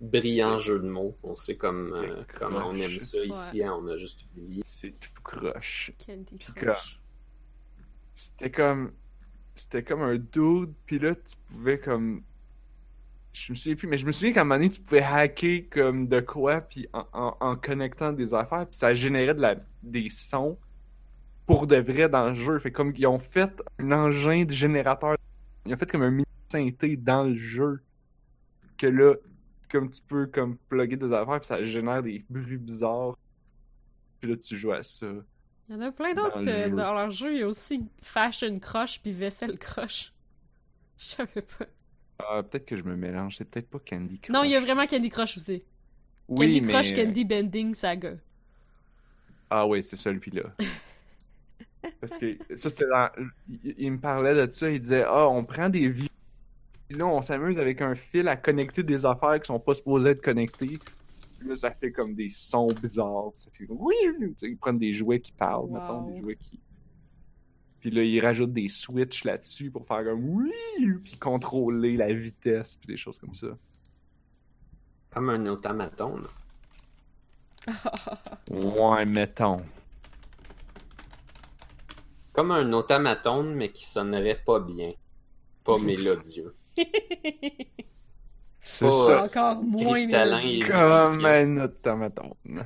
[0.00, 1.16] Brillant jeu de mots.
[1.22, 3.62] On sait comme, euh, comment on aime ça ici.
[3.62, 4.62] hein, on a juste oublié.
[4.64, 5.92] C'est tout croche.
[6.04, 7.00] Candy Puis Crush.
[8.14, 8.92] C'était comme.
[9.54, 12.22] C'était comme un dude, puis là, tu pouvais comme.
[13.32, 15.62] Je me souviens plus, mais je me souviens qu'à un moment donné, tu pouvais hacker
[15.70, 19.56] comme de quoi, puis en, en- en connectant des affaires, puis ça générait de la,
[19.82, 20.56] des sons
[21.46, 22.58] pour de vrai dans le jeu.
[22.58, 25.16] Fait comme ils ont fait un engin de générateur.
[25.66, 27.82] Ils ont fait comme un mini synthé dans le jeu.
[28.76, 29.14] Que là,
[29.70, 33.16] comme tu peux comme plugger des affaires, puis ça génère des bruits bizarres.
[34.20, 35.06] Puis là, tu joues à ça.
[35.68, 37.32] Il y en a plein Dans d'autres le euh, dans leur jeu.
[37.32, 40.12] Il y a aussi Fashion Crush puis Vaisselle Crush.
[40.98, 41.66] Je savais pas.
[42.18, 43.36] Ah, peut-être que je me mélange.
[43.36, 44.32] C'est peut-être pas Candy Crush.
[44.32, 45.64] Non, il y a vraiment Candy Crush aussi.
[46.28, 46.72] Oui, Candy mais...
[46.72, 48.14] Crush, Candy Bending Saga.
[49.50, 50.54] Ah oui, c'est celui-là.
[52.00, 53.10] Parce que ça, c'était dans...
[53.48, 56.10] Il, il me parlait de ça, il disait «Ah, on prend des vies,
[56.88, 60.10] puis là, on s'amuse avec un fil à connecter des affaires qui sont pas supposées
[60.10, 60.78] être connectées.
[61.38, 63.32] Puis là, ça fait comme des sons bizarres.
[63.36, 63.78] Ça fait comme...
[63.80, 63.94] Oui!
[64.42, 65.80] Ils prennent des jouets qui parlent, Wow.
[65.80, 66.60] mettons, des jouets qui...
[67.80, 70.52] Puis là, ils rajoutent des switches là-dessus pour faire comme «Oui!»
[71.04, 73.48] Puis contrôler la vitesse, puis des choses comme ça.
[75.10, 76.16] Comme un automaton.
[76.16, 76.28] là.
[78.50, 79.62] Ouais, mettons.
[82.34, 84.92] Comme un automaton, mais qui sonnerait pas bien.
[85.64, 86.54] Pas mélodieux.
[88.60, 89.22] C'est Pas, ça.
[89.24, 90.66] Encore moins cristallin mélodieux.
[90.66, 92.36] et- Comme un automaton.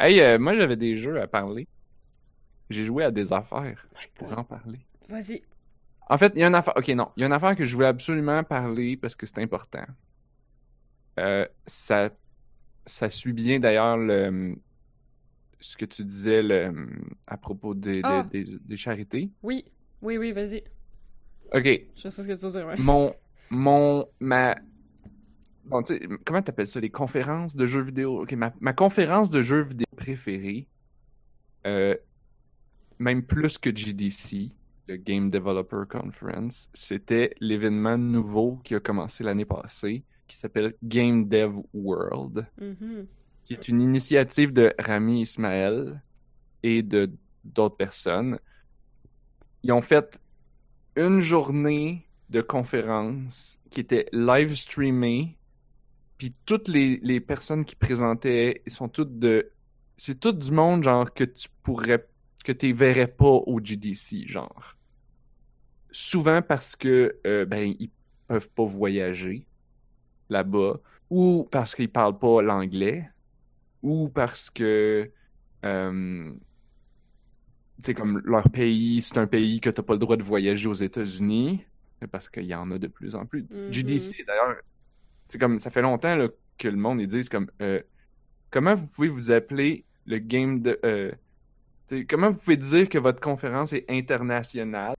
[0.00, 1.66] hey, euh, moi j'avais des jeux à parler.
[2.70, 3.86] J'ai joué à des affaires.
[3.98, 4.80] Je pourrais en parler.
[5.08, 5.42] Vas-y.
[6.08, 6.74] En fait, il y a une affaire.
[6.76, 7.10] Ok, non.
[7.16, 9.84] Il y a une affaire que je voulais absolument parler parce que c'est important.
[11.18, 12.10] Euh, ça,
[12.86, 14.56] ça suit bien d'ailleurs le
[15.60, 16.72] ce que tu disais le,
[17.26, 18.26] à propos des, Ah.
[18.30, 19.30] des, des charités.
[19.42, 19.64] Oui.
[20.02, 20.62] Oui, oui, vas-y.
[21.54, 21.64] Ok,
[21.96, 22.76] Je sais ce que tu veux dire, ouais.
[22.78, 23.14] mon
[23.50, 24.56] mon ma
[25.66, 28.22] bon tu sais comment t'appelles ça les conférences de jeux vidéo?
[28.22, 30.66] Ok ma, ma conférence de jeux vidéo préférée
[31.66, 31.94] euh,
[32.98, 34.48] même plus que GDC
[34.88, 41.28] le Game Developer Conference c'était l'événement nouveau qui a commencé l'année passée qui s'appelle Game
[41.28, 43.06] Dev World Mhm.
[43.44, 46.02] Qui est une initiative de Rami Ismaël
[46.62, 47.10] et de
[47.44, 48.38] d'autres personnes.
[49.62, 50.20] Ils ont fait
[50.96, 55.36] une journée de conférence qui était live streamée,
[56.16, 59.50] puis toutes les, les personnes qui présentaient, sont toutes de...
[59.96, 62.08] C'est tout du monde, genre, que tu pourrais...
[62.44, 64.76] que tu verrais pas au GDC, genre.
[65.90, 67.90] Souvent parce que, euh, ben, ils
[68.26, 69.46] peuvent pas voyager
[70.30, 73.08] là-bas, ou parce qu'ils parlent pas l'anglais,
[73.84, 75.10] ou parce que
[75.64, 76.32] euh,
[77.78, 80.68] tu sais comme leur pays c'est un pays que t'as pas le droit de voyager
[80.68, 81.64] aux États-Unis
[82.10, 83.42] parce qu'il y en a de plus en plus.
[83.42, 83.72] Mhm.
[83.72, 84.56] GDC d'ailleurs.
[85.28, 86.28] C'est comme ça fait longtemps là,
[86.58, 87.80] que le monde ils disent comme euh,
[88.50, 91.12] comment vous pouvez vous appeler le game de euh,
[92.08, 94.96] comment vous pouvez dire que votre conférence est internationale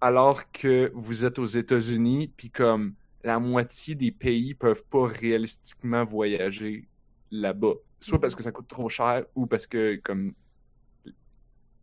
[0.00, 2.94] alors que vous êtes aux États-Unis puis comme
[3.24, 6.87] la moitié des pays peuvent pas réalistiquement voyager?
[7.30, 7.74] Là-bas.
[8.00, 10.34] Soit parce que ça coûte trop cher ou parce que comme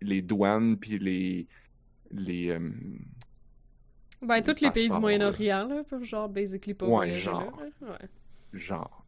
[0.01, 1.47] les douanes puis les
[2.11, 2.71] les euh,
[4.21, 7.41] Ben, tous les pays du Moyen-Orient, là, peuvent genre basically pas Ouais, genre.
[7.41, 7.89] là, ouais.
[7.89, 8.09] Ouais.
[8.53, 9.05] genre.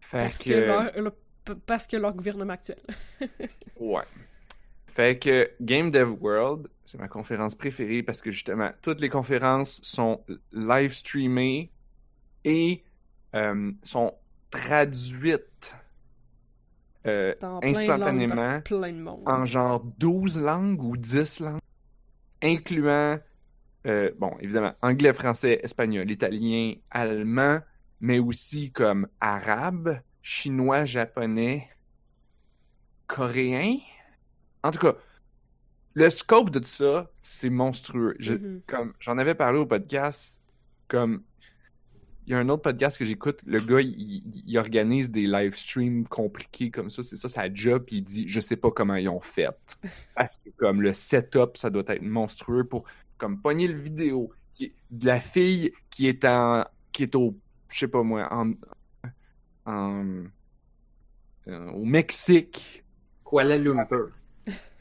[0.00, 0.50] Fait Parce que...
[0.94, 1.12] que, leur,
[1.66, 2.78] parce que leur gouvernement actuel.
[3.78, 4.02] Ouais.
[4.86, 9.80] Fait que Game Dev World, c'est ma conférence préférée parce que justement, toutes les conférences
[9.84, 11.70] sont live streamées
[12.44, 12.82] et
[13.36, 14.14] euh, sont
[14.50, 15.76] traduites
[17.06, 19.22] euh, instantanément par plein de monde.
[19.26, 21.60] en genre 12 langues ou 10 langues,
[22.42, 23.18] incluant,
[23.86, 27.60] euh, bon, évidemment, anglais, français, espagnol, italien, allemand,
[28.00, 31.68] mais aussi comme arabe, chinois, japonais,
[33.06, 33.76] coréen.
[34.62, 34.94] En tout cas,
[35.94, 38.14] le scope de tout ça, c'est monstrueux.
[38.18, 38.60] Je- Mhm.
[38.66, 40.40] comme j'en avais parlé au podcast,
[40.88, 41.22] comme
[42.28, 46.06] il y a un autre podcast que j'écoute, le gars, il, organise des live streams
[46.06, 49.08] compliqués comme ça, c'est ça sa job, puis il dit je sais pas comment ils
[49.08, 49.48] ont fait.
[50.14, 52.84] Parce que comme le setup, ça doit être monstrueux pour
[53.16, 57.34] comme pogner le vidéo qui- de la fille qui est en qui est au
[57.70, 58.52] je sais pas moi en,
[59.64, 60.24] en-
[61.48, 62.84] euh, au Mexique
[63.24, 64.10] Kuala Lumpur.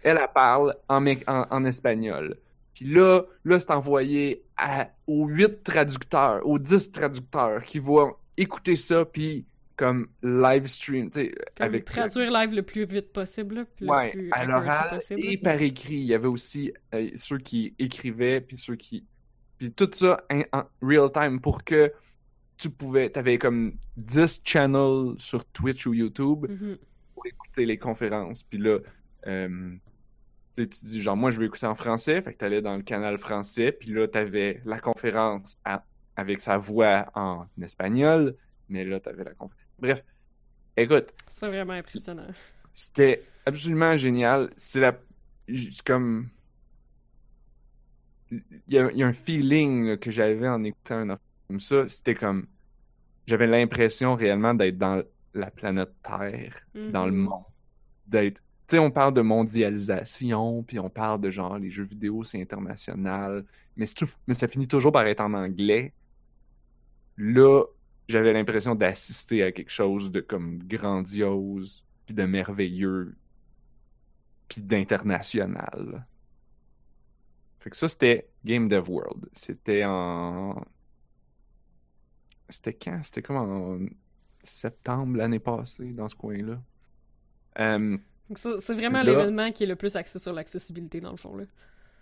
[0.03, 2.37] elle, elle parle en, mec- en, en espagnol.
[2.73, 8.75] Puis là, là c'est envoyé à, aux huit traducteurs, aux 10 traducteurs qui vont écouter
[8.75, 14.07] ça, puis comme live stream, tu sais, avec traduire live le plus vite possible, ouais,
[14.07, 15.95] le plus à l'oral et par écrit.
[15.97, 19.05] Il y avait aussi euh, ceux qui écrivaient, puis ceux qui...
[19.59, 21.91] Puis tout ça en, en real time pour que
[22.57, 23.09] tu pouvais...
[23.11, 26.77] T'avais comme 10 channels sur Twitch ou YouTube Mhm.
[27.13, 28.41] pour écouter les conférences.
[28.41, 28.79] Puis là,
[29.27, 29.75] euh,
[30.65, 32.21] tu dis genre, moi, je veux écouter en français.
[32.21, 33.71] Fait que t'allais dans le canal français.
[33.71, 35.83] Puis là, t'avais la conférence à-
[36.15, 38.35] avec sa voix en espagnol.
[38.69, 39.61] Mais là, t'avais la conférence.
[39.79, 40.03] Bref,
[40.75, 42.27] écoute, C'est vraiment impressionnant.
[42.73, 44.49] c'était absolument génial.
[44.57, 44.97] C'est la.
[45.85, 46.29] comme.
[48.31, 51.25] Il y a, il y a un feeling là, que j'avais en écoutant un affaire
[51.47, 51.87] comme ça.
[51.87, 52.47] C'était comme.
[53.25, 55.01] J'avais l'impression réellement d'être dans
[55.33, 56.55] la planète Terre,
[56.91, 57.17] dans le Mhm.
[57.19, 57.43] monde.
[58.07, 58.41] D'être.
[58.67, 63.45] Sais, on parle de mondialisation, puis on parle de genre les jeux vidéo, c'est international.
[63.77, 65.93] Mais ça finit toujours par être en anglais.
[67.17, 67.63] Là,
[68.09, 73.15] j'avais l'impression d'assister à quelque chose de comme grandiose, puis de merveilleux,
[74.49, 76.05] puis d'international.
[77.59, 79.29] Fait que ça, c'était Game Dev World.
[79.33, 80.61] C'était en...
[82.49, 83.01] C'était quand?
[83.03, 83.79] C'était comme en
[84.43, 86.61] septembre l'année passée, dans ce coin-là.
[87.59, 87.97] Euh,
[88.29, 91.17] Donc ça, C'est vraiment Là- l'événement qui est le plus axé sur l'accessibilité, dans le
[91.17, 91.35] fond.
[91.35, 91.45] Là.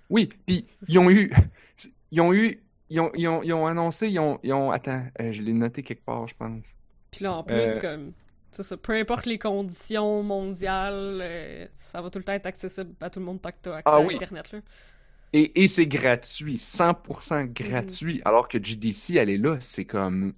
[0.10, 1.32] Oui, puis ils ont eu,
[2.12, 5.04] ils ont eu, ils ont, ils ont, ils ont annoncé, ils ont, ils ont, attends,
[5.22, 6.74] euh, je l'ai noté quelque part, je pense.
[7.12, 8.12] Puis là, en plus, Euh, comme,
[8.52, 12.94] c'est ça, peu importe les conditions mondiales, euh, ça va tout le temps être accessible
[13.02, 14.16] à tout le monde tant que t'as accès Ah à oui.
[14.16, 14.52] Internet.
[14.52, 14.60] Là.
[15.34, 17.54] Et, et c'est gratuit, 100% Mhm.
[17.54, 20.34] gratuit, alors que GDC, elle est là, c'est comme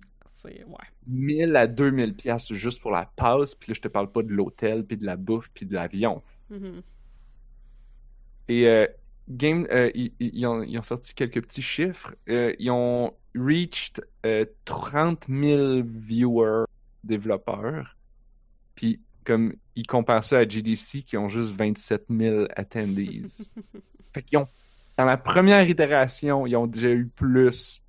[0.48, 0.76] C'est, ouais.
[1.08, 4.32] 1000 à 2000 pièces juste pour la passe, puis là, je te parle pas de
[4.32, 6.22] l'hôtel, puis de la bouffe, puis de l'avion.
[6.50, 6.82] Mhm.
[8.50, 8.88] Et euh,
[9.30, 12.16] Game, euh, ils, ont, ils ont sorti quelques petits chiffres.
[12.30, 16.66] Euh, ils ont reached euh, 30 000 viewers
[17.04, 17.98] développeurs.
[18.76, 23.50] Puis, comme ils comparent ça à GDC, qui ont juste 27 000 attendees.
[24.14, 24.48] fait qu'ils ont,
[24.96, 27.82] dans la première itération, ils ont déjà eu plus.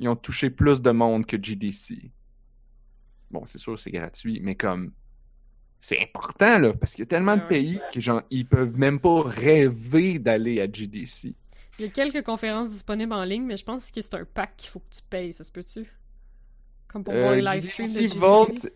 [0.00, 2.10] Ils ont touché plus de monde que GDC.
[3.30, 4.92] Bon, c'est sûr, c'est gratuit, mais comme.
[5.78, 8.98] C'est important, là, parce qu'il y a tellement de pays que, genre, ils peuvent même
[8.98, 11.34] pas rêver d'aller à GDC.
[11.78, 14.56] Il y a quelques conférences disponibles en ligne, mais je pense que c'est un pack
[14.58, 15.86] qu'il faut que tu payes, ça se peut-tu?
[16.88, 18.18] Comme pour voir Euh, les live streams de GDC GDC.
[18.18, 18.70] Vault,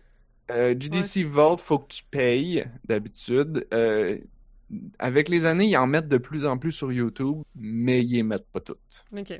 [0.51, 3.67] euh, GDC Vault, faut que tu payes d'habitude.
[3.73, 4.17] Euh,
[4.97, 8.23] avec les années, ils en mettent de plus en plus sur YouTube, mais ils les
[8.23, 9.05] mettent pas toutes.
[9.15, 9.39] Ok.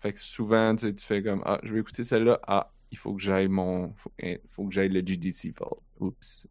[0.00, 2.40] Fait que souvent, tu, sais, tu fais comme Ah, je vais écouter celle-là.
[2.46, 3.92] Ah, il faut que j'aille mon.
[3.96, 5.82] Faut, eh, faut que j'aille le GDC Vault.
[6.00, 6.48] Oups.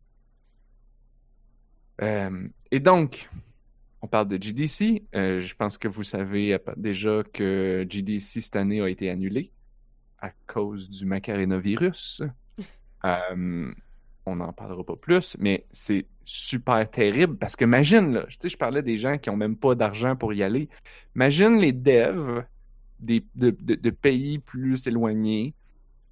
[2.03, 3.27] Euh, et donc,
[4.03, 5.03] on parle de GDC.
[5.15, 9.51] Euh, je pense que vous savez déjà que GDC cette année a été annulé
[10.19, 12.21] à cause du macarenovirus.
[13.05, 13.71] Euh,
[14.25, 18.81] on n'en parlera pas plus, mais c'est super terrible parce que imagine, là, je parlais
[18.83, 20.67] des gens qui ont même pas d'argent pour y aller.
[21.15, 22.43] Imagine les devs
[22.99, 25.53] des, de, de- de pays plus éloignés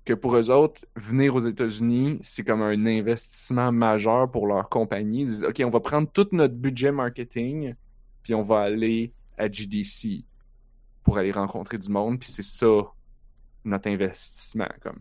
[0.06, 5.22] que pour eux autres, venir aux États-Unis, c'est comme un investissement majeur pour leur compagnie.
[5.24, 7.76] Ils disent, OK, on va prendre tout notre budget marketing,
[8.24, 10.24] puis on va aller à GDC
[11.04, 12.82] pour aller rencontrer du monde, puis c'est ça
[13.66, 14.68] notre investissement.
[14.82, 15.00] Comme.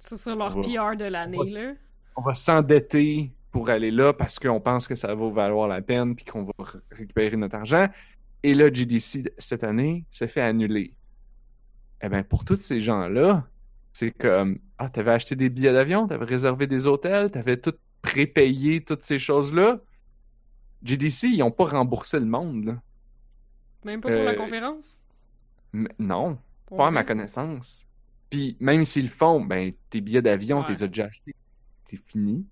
[0.00, 1.72] C'est ça leur va- PR de l'année, on va- là.
[2.16, 6.16] On va s'endetter pour aller là parce qu'on pense que ça va valoir la peine,
[6.16, 6.52] puis qu'on va
[6.90, 7.88] récupérer notre argent.
[8.42, 10.94] Et là, GDC, cette année, se fait annuler.
[12.02, 13.46] Eh bien, pour tous ces gens-là,
[13.92, 18.84] c'est comme Ah, t'avais acheté des billets d'avion, t'avais réservé des hôtels, t'avais tout prépayé,
[18.84, 19.80] toutes ces choses-là.
[20.82, 22.82] GDC, ils ont pas remboursé le monde, là.
[23.84, 25.00] Même pas pour la Euh, conférence?
[25.98, 27.86] Non, pas à ma connaissance.
[28.30, 30.74] Puis même s'ils le font, ben tes billets d'avion, Ouais.
[30.74, 31.34] t'es déjà achetés.
[31.86, 32.46] C'est fini.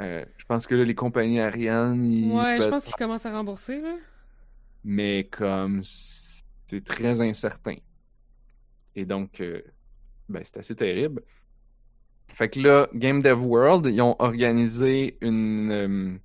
[0.00, 3.32] Euh, je pense que là, les compagnies aériennes, ils Ouais, je pense qu'ils commencent à
[3.32, 3.96] rembourser, là.
[4.84, 7.76] mais comme c'est très incertain.
[8.98, 9.62] Et donc, euh,
[10.28, 11.22] ben, c'est assez terrible.
[12.34, 15.70] Fait que là, Game Dev World, ils ont organisé une.
[15.70, 16.18] euh,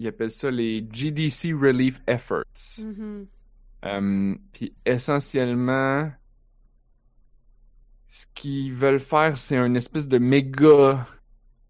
[0.00, 2.42] ils appellent ça les GDC Relief Efforts.
[2.82, 3.26] Mhm.
[3.84, 6.10] Euh, Puis essentiellement,
[8.08, 11.06] ce qu'ils veulent faire, c'est un espèce de méga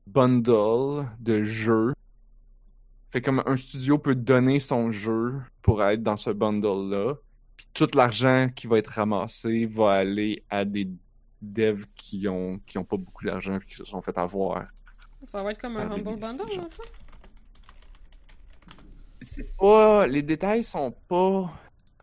[0.06, 1.92] bundle de jeux.
[3.10, 7.16] Fait comme un studio peut donner son jeu pour être dans ce bundle-là.
[7.56, 10.88] Puis tout l'argent qui va être ramassé va aller à des
[11.40, 14.66] devs qui ont qui ont pas beaucoup d'argent puis qui se sont fait avoir.
[15.22, 16.82] Ça va être comme un Humble Bundle, le fond?
[19.22, 20.06] C'est pas.
[20.06, 21.52] Les détails sont pas.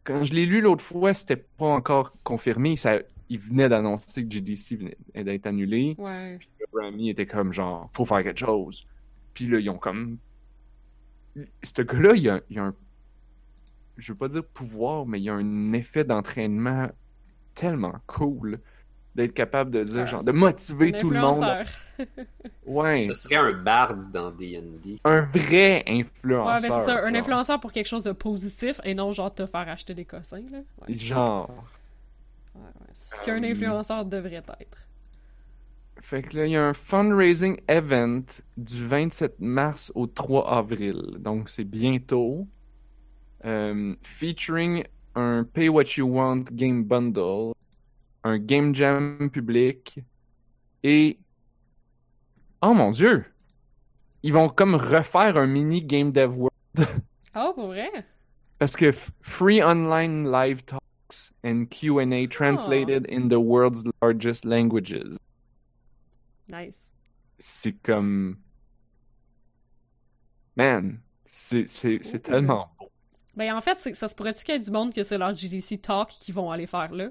[0.03, 2.75] Quand je l'ai lu l'autre fois, c'était pas encore confirmé.
[2.75, 2.99] Ça...
[3.29, 5.95] Il venait d'annoncer que GDC venait d'être annulé.
[5.97, 6.37] Ouais.
[6.59, 8.87] Le Grammy était comme genre, faut faire quelque chose.
[9.33, 10.17] Puis là, ils ont comme.
[11.63, 12.75] Ce gars-là, il il a un.
[14.01, 16.89] Je veux pas dire pouvoir, mais il a un effet d'entraînement
[17.53, 18.59] tellement cool
[19.13, 21.43] d'être capable de dire, genre, de motiver tout le monde.
[21.43, 21.67] influenceur.
[22.65, 23.05] Ouais.
[23.07, 24.99] Ce serait un barde dans D&D.
[25.03, 26.61] Un vrai Ouais, influenceur.
[26.61, 27.15] mais c'est ça, un genre.
[27.19, 30.59] influenceur pour quelque chose de positif et non genre te faire acheter des cossins, là.
[30.87, 30.93] Ouais.
[30.93, 31.49] Genre.
[32.55, 32.87] Ouais, ouais.
[32.93, 34.87] Ce qu'un Euh, influenceur devrait être.
[35.99, 38.23] Fait que là, il y a un fundraising event
[38.57, 41.17] du 27 mars au 3 avril.
[41.19, 42.47] Donc, c'est bientôt.
[43.43, 44.83] Euh, featuring
[45.15, 47.53] un Pay What You Want Game Bundle,
[48.23, 49.99] un Game Jam public
[50.83, 51.17] et.
[52.61, 53.25] Oh mon dieu!
[54.23, 56.51] Ils vont comme refaire un mini Game Dev World.
[57.33, 57.89] Oh, pour vrai?
[58.59, 58.91] Parce que
[59.21, 65.15] free online live talks and QA translated in the world's largest languages.
[66.49, 66.91] Nice.
[67.41, 68.37] c'est comme.
[70.55, 71.65] Man, c'est
[72.21, 72.69] tellement.
[73.35, 75.81] Ben, en fait, ça se pourrait-tu qu'il y ait du monde que c'est leur GDC
[75.81, 77.09] Talk qui vont aller faire là?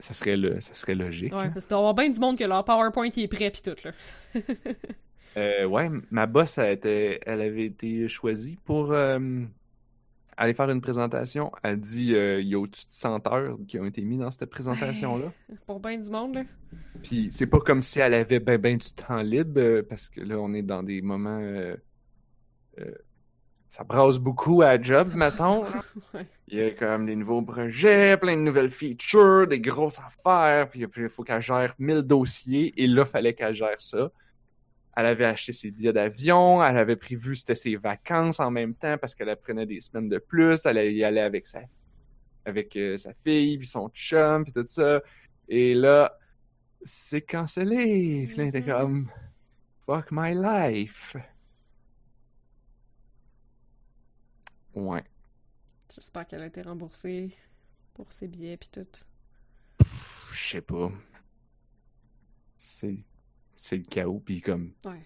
[0.00, 1.32] Ça serait, le, ça serait logique.
[1.32, 1.50] Ouais, là.
[1.50, 3.62] parce qu'il doit y avoir bien du monde que leur PowerPoint il est prêt pis
[3.62, 3.92] tout, là.
[5.36, 9.44] Euh, ouais, ma boss, elle, était, elle avait été choisie pour euh,
[10.36, 11.52] aller faire une présentation.
[11.62, 14.32] Elle dit euh, il y a au-dessus de 100 heures qui ont été mis dans
[14.32, 15.32] cette présentation-là.
[15.66, 16.42] Pour bien du monde, là.
[17.04, 20.22] Puis c'est pas comme si elle avait ben ben du temps libre, euh, parce que
[20.22, 21.40] là, on est dans des moments.
[23.68, 25.64] Ça brasse beaucoup à job, mettons.
[26.14, 26.26] Ouais.
[26.48, 30.80] Il y a comme des nouveaux projets, plein de nouvelles features, des grosses affaires, puis
[30.96, 34.10] il faut qu'elle gère 1000 dossiers, et là, fallait qu'elle gère ça.
[34.96, 38.96] Elle avait acheté ses billets d'avion, elle avait prévu, c'était ses vacances en même temps,
[38.98, 41.60] parce qu'elle prenait des semaines de plus, elle allait y aller avec sa,
[42.46, 45.02] avec, euh, sa fille, puis son chum, puis tout ça.
[45.48, 46.16] Et là,
[46.82, 48.26] c'est cancellé.
[48.28, 48.66] Puis là, était Mhm.
[48.66, 49.08] comme,
[49.78, 51.14] fuck my life.
[54.74, 55.04] Ouais.
[55.94, 57.34] J'espère qu'elle a été remboursée
[57.94, 58.86] pour ses billets pis tout.
[60.30, 60.90] Je sais pas.
[62.56, 63.04] C'est
[63.56, 65.04] c'est le chaos puis comme Ouais.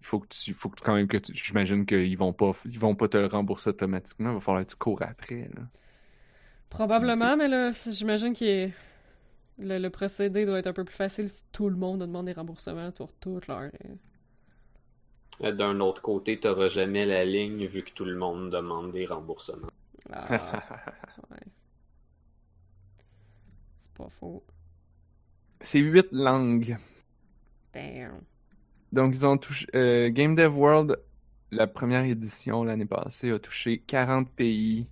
[0.00, 2.78] il faut que tu faut que quand même que tu- j'imagine qu'ils vont pas ils
[2.78, 5.62] vont pas te le rembourser automatiquement, il va falloir que tu cours après là.
[6.70, 8.68] Probablement, mais là, j'imagine que
[9.58, 12.32] le, le procédé doit être un peu plus facile si tout le monde demande des
[12.34, 13.70] remboursements pour toute leur.
[15.40, 19.70] D'un autre côté, t'auras jamais la ligne vu que tout le monde demande des remboursements.
[20.12, 20.28] ah,
[21.30, 21.38] ouais.
[23.80, 24.44] C'est pas faux.
[25.60, 26.76] c'est huit langues.
[27.72, 28.20] Damn.
[28.92, 30.98] Donc ils ont touché euh, Game Dev World
[31.50, 34.86] la première édition l'année passée a touché 40 pays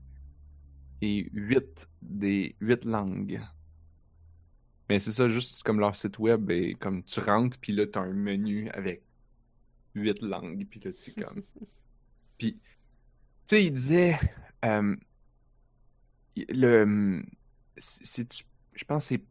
[1.03, 3.41] et 8 des 8 langues.
[4.89, 8.01] Mais c'est ça juste comme leur site web et comme tu rentres puis là t'as
[8.01, 9.03] un menu avec
[9.97, 11.43] 8 langues puis là tu comme
[12.39, 12.61] puis tu
[13.47, 14.17] sais il disait
[14.65, 14.95] euh,
[16.49, 17.23] le
[17.77, 18.29] c'est
[18.75, 19.23] je pense que c'est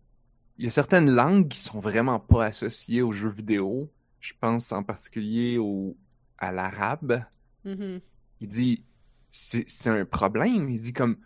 [0.58, 3.92] il y a certaines langues qui sont vraiment pas associées aux jeux vidéo.
[4.22, 5.98] Je pense en particulier au
[6.38, 7.24] à l'arabe.
[7.66, 8.00] Mhm.
[8.40, 8.84] Il dit
[9.32, 10.70] c'est c'est un problème.
[10.70, 11.18] Il dit comme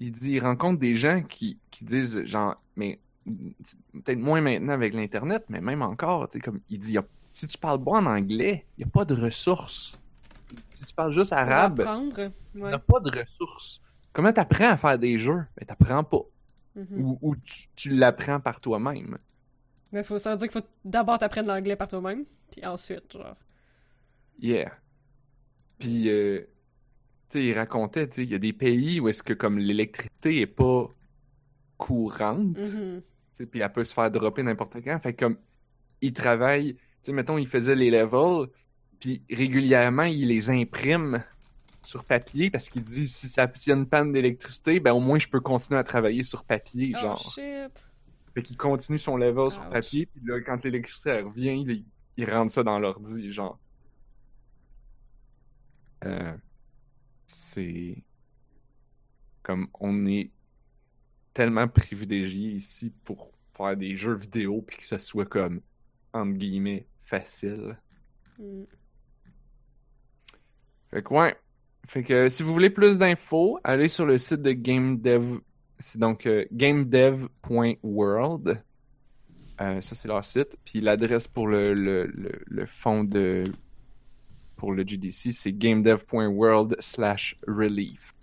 [0.00, 3.00] il dit il rencontre des gens qui, qui disent genre mais
[3.92, 7.06] peut-être moins maintenant avec l'internet, mais même encore, tu sais comme il dit y a-
[7.38, 9.96] si tu parles pas en anglais, il y a pas de ressources.
[10.60, 11.84] Si tu parles juste arabe,
[12.16, 13.80] il n'y a pas de ressources.
[14.12, 15.44] Comment t'apprends à faire des jeux?
[15.56, 16.22] Ben t'apprends pas.
[16.74, 17.00] Mhm.
[17.00, 19.18] ou, ou tu, tu l'apprends par toi-même.
[19.92, 23.36] Mais faut, ça veut dire qu'il faut d'abord t'apprendre l'anglais par toi-même, puis ensuite, genre.
[24.40, 24.72] Yeah.
[25.78, 26.40] Puis, euh,
[27.30, 29.58] tu sais, il racontait, tu sais, il y a des pays où est-ce que comme
[29.58, 30.88] l'électricité est pas
[31.76, 33.02] courante, tu
[33.34, 34.98] sais, puis elle peut se faire dropper n'importe quand.
[35.00, 35.38] Fait que comme,
[36.00, 38.48] il travaille, tu sais, mettons, il faisait les levels,
[39.00, 41.24] puis régulièrement, il les imprime
[41.82, 45.00] sur papier parce qu'il dit si ça s'il y a une panne d'électricité, ben au
[45.00, 47.18] moins je peux continuer à travailler sur papier, Oh genre.
[47.18, 47.88] shit.
[48.34, 49.70] Fait qu'il continue son level sur Ouch.
[49.70, 51.84] papier, puis là, quand l'électricité revient, il,
[52.16, 53.58] il rentre ça dans l'ordi, genre.
[56.04, 56.36] Euh,
[57.26, 58.04] c'est
[59.42, 60.30] comme on est
[61.34, 65.60] tellement privilégié ici pour faire des jeux vidéo puis que ça soit comme
[66.12, 67.76] entre guillemets facile.
[68.38, 68.64] Mm.
[70.90, 71.36] Fait que ouais.
[71.86, 75.40] Fait que si vous voulez plus d'infos, allez sur le site de GameDev.
[75.78, 78.62] C'est donc euh, gamedev.world.
[79.60, 80.56] Euh, ça, c'est leur site.
[80.64, 83.44] Puis l'adresse pour le, le, le, le fond de.
[84.56, 88.14] Pour le GDC, c'est gamedev.world slash relief.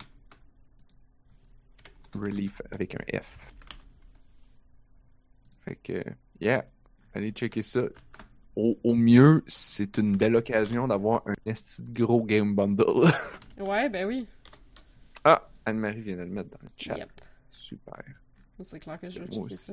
[2.14, 3.54] Relief avec un F.
[5.64, 6.04] Fait que,
[6.40, 6.64] yeah.
[7.14, 7.84] Allez checker ça.
[8.56, 13.10] Au, au mieux, c'est une belle occasion d'avoir un esti de gros game bundle.
[13.58, 14.26] Ouais, ben oui.
[15.24, 16.96] ah, Anne-Marie vient de le mettre dans le chat.
[16.98, 17.10] Yep.
[17.48, 18.02] Super.
[18.60, 19.72] C'est clair que je vais checker ça.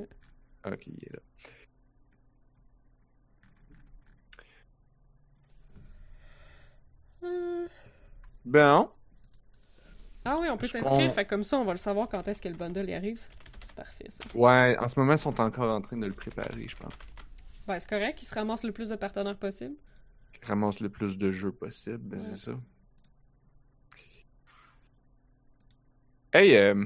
[0.65, 1.19] Ok, il est là.
[7.23, 7.67] Euh,
[8.45, 8.89] Bon.
[10.25, 12.47] Ah oui, on peut s'inscrire, fait comme ça, on va le savoir quand est-ce que
[12.49, 13.21] le bundle y arrive.
[13.65, 14.23] C'est parfait, ça.
[14.35, 16.93] Ouais, en ce moment, ils sont encore en train de le préparer, je pense.
[17.67, 19.75] Ben, c'est correct, il se ramasse le plus de partenaires possible.
[20.41, 22.25] Ils ramassent le plus de jeux possible, ben, Ouais.
[22.25, 22.59] c'est ça.
[26.33, 26.85] Hey, euh,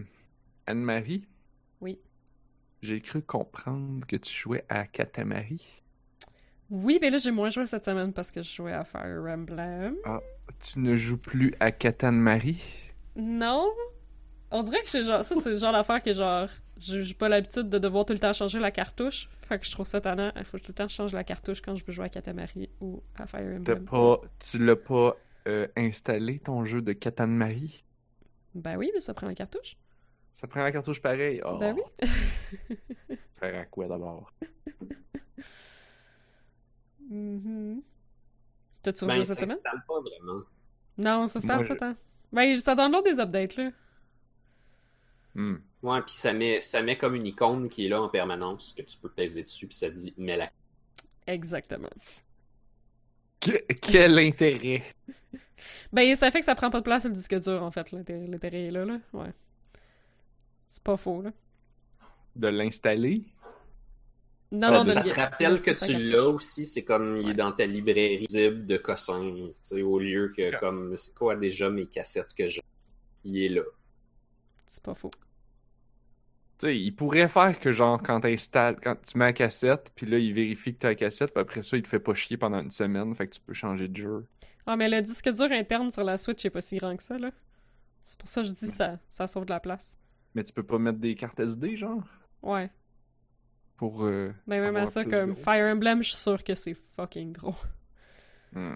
[0.66, 1.26] Anne-Marie.
[1.82, 2.00] Oui.
[2.82, 5.84] J'ai cru comprendre que tu jouais à Katamari.
[6.70, 9.96] Oui, mais là, j'ai moins joué cette semaine parce que je jouais à Fire Emblem.
[10.60, 12.62] Tu ne joues plus à Katamari?
[13.16, 13.70] Non?
[14.52, 16.50] On dirait que c'est genre, ça, c'est le genre d'affaire que genre,
[16.80, 19.30] j'ai pas l'habitude de devoir tout le temps changer la cartouche.
[19.48, 20.32] Fait que je trouve ça tannant.
[20.36, 22.10] Il faut que tout le temps je change la cartouche quand je veux jouer à
[22.10, 23.86] Katamari ou à Fire Emblem.
[23.86, 25.16] pas, tu l'as pas
[25.48, 27.84] euh, installé, ton jeu de Katamari?
[28.56, 29.78] Ben oui, mais ça prend la cartouche.
[30.34, 31.42] Ça prend la cartouche pareil?
[31.46, 32.08] Oh, Ben oui.
[33.40, 34.32] Faire à quoi d'abord?
[37.10, 37.82] Mhm.
[38.82, 39.58] T'as-tu Ben, cette semaine?
[39.58, 40.42] s'installe pas vraiment.
[40.98, 41.96] Non, ça sert pas je- tant.
[42.32, 43.72] Ben, ça download des updates, là.
[45.36, 45.56] Hmm.
[45.84, 48.82] Ouais, puis ça met, ça met comme une icône qui est là en permanence, que
[48.82, 50.50] tu peux peser dessus, puis ça te dit «mets la
[51.28, 51.90] Exactement.
[53.40, 54.84] Que- quel intérêt!
[55.92, 57.92] Ben, ça fait que ça prend pas de place sur le disque dur, en fait.
[57.92, 59.00] L'intérêt l'intérêt est là, là.
[59.14, 59.32] Ouais.
[60.70, 61.32] C'est pas faux, là.
[62.36, 63.24] De l'installer?
[64.52, 67.52] Non, ça, non, ça te rappelle que tu l'as aussi, c'est comme il est dans
[67.52, 71.70] ta librairie visible de cossin, tu sais, au lieu C'est que comme, c'est quoi déjà
[71.70, 72.62] mes cassettes que j'ai?
[73.26, 73.64] Il est là.
[74.68, 75.10] C'est pas faux.
[76.60, 80.06] Tu sais, il pourrait faire que, genre, quand t'installes, quand tu mets la cassette, puis
[80.08, 82.36] là, il vérifie que t'as la cassette, puis après ça, il te fait pas chier
[82.38, 84.26] pendant une semaine, fait que tu peux changer de jeu.
[84.66, 87.18] Ah, mais le disque dur interne sur la Switch est pas si grand que ça,
[87.20, 87.30] là.
[88.06, 89.98] C'est pour ça que je dis ça, ça sauve de la place.
[90.34, 92.04] Mais tu peux pas mettre des cartes SD, genre,
[92.42, 92.70] Ouais.
[93.76, 94.04] pour...
[94.06, 95.44] euh, Ben, même à ça, comme gros.
[95.44, 97.56] Fire Emblem, je suis sûr que c'est fucking gros.
[98.54, 98.76] hmm.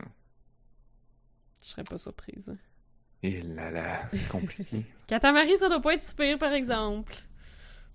[1.61, 2.49] Je serais pas surprise.
[2.49, 2.57] hein.
[3.23, 4.85] Et là là, c'est compliqué.
[5.07, 7.13] Katamari, ça doit pas être super, par exemple.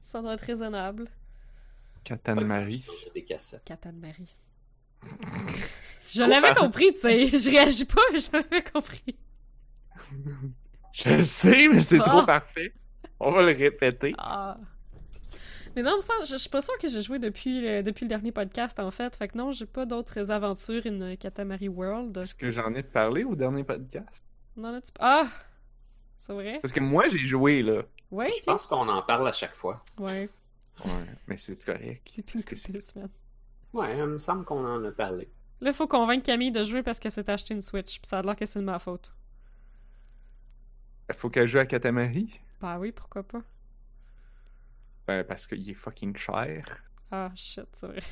[0.07, 1.09] Ça doit être raisonnable.
[3.13, 3.65] Des cassettes.
[3.65, 4.37] Katamari.
[6.15, 7.27] Je l'avais compris, tu sais.
[7.27, 9.17] Je réagis pas, j'avais compris.
[10.93, 12.05] Je le sais, mais c'est Ah.
[12.05, 12.73] trop parfait.
[13.19, 14.15] On va le répéter.
[14.17, 14.57] Ah.
[15.75, 18.09] Mais non, ça, je, je suis pas sûre que j'ai joué depuis le, depuis le
[18.09, 19.17] dernier podcast, en fait.
[19.17, 22.17] Fait que non, j'ai pas d'autres aventures in Katamari World.
[22.19, 24.23] Est-ce que j'en ai parlé au dernier podcast?
[24.57, 24.93] Non, là, tu...
[25.01, 25.27] Ah!
[26.21, 26.61] C'est vrai?
[26.63, 27.83] Parce que moi, j'ai joué, là.
[28.11, 29.83] Ouais, Je pense qu'on en parle à chaque fois.
[29.99, 30.29] Ouais,
[30.85, 32.13] Ouais, mais c'est correct.
[32.17, 33.09] depuis une.
[33.73, 35.29] Ouais, il me semble qu'on en a parlé.
[35.61, 37.99] Là, faut convaincre Camille de jouer parce qu'elle s'est acheté une Switch.
[38.01, 39.15] Puis ça a l'air que c'est de ma faute.
[41.09, 42.41] Il faut qu'elle joue à Katamari?
[42.61, 43.41] Bah oui, pourquoi pas?
[45.07, 46.83] Ben, parce qu'il est fucking cher.
[47.11, 48.03] Ah, shit, c'est vrai.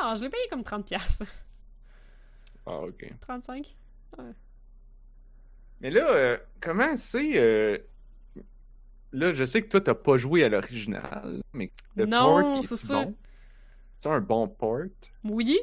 [0.00, 0.84] Non, je l'ai payé comme 30$.
[0.84, 1.24] piastres.
[2.66, 3.10] Ah, ok.
[3.20, 3.76] 35?
[5.80, 7.38] Mais là, euh, comment c'est.
[7.38, 7.78] euh,
[9.12, 12.76] Là, je sais que toi, t'as pas joué à l'original, mais le Non, port, c'est
[12.76, 13.04] ça.
[13.04, 13.14] bon?
[13.98, 14.84] C'est un bon port?
[15.24, 15.58] Oui?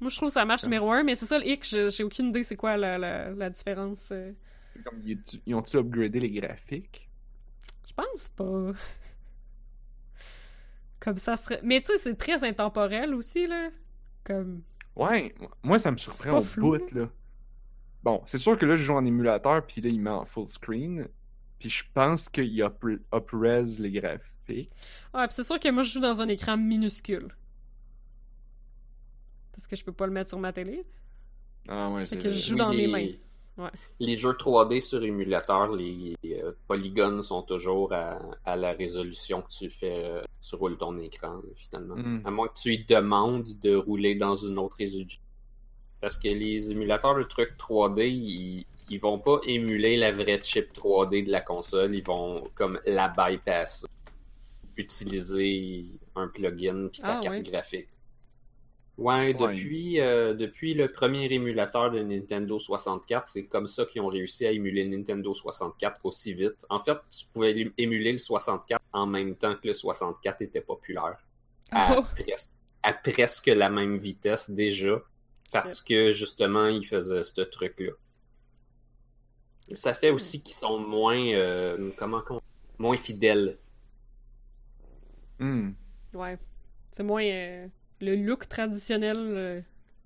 [0.00, 1.64] Moi, je trouve que ça marche numéro un, mais c'est ça le hic.
[1.64, 4.08] J'ai aucune idée c'est quoi la, la, la différence.
[4.10, 4.32] euh.
[4.74, 5.00] C'est comme,
[5.46, 7.08] ils ont-tu upgradé les graphiques?
[7.86, 8.72] Je pense pas.
[11.00, 11.60] Comme ça serait.
[11.62, 13.68] Mais tu sais, c'est très intemporel aussi, là.
[14.24, 14.62] Comme.
[14.96, 17.08] Ouais, moi ça me surprend au flou, bout, là.
[18.02, 20.46] Bon, c'est sûr que là, je joue en émulateur, puis là, il met en full
[20.46, 21.08] screen.
[21.58, 24.70] Puis je pense qu'il up up-res les graphiques.
[25.14, 27.28] Ouais, pis c'est sûr que moi, je joue dans un écran minuscule.
[29.52, 30.84] Parce que je peux pas le mettre sur ma télé.
[31.68, 32.32] Ah ouais, c'est que vrai.
[32.32, 33.12] je joue dans les, mes mains.
[33.56, 33.70] Ouais.
[34.00, 39.50] Les jeux 3D sur émulateur, les, euh, polygones sont toujours à, à la résolution que
[39.50, 41.94] tu fais, euh, tu roules ton écran, finalement.
[41.94, 42.22] Mm.
[42.24, 45.22] À moins que tu lui demandes de rouler dans une autre résolution.
[46.00, 50.72] Parce que les émulateurs de trucs 3D, ils, ils vont pas émuler la vraie chip
[50.72, 53.86] 3D de la console, ils vont comme la bypass.
[54.76, 55.84] Utiliser
[56.16, 57.88] un plugin puis ta Ah, carte graphique.
[58.96, 59.34] Ouais, Ouais.
[59.34, 64.46] depuis, euh, depuis le premier émulateur de Nintendo 64, c'est comme ça qu'ils ont réussi
[64.46, 66.64] à émuler Nintendo 64 aussi vite.
[66.68, 70.60] En fait, tu pouvais ém- émuler le 64 en même temps que le 64 était
[70.60, 71.16] populaire.
[71.72, 72.02] À, Oh.
[72.16, 72.52] pres-
[72.84, 75.00] à presque la même vitesse déjà,
[75.50, 77.92] parce que justement, ils faisaient ce truc-là.
[79.72, 82.40] Ça fait aussi qu'ils sont moins, euh, comment qu'on-
[82.78, 83.58] moins fidèles.
[85.38, 85.70] Hmm.
[86.12, 86.38] Ouais.
[86.90, 87.66] C'est moins euh,
[88.00, 89.60] le look traditionnel euh,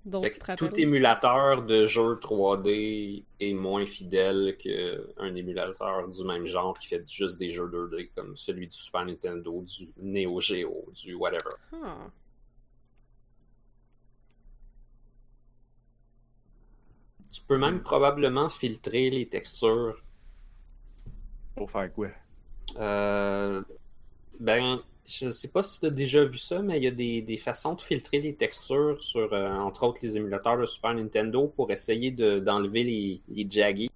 [0.05, 0.69] dont rappelles.
[0.69, 7.07] tout émulateur de jeu 3D est moins fidèle qu'un émulateur du même genre qui fait
[7.07, 11.55] juste des jeux 2D comme celui du Super Nintendo, du Neo Geo, du whatever.
[11.73, 12.07] Ah.
[17.31, 20.03] Tu peux même probablement filtrer les textures.
[21.55, 22.09] Pour faire quoi?
[22.77, 23.61] Euh,
[24.39, 27.21] ben, je sais pas si tu as déjà vu ça, mais il y a des,
[27.21, 31.47] des façons de filtrer les textures sur, euh, entre autres, les émulateurs de Super Nintendo
[31.49, 33.89] pour essayer de- d'enlever les, les jaggy.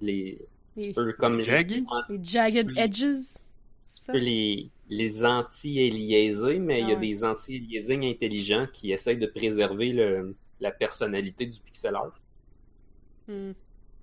[0.00, 1.86] Les, Les, tu peux comme Jaggy?
[2.08, 3.38] les jagged edges.
[3.86, 6.96] tu peux les, les anti-aliaser, mais il y Ah a ouais.
[6.96, 12.18] des anti-aliasing intelligents qui essayent de préserver le, la personnalité du pixel art.
[13.28, 13.52] Hmm.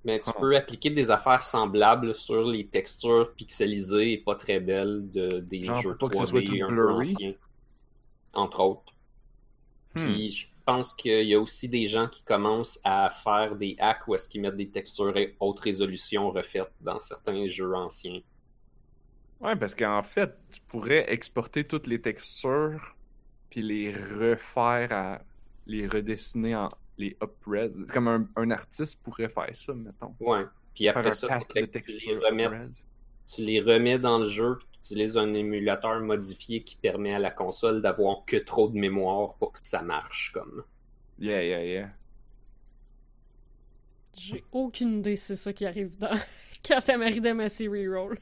[0.05, 0.33] Mais tu Ah.
[0.39, 5.63] peux appliquer des affaires semblables sur les textures pixelisées et pas très belles de, des
[5.63, 7.15] Genre, jeux pour pas que 3D ce soit tout un peu blurry?
[7.15, 7.33] anciens.
[8.33, 8.93] Entre autres.
[9.95, 10.13] Hmm.
[10.13, 14.07] Puis je pense qu'il y a aussi des gens qui commencent à faire des hacks
[14.07, 18.21] où est-ce qu'ils mettent des textures et haute résolution refaites dans certains jeux anciens.
[19.39, 22.95] Ouais, parce qu'en fait, tu pourrais exporter toutes les textures,
[23.49, 25.21] puis les refaire à.
[25.67, 26.69] les redessiner en.
[26.97, 27.71] Les up-res.
[27.87, 30.15] C'est comme un, un artiste pourrait faire ça, mettons.
[30.19, 30.45] Ouais.
[30.73, 32.49] Puis après ça, les, remets,
[33.33, 37.19] tu les remets dans le jeu, puis tu utilises un émulateur modifié qui permet à
[37.19, 40.63] la console d'avoir que trop de mémoire pour que ça marche comme.
[41.17, 41.89] Yeah, yeah, yeah.
[44.17, 46.17] J'ai aucune idée si c'est ça qui arrive dans
[46.63, 48.17] Katamari Damacy Reroll.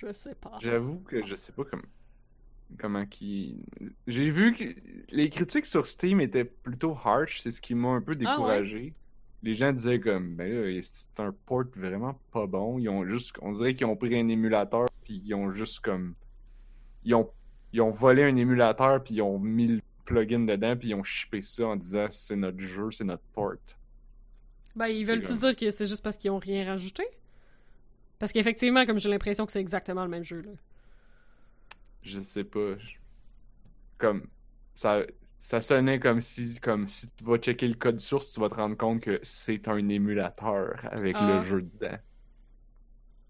[0.00, 0.58] Je sais pas.
[0.60, 1.82] J'avoue que je sais pas comme
[2.78, 3.64] comment qui.
[4.06, 4.64] J'ai vu que
[5.14, 8.26] les critiques sur Steam étaient plutôt harsh, c'est ce qui m'a un peu Ah ouais?
[8.26, 8.94] découragé.
[9.42, 12.78] Les gens disaient comme ben là, c'est un port vraiment pas bon.
[12.78, 16.14] Ils ont juste on dirait qu'ils ont pris un émulateur puis ils ont juste comme
[17.04, 17.30] ils ont
[17.72, 21.02] ils ont volé un émulateur puis ils ont mis le plugin dedans puis ils ont
[21.04, 23.54] shippé ça en disant c'est notre jeu, c'est notre port.
[24.76, 27.04] Ben, ils C'est veulent-tu comme- dire que c'est juste parce qu'ils ont rien rajouté?
[28.18, 30.50] Parce qu'effectivement, comme j'ai l'impression que c'est exactement le même jeu, là.
[32.02, 32.76] Je sais pas.
[32.78, 32.94] je-
[33.98, 34.26] Comme
[34.74, 35.02] ça
[35.38, 38.56] ça sonnait comme si comme si tu vas checker le code source, tu vas te
[38.56, 41.26] rendre compte que c'est un émulateur avec Ah.
[41.38, 41.96] le jeu dedans.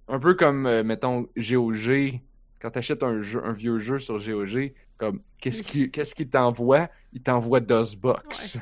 [0.08, 2.20] Un peu comme euh, mettons GOG,
[2.60, 6.28] quand tu achètes un jeu un vieux jeu sur GOG, comme qu'est-ce qui qu'est-ce qu'il
[6.28, 6.88] t'envoie?
[7.12, 8.58] Il t'envoie DOSBox.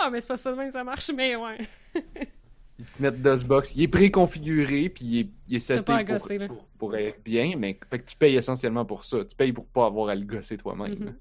[0.00, 1.58] Ah, mais c'est pas ça même que ça marche, mais ouais.
[2.78, 6.64] Ils te mettent DOSBox, il est préconfiguré puis il est, il est seté pour, pour,
[6.78, 9.24] pour être bien, mais fait que tu payes essentiellement pour ça.
[9.24, 10.98] Tu payes pour pas avoir à le gosser toi-même.
[10.98, 11.16] Mhm.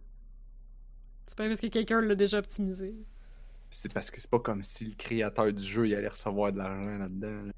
[1.27, 2.95] C'est pas parce que quelqu'un l'a déjà optimisé.
[3.69, 6.57] C'est parce que c'est pas comme si le créateur du jeu il allait recevoir de
[6.57, 7.45] l'argent là-dedans.
[7.47, 7.51] là.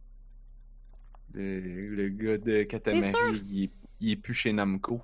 [1.34, 1.59] Le,
[1.95, 2.63] le gars de?
[2.63, 5.01] Katamari, il est, il est plus chez Namco.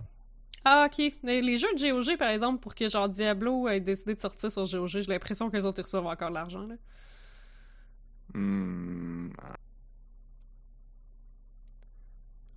[0.64, 1.14] Ah, ok.
[1.24, 4.52] Mais les jeux de GOG, par exemple, pour que genre Diablo ait décidé de sortir
[4.52, 6.76] sur GOG, j'ai l'impression qu'eux autres ils reçoivent encore de l'argent, là.
[8.34, 9.30] Hmm.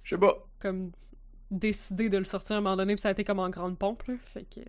[0.03, 0.47] Je sais pas.
[0.61, 0.93] Comme
[1.51, 3.79] décider de le sortir à un moment donné, puis ça a été comme en grande
[3.79, 4.15] pompe, là.
[4.27, 4.61] Fait que.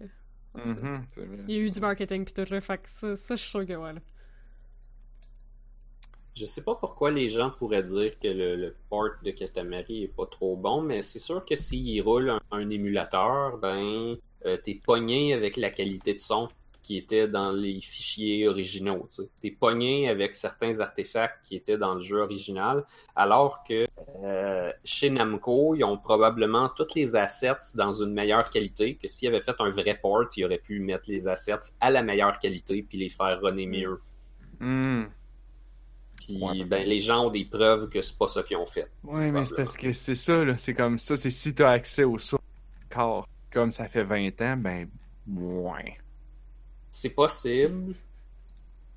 [0.55, 1.43] Mhm, vrai.
[1.47, 2.61] Il y a eu du marketing pis tout, là.
[2.61, 3.99] Fait que ça, ça je suis sûr que ouais, là.
[6.37, 10.15] Je sais pas pourquoi les gens pourraient dire que le, le port de Katamari est
[10.15, 14.75] pas trop bon, mais c'est sûr que s'il roule un, un émulateur, ben euh, t'es
[14.75, 16.49] pogné avec la qualité de son
[16.85, 19.07] qui étaient dans les fichiers originaux.
[19.09, 19.29] Tu sais.
[19.41, 22.85] T'es pogné avec certains artefacts qui étaient dans le jeu original,
[23.15, 23.87] alors que
[24.23, 29.27] euh, chez Namco, ils ont probablement tous les assets dans une meilleure qualité, que s'ils
[29.29, 32.83] avaient fait un vrai port, ils auraient pu mettre les assets à la meilleure qualité
[32.87, 33.99] puis les faire runner mieux.
[34.59, 35.05] Hmm.
[36.17, 36.63] Puis Ouais.
[36.65, 38.89] ben, les gens ont des preuves que c'est pas ça qu'ils ont fait.
[39.03, 40.55] Ouais, mais c'est parce que c'est ça, là.
[40.57, 41.17] C'est comme ça.
[41.17, 42.43] C'est si t'as accès au source
[42.89, 44.87] corps, comme ça fait 20 ans, ben,
[45.27, 45.97] ouais.
[46.97, 47.93] C'est possible.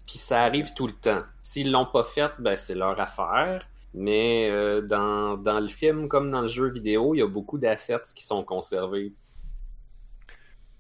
[0.06, 1.24] Puis ça arrive tout le temps.
[1.42, 3.68] S'ils l'ont pas fait, ben c'est leur affaire.
[3.94, 7.58] Mais euh, dans, dans le film comme dans le jeu vidéo, il y a beaucoup
[7.58, 9.12] d'assets qui sont conservés.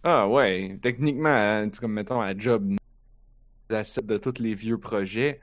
[0.02, 0.78] Ah, ouais.
[0.82, 2.76] Techniquement, hein, comme mettons à Job,
[3.70, 5.40] des assets de tous les vieux projets,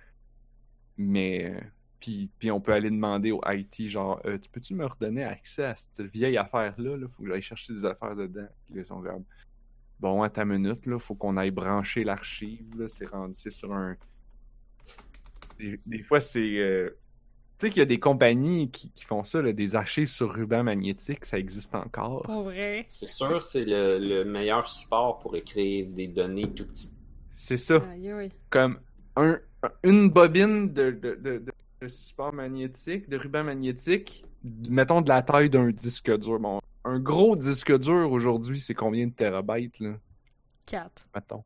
[0.98, 1.46] mais.
[1.56, 1.60] euh,
[2.00, 5.66] Puis, puis on peut aller demander au IT, genre, Euh, tu peux-tu me redonner accès
[5.66, 6.98] à cette vieille affaire-là?
[6.98, 7.08] Là?
[7.10, 8.48] Faut que j'aille chercher des affaires dedans.
[8.86, 9.02] Sont
[10.00, 12.66] bon, à ta minute, là, faut qu'on aille brancher l'archive.
[12.78, 12.88] là.
[12.88, 13.96] C'est rendu, sur un.
[15.60, 16.40] Des, des fois, c'est.
[16.60, 16.90] euh,
[17.58, 20.34] Tu sais qu'il y a des compagnies qui, qui font ça, là, des archives sur
[20.34, 22.24] ruban magnétique, ça existe encore.
[22.24, 22.86] Pour vrai.
[22.90, 26.94] C'est sûr, c'est le, le meilleur support pour écrire des données tout petites.
[27.32, 27.78] C'est ça.
[27.92, 28.32] Aïe, aïe.
[28.50, 28.80] comme
[29.16, 31.52] un, un- une bobine de, de, de, de-
[31.82, 34.26] de support magnétique, de ruban magnétique,
[34.70, 36.40] mettons de la taille d'un disque dur.
[36.40, 39.98] Bon, un gros disque dur aujourd'hui, c'est combien de terabytes, là?
[40.66, 41.08] 4.
[41.16, 41.44] Mettons.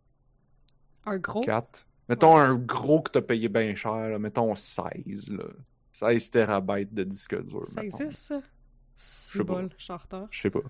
[1.05, 1.41] Un gros?
[1.41, 1.85] 4.
[2.09, 4.19] Mettons un gros que t'as payé bien cher, là.
[4.19, 5.45] mettons 16, là.
[5.91, 7.67] 16 terabytes de disque dur.
[7.67, 8.05] Ça mettons.
[8.05, 8.41] existe, ça?
[8.95, 9.55] sais C'est pas.
[9.55, 10.61] bol, je sais pas.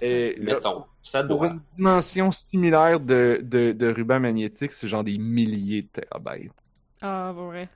[0.00, 1.48] Et là, Mettons, ça pour doit.
[1.48, 6.52] une dimension similaire de, de, de ruban magnétique, c'est genre des milliers de terabytes.
[7.00, 7.68] Ah, pour vrai.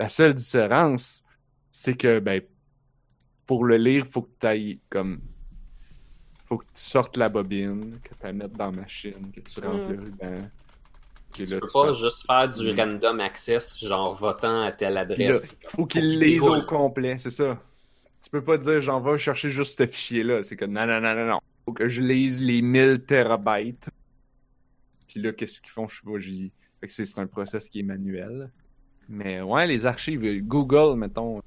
[0.00, 1.24] La seule différence,
[1.70, 2.42] c'est que, ben,
[3.50, 5.18] pour le lire, faut que tu ailles comme.
[6.44, 9.58] Faut que tu sortes la bobine, que tu la mettes dans la machine, que tu
[9.58, 9.92] rentres Mm.
[9.92, 10.38] le ruban.
[11.32, 12.76] Tu là, peux tu pas juste faire du Mm.
[12.80, 15.58] random access, genre votant à telle Puis là, adresse.
[15.68, 17.60] faut qu'il lise au complet, c'est ça.
[18.22, 20.44] Tu peux pas dire, j'en vais chercher juste ce fichier-là.
[20.44, 21.40] C'est que non, non, non, non, non.
[21.64, 23.90] Faut que je lise les 1000 terabytes.
[25.08, 25.88] Puis là, qu'est-ce qu'ils font?
[25.88, 26.52] Je sais pas, j'y.
[26.80, 28.52] Fait que c'est c'est un process qui est manuel.
[29.08, 31.42] Mais ouais, les archives, Google, mettons.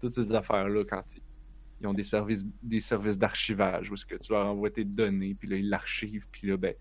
[0.00, 1.22] Toutes ces affaires-là, quand ils,
[1.80, 5.34] ils ont des services des services d'archivage où est-ce que tu leur envoies tes données,
[5.34, 6.74] puis là, ils l'archivent, puis là, ben.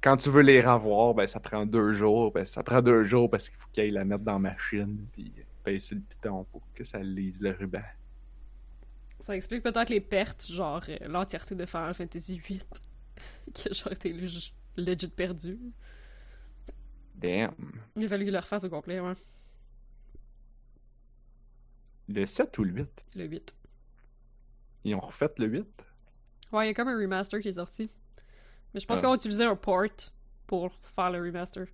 [0.00, 2.30] Quand tu veux les revoir, ben ça prend deux jours.
[2.30, 5.32] Ben ça prend deux jours parce qu'il faut qu'ils la mettre dans la machine, puis
[5.64, 7.82] payer sur le piton pour que ça lise le ruban.
[9.20, 12.60] Ça explique peut-être les pertes, genre euh, l'entièreté de Final Fantasy VIII,
[13.54, 15.58] qui a genre été leg- legit perdu.
[17.16, 17.54] Damn.
[17.96, 19.14] Il a fallu qu'il le refasse au complet, ouais.
[22.08, 23.04] Le 7 ou le 8?
[23.16, 23.54] Le 8.
[24.84, 25.66] Ils ont refait le 8?
[26.52, 27.90] Ouais, il y a comme un remaster qui est sorti.
[28.72, 29.02] Mais je pense Ah.
[29.02, 29.84] qu'on va utiliser un port
[30.46, 31.66] pour faire le remaster.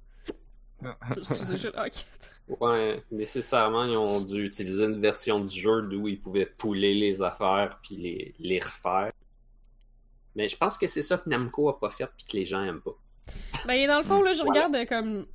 [1.23, 2.61] C'est juste- ok.
[2.61, 7.23] Ouais, nécessairement, ils ont dû utiliser une version du jeu d'où ils pouvaient pouler les
[7.23, 9.13] affaires puis les, les refaire.
[10.37, 12.63] Mais je pense que c'est ça que Namco a pas fait puis que les gens
[12.65, 12.97] aiment pas.
[13.67, 14.67] Ben, dans le fond, là, je Voilà.
[14.67, 15.27] regarde euh, comme.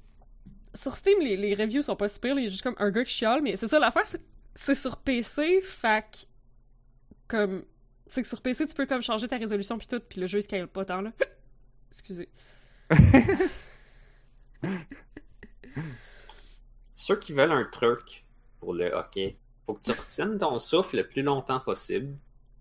[0.75, 2.37] Sur Steam, les, les reviews sont pas super.
[2.37, 4.21] Il y a juste comme un gars qui chiale, mais c'est ça l'affaire, c'est
[4.59, 6.27] c'est sur PC, fac.
[7.29, 7.63] Comme.
[8.07, 10.39] C'est que sur PC, tu peux comme changer ta résolution puis tout, puis le jeu
[10.39, 11.13] il scale pas tant, là.
[11.89, 12.27] Excusez.
[16.93, 18.25] Ceux qui veulent un truc
[18.59, 22.17] pour le hockey, faut que tu retiennes ton souffle le plus longtemps possible.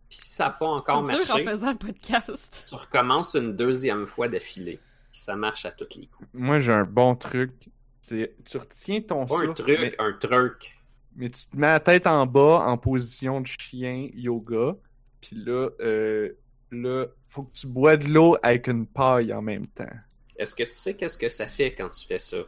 [0.08, 2.64] Puis si ça n'a pas encore C'est sûr en marché, faisant un podcast.
[2.68, 4.78] tu recommences une deuxième fois d'affilée.
[5.10, 6.28] Puis ça marche à tous les coups.
[6.32, 7.70] Moi, j'ai un bon truc.
[8.00, 10.77] C'est tu retiens ton Pas un souffle, truc, mais, un truc.
[11.16, 14.76] Mais tu te mets la tête en bas en position de chien yoga.
[15.20, 16.32] Puis là, euh,
[16.70, 19.86] là, faut que tu bois de l'eau avec une paille en même temps.
[20.36, 22.38] Est-ce que tu sais qu'est-ce que ça fait quand tu fais ça?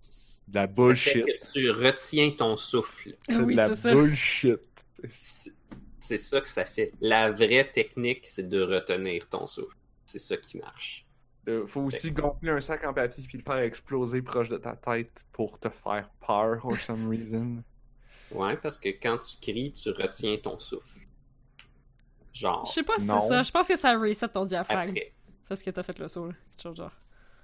[0.00, 1.24] C'est de la Ça bullshit.
[1.24, 3.14] fait que tu retiens ton souffle.
[3.28, 3.92] C'est oui, de la c'est ça.
[3.94, 4.60] bullshit.
[5.20, 5.52] C'est
[6.00, 6.92] c'est ça que ça fait.
[7.00, 9.76] La vraie technique, c'est de retenir ton souffle.
[10.06, 11.06] C'est ça qui marche.
[11.48, 14.74] Euh, faut aussi gonfler un sac en papier puis le faire exploser proche de ta
[14.76, 17.62] tête pour te faire peur for some reason.
[18.32, 20.98] Ouais, parce que quand tu cries, tu retiens ton souffle.
[22.32, 23.42] Genre, Je sais pas si c'est ça.
[23.42, 24.90] Je pense que ça reset ton diaphragme.
[24.90, 25.12] après.
[25.48, 26.34] Parce que t'as fait le saut, là.
[26.50, 26.92] Quelque chose genre.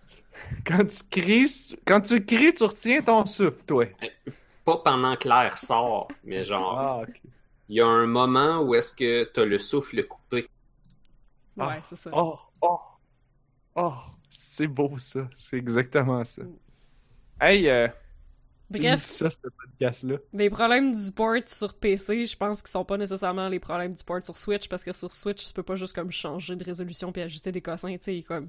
[0.67, 3.87] Quand tu cries, quand tu cries, tu retiens ton souffle, toi.
[4.65, 7.21] Pas pendant que l'air sort, mais genre, Ah, ok.
[7.69, 10.49] il y a un moment où est-ce que t'as le souffle coupé.
[11.59, 11.69] Ah.
[11.69, 12.11] Ouais, c'est ça.
[12.13, 12.79] Oh, oh,
[13.77, 13.95] oh,
[14.29, 15.29] c'est beau ça.
[15.35, 16.43] C'est exactement ça.
[17.41, 17.89] Hey, euh,
[18.79, 20.17] Bref, ça, ce podcast-là.
[20.33, 24.03] les problèmes du port sur PC, je pense qu'ils sont pas nécessairement les problèmes du
[24.05, 27.13] port sur Switch, parce que sur Switch, tu peux pas juste comme changer de résolution
[27.13, 28.49] puis ajuster des cossins, tu sais, il, comme,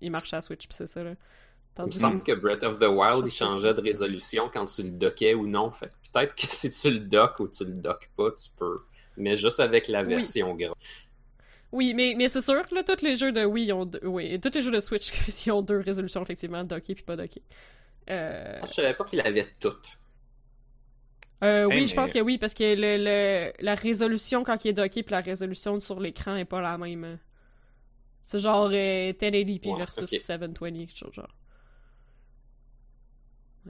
[0.00, 1.12] il marche à Switch, puis c'est ça, là.
[1.12, 4.82] Il Tandis me semble que Breath of the Wild, il changeait de résolution quand tu
[4.82, 5.70] le dockais ou non.
[5.70, 8.80] Fait que peut-être que si tu le docks ou tu le docks pas, tu peux.
[9.16, 10.16] Mais juste avec la Oui.
[10.16, 10.74] version gras.
[11.72, 14.50] Oui, mais, mais c'est sûr, là, tous les jeux de Wii ont deux, oui, tous
[14.54, 15.10] les jeux de Switch
[15.46, 17.42] ils ont deux résolutions, effectivement, docké puis pas docké.
[18.10, 19.98] Euh, Je savais pas qu'il avait toutes.
[21.42, 24.64] euh, oui, Hey, je pense mais- que oui, parce que le, le- la résolution quand
[24.64, 27.18] il est docké puis la résolution sur l'écran est pas la même.
[28.22, 30.18] C'est genre euh, 1080p Ouais, versus ok.
[30.20, 31.34] 720, quelque chose genre.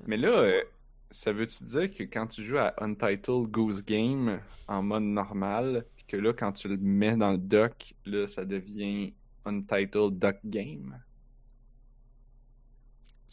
[0.06, 0.62] Mais là, euh,
[1.10, 6.04] ça veut-tu dire que quand tu joues à Untitled Goose Game en mode normal, puis
[6.06, 9.12] que là, quand tu le mets dans le dock, là, ça devient
[9.44, 10.98] Untitled Duck Game?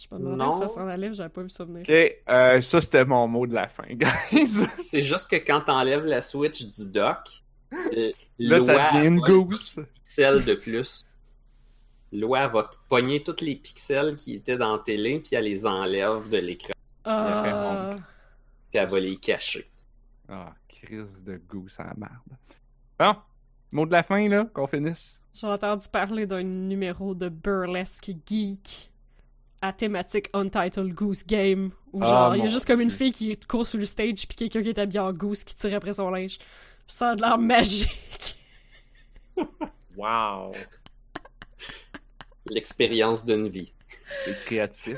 [0.01, 0.57] Je me demandais Non.
[0.57, 1.81] où ça s'en allait, j'avais pas vu ça venir.
[1.81, 1.89] Ok,
[2.30, 4.47] euh, ça c'était mon mot de la fin, guys.
[4.77, 7.43] C'est juste que quand t'enlèves la Switch du dock,
[7.73, 9.85] euh, là, ça devient une va- goose.
[10.05, 11.03] pixels de plus.
[12.11, 15.65] Loi va te pogner tous les pixels qui étaient dans la télé, puis elle les
[15.67, 16.73] enlève de l'écran,
[17.03, 17.95] Ah,
[18.71, 19.69] puis elle va les cacher.
[20.27, 22.11] Ah, crise de goose à la merde.
[22.97, 23.15] Bon,
[23.71, 25.19] mot de la fin, là, qu'on finisse.
[25.34, 28.89] J'ai entendu parler d'un numéro de burlesque geek
[29.61, 33.11] à thématique Untitled Goose Game où Ah, genre il y a juste comme une fille
[33.11, 35.94] qui court sur le stage puis quelqu'un qui est habillé en goose qui tire après
[35.94, 36.38] son linge.
[36.88, 38.38] Ça a de l'air magique.
[39.95, 40.53] Wow.
[42.49, 43.73] L'expérience d'une vie.
[44.26, 44.98] C'est créatif.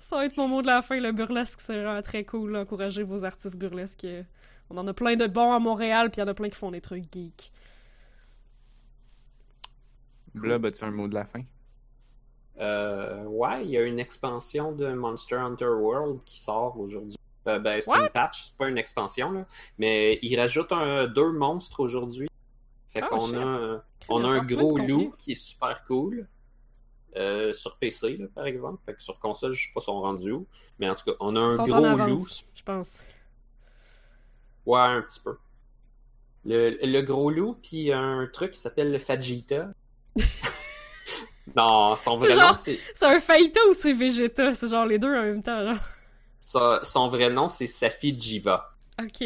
[0.00, 2.56] Ça va être mon mot de la fin, le burlesque, c'est vraiment très cool.
[2.56, 4.06] Encouragez vos artistes burlesques.
[4.70, 6.54] On en a plein de bons à Montréal, puis il y en a plein qui
[6.54, 7.50] font des trucs geeks.
[10.34, 11.42] Blob, as-tu un mot de la fin?
[12.60, 17.16] Euh, ouais, il y a une expansion de Monster Hunter World qui sort aujourd'hui.
[17.48, 19.46] Euh, ben, c'est une patch, c'est pas une expansion, là.
[19.78, 22.28] Mais il rajoute un, deux monstres aujourd'hui.
[22.88, 26.28] Fait Oh, qu'on a, un- on a un gros loup qui est super cool.
[27.16, 28.80] Euh, sur PC, là, par exemple.
[28.86, 30.46] Fait que sur console, je sais pas son rendu où.
[30.78, 32.26] Mais en tout cas, on a un gros loup.
[32.54, 32.98] je pense.
[34.64, 35.36] Ouais, un petit peu.
[36.44, 39.68] Le, le gros loup, puis un truc qui s'appelle le Fajita.
[41.56, 42.78] non, son C'est vrai nom, c'est.
[42.94, 44.54] C'est un Faita ou c'est Vegeta?
[44.54, 45.82] C'est genre les deux en même temps, genre.
[46.40, 48.74] Son, son vrai nom, c'est Safi Jiva.
[49.00, 49.24] Ok.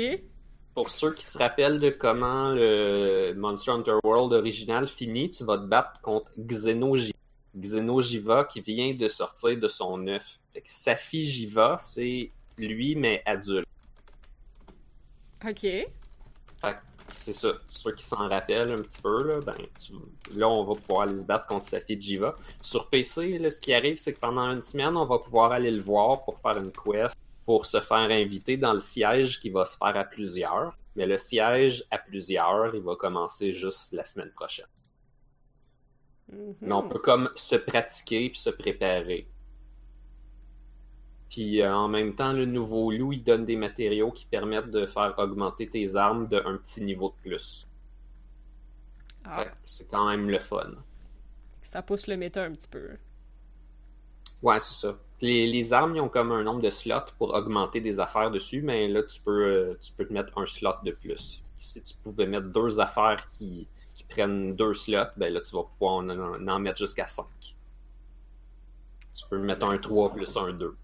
[0.75, 5.57] Pour ceux qui se rappellent de comment le Monster Hunter World original finit, tu vas
[5.57, 7.17] te battre contre Xenojiva.
[7.59, 10.39] Xenojiva qui vient de sortir de son œuf.
[10.53, 13.67] Fait que Safi Jiva, c'est lui, mais adulte.
[15.43, 15.61] Ok.
[15.61, 15.87] Fait
[16.63, 17.53] que c'est ça.
[17.71, 19.93] Ceux qui s'en rappellent un petit peu, là, ben, tu-
[20.39, 22.37] là, on va pouvoir aller se battre contre Safi Jiva.
[22.61, 25.71] Sur PC, là, ce qui arrive, c'est que pendant une semaine, on va pouvoir aller
[25.71, 29.65] le voir pour faire une quest, pour se faire inviter dans le siège qui va
[29.65, 30.77] se faire à plusieurs.
[30.97, 34.67] Mais le siège à plusieurs, il va commencer juste la semaine prochaine.
[36.33, 36.55] Mhm.
[36.61, 39.29] Mais on peut comme se pratiquer puis se préparer.
[41.31, 44.87] Puis euh, en même temps, le nouveau loup, il donne des matériaux qui permettent de
[44.87, 47.69] faire augmenter tes armes d'un petit niveau de plus.
[49.25, 50.73] Ah, c'est quand même le fun.
[51.63, 52.97] ça pousse le méta un petit peu.
[54.43, 54.99] Ouais, c'est ça.
[55.21, 58.63] Les, les armes, ils ont comme un nombre de slots pour augmenter des affaires dessus,
[58.63, 61.43] mais là, tu peux, euh, tu peux te mettre un slot de plus.
[61.59, 65.65] Si tu pouvais mettre deux affaires qui, qui prennent deux slots, ben là, tu vas
[65.65, 67.27] pouvoir en, en- en mettre jusqu'à 5.
[69.15, 70.77] Tu peux mettre un 3 plus un 2.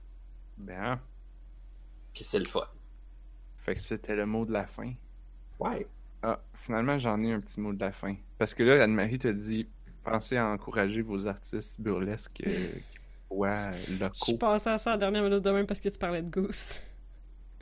[0.62, 0.98] Ben,
[2.14, 2.66] Puis c'est le fun.
[3.58, 4.92] fait que c'était le mot de la fin.
[5.58, 5.86] Ouais.
[6.22, 8.14] Ah, finalement, j'en ai un petit mot de la fin.
[8.38, 9.68] Parce que là, Anne-Marie te dit
[10.04, 12.68] pensez à encourager vos artistes burlesques euh,
[13.28, 14.14] québécois, Je locaux.
[14.24, 16.30] suis passé à ça à la dernière minute de même parce que tu parlais de
[16.30, 16.80] Goose.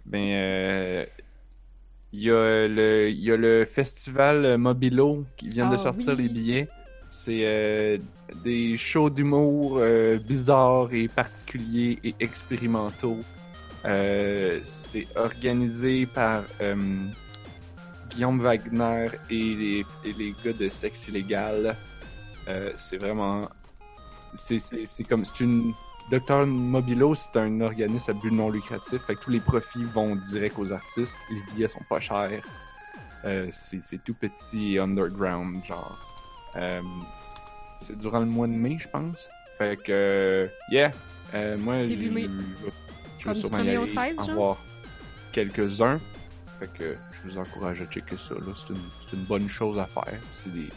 [0.06, 1.06] Ben, euh,
[2.12, 6.14] il y, a le- il y a le festival Mobilo qui vient de Ah, sortir
[6.16, 6.22] oui.
[6.24, 6.68] les billets.
[7.10, 7.98] C'est euh,
[8.44, 13.18] des shows d'humour euh, bizarres et particuliers et expérimentaux.
[13.84, 16.76] Euh, c'est organisé par euh,
[18.10, 21.76] Guillaume Wagner et les, et les gars de Sexe Illégal.
[22.48, 23.42] Euh, c'est vraiment.
[24.34, 25.24] C'est comme.
[25.24, 25.72] C'est une.
[26.10, 29.02] Docteur Mobilo, c'est un organisme à but non lucratif.
[29.02, 31.18] Fait que tous les profits vont direct aux artistes.
[31.30, 32.42] Les billets sont pas chers.
[33.24, 36.09] Euh, c'est tout petit et underground, genre.
[36.56, 36.80] Euh,
[37.80, 39.28] c'est durant le mois de mai, je pense.
[39.58, 40.92] Fait que, euh, yeah.
[41.34, 42.26] Euh, moi, Début je mai.
[43.18, 44.34] je vais sûrement y 1er au aller 16, en genre?
[44.34, 44.56] voir
[45.32, 46.00] quelques-uns.
[46.58, 48.34] Fait que je vous encourage à checker ça.
[48.34, 48.52] là.
[48.56, 50.18] C'est une, c'est une bonne chose à faire.
[50.32, 50.68] C'est des,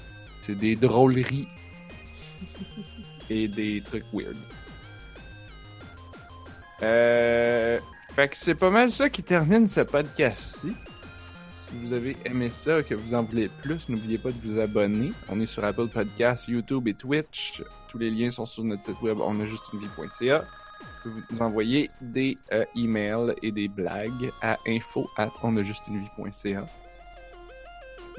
[0.41, 1.48] c'est des drôleries
[3.30, 4.36] et des trucs weird.
[6.82, 7.80] Euh,
[8.16, 10.74] fait que c'est pas mal ça qui termine ce podcast-ci.
[11.74, 15.12] Si vous avez aimé ça, que vous en voulez plus, n'oubliez pas de vous abonner.
[15.28, 17.64] On est sur Apple Podcasts, YouTube et Twitch.
[17.90, 20.44] Tous les liens sont sur notre site web onajustunevie.ca.
[21.04, 26.64] Vous pouvez nous envoyer des euh, emails et des blagues à info at onajustunevie.ca.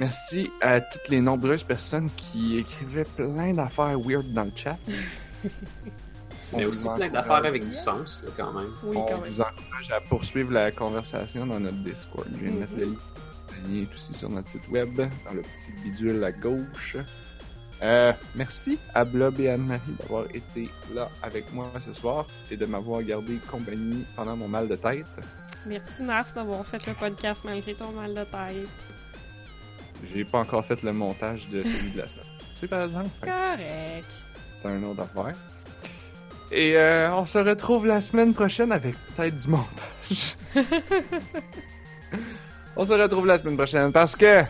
[0.00, 4.78] Merci à toutes les nombreuses personnes qui écrivaient plein d'affaires weird dans le chat.
[6.56, 8.70] Mais aussi plein d'affaires avec du sens, là, quand même.
[8.82, 9.30] Oui, on quand même.
[9.30, 12.26] vous encourage à poursuivre la conversation dans notre Discord.
[12.32, 12.98] Je viens de mettre le lien.
[13.68, 16.96] Lien est aussi sur notre site web, dans le petit bidule à gauche.
[17.82, 22.66] Euh, merci à Blob et Anne-Marie d'avoir été là avec moi ce soir et de
[22.66, 25.06] m'avoir gardé compagnie pendant mon mal de tête.
[25.66, 28.68] Merci, Narf, d'avoir fait le podcast malgré ton mal de tête.
[30.04, 32.24] J'ai pas encore fait le montage de celui de la semaine.
[32.54, 34.04] C'est par exemple, C'est correct.
[34.62, 35.36] c'est un autre affaire.
[36.52, 40.36] Et euh, on se retrouve la semaine prochaine avec peut-être du montage.
[42.76, 44.42] on se retrouve la semaine prochaine parce que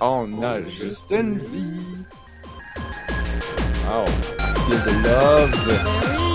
[0.00, 1.80] on a juste une vie.
[3.90, 4.04] Oh,
[4.68, 6.27] the love.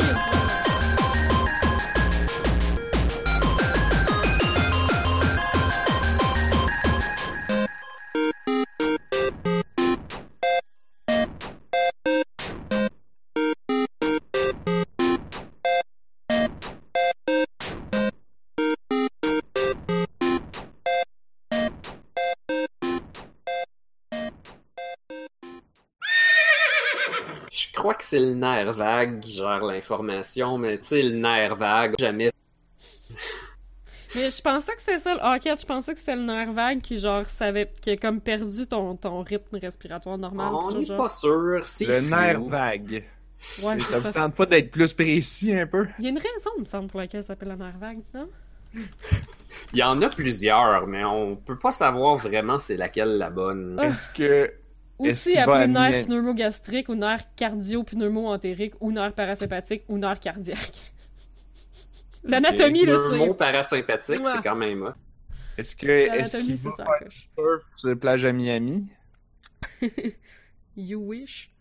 [28.43, 32.31] Nerf vague qui gère l'information, mais tu sais, le nerf vague, jamais.
[34.15, 36.81] Mais je pensais que c'était ça, le Hockey, je pensais que c'était le nerf vague
[36.81, 40.53] qui, genre, savait, qui a comme perdu ton, ton rythme respiratoire normal.
[40.53, 41.61] On n'est pas sûr.
[41.63, 43.05] C'est Le nerf vague.
[43.61, 45.87] Ouais, Mais c'est ça vous tente pas d'être plus précis un peu?
[45.97, 47.99] Il y a une raison, il me semble, pour laquelle ça s'appelle le nerf vague,
[48.13, 48.29] non?
[49.73, 53.79] Il y en a plusieurs, mais on peut pas savoir vraiment c'est laquelle la bonne.
[53.81, 54.51] Est-ce que
[55.11, 60.71] Aussi appelé nerf pneumogastrique ou nerf cardio-pneumo-entérique ou nerf parasympathique ou nerf cardiaque?
[62.23, 63.33] L'anatomie, là, Le mot c'est...
[63.37, 64.31] parasympathique, Ouais.
[64.35, 64.83] c'est quand même.
[64.83, 64.95] hein.
[65.57, 68.87] est-ce que est-ce qu'il va ça, faire surf sur la plage à Miami?
[70.75, 71.51] You wish.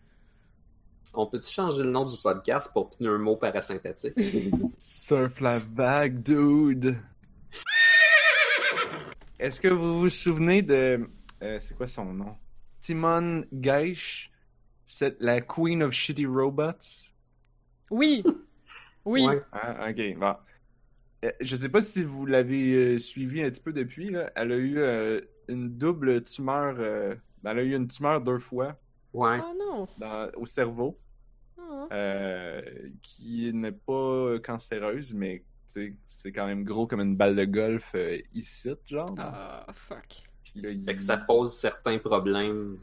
[1.15, 4.15] On peut-tu changer le nom du podcast pour pneumo parasympathique?
[4.79, 6.97] Surf la vague, dude.
[9.39, 11.07] Est-ce que vous vous souvenez de.
[11.43, 12.35] euh, c'est quoi son nom?
[12.87, 14.33] Simone Geish,
[14.85, 17.13] c'est la Queen of Shitty Robots?
[17.91, 18.25] Oui!
[19.05, 19.25] Oui!
[19.25, 19.41] Ouais.
[19.53, 20.35] Ah, ok, bon.
[21.25, 24.11] Euh, Je sais pas si vous l'avez euh, suivi un petit peu depuis.
[24.11, 24.31] Là.
[24.37, 26.77] Elle a eu euh, une double tumeur.
[26.79, 27.15] euh,
[27.45, 28.77] elle a eu une tumeur deux fois
[29.13, 29.39] Ouais.
[29.45, 29.89] Oh non!
[29.99, 30.99] dans- au cerveau.
[31.59, 31.87] Oh.
[31.93, 32.63] euh,
[33.03, 35.43] qui n'est pas cancéreuse, mais
[36.07, 39.13] c'est quand même gros comme une balle de golf euh, ici, genre.
[39.19, 40.23] Ah, fuck.
[40.57, 42.79] Là, il- Fait que ça pose certains problèmes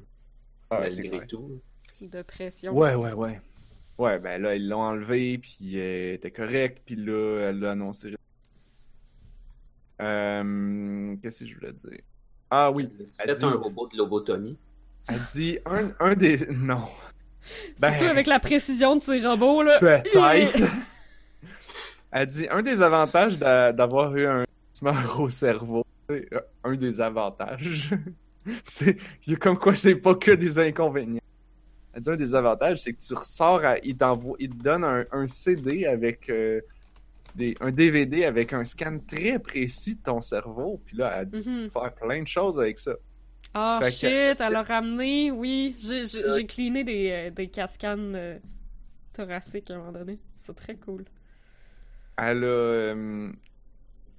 [0.69, 1.60] Ah, malgré tout.
[2.02, 2.76] De pression.
[2.77, 3.41] Ouais, ouais, ouais.
[3.98, 8.15] Ouais, ben là, ils l'ont enlevé, puis elle était correcte, puis là, elle l'a annoncé.
[10.02, 11.99] Euh, Qu'est-ce que je voulais dire?
[12.49, 14.57] Ah oui, Elle dit- un robot de lobotomie.
[15.10, 16.45] elle dit un, un des...
[16.52, 16.88] Non,
[17.80, 19.80] ben- Surtout avec la précision de ces robots, là.
[19.80, 20.61] peut-être.
[22.11, 25.84] elle dit un des avantages d'a- d'avoir eu un tumeur au cerveau.
[26.10, 27.91] C'est, euh, Un des avantages.
[28.64, 28.95] c'est
[29.40, 31.19] comme quoi c'est pas que des inconvénients.
[32.07, 33.98] Un des avantages, c'est que tu ressors, à, il,
[34.40, 36.61] il te donne un, un CD avec euh,
[37.36, 40.81] des, un DVD avec un scan très précis de ton cerveau.
[40.86, 41.64] Puis là, elle dit Mhm.
[41.65, 42.94] peux faire plein de choses avec ça.
[43.80, 45.76] Fait que- shit, elle a ramené, oui.
[45.80, 48.40] J'ai j'ai cleané des, euh, des cascanes euh,
[49.14, 50.19] thoraciques à un moment donné.
[50.36, 51.06] C'est très cool.
[52.18, 52.48] Elle a.
[52.48, 53.31] euh,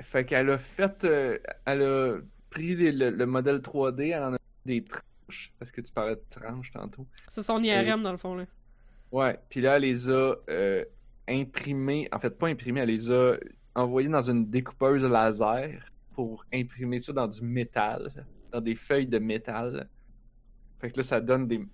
[0.01, 1.05] fait qu'elle a fait.
[1.05, 2.19] euh, elle a
[2.51, 5.53] pris les- le, le modèle 3D, elle en a des tranches.
[5.59, 7.07] Parce que tu parlais de tranches tantôt.
[7.29, 8.47] C'est son IRM, dans le fond, là.
[9.13, 9.39] Ouais.
[9.49, 10.85] Puis là, elle les a euh,
[11.29, 12.09] imprimées.
[12.13, 13.37] En fait, pas imprimées, elle les a
[13.75, 18.27] envoyées dans une découpeuse laser pour imprimer ça dans du métal.
[18.53, 19.89] Dans des feuilles de métal.
[20.81, 21.65] Fait que là, ça donne des,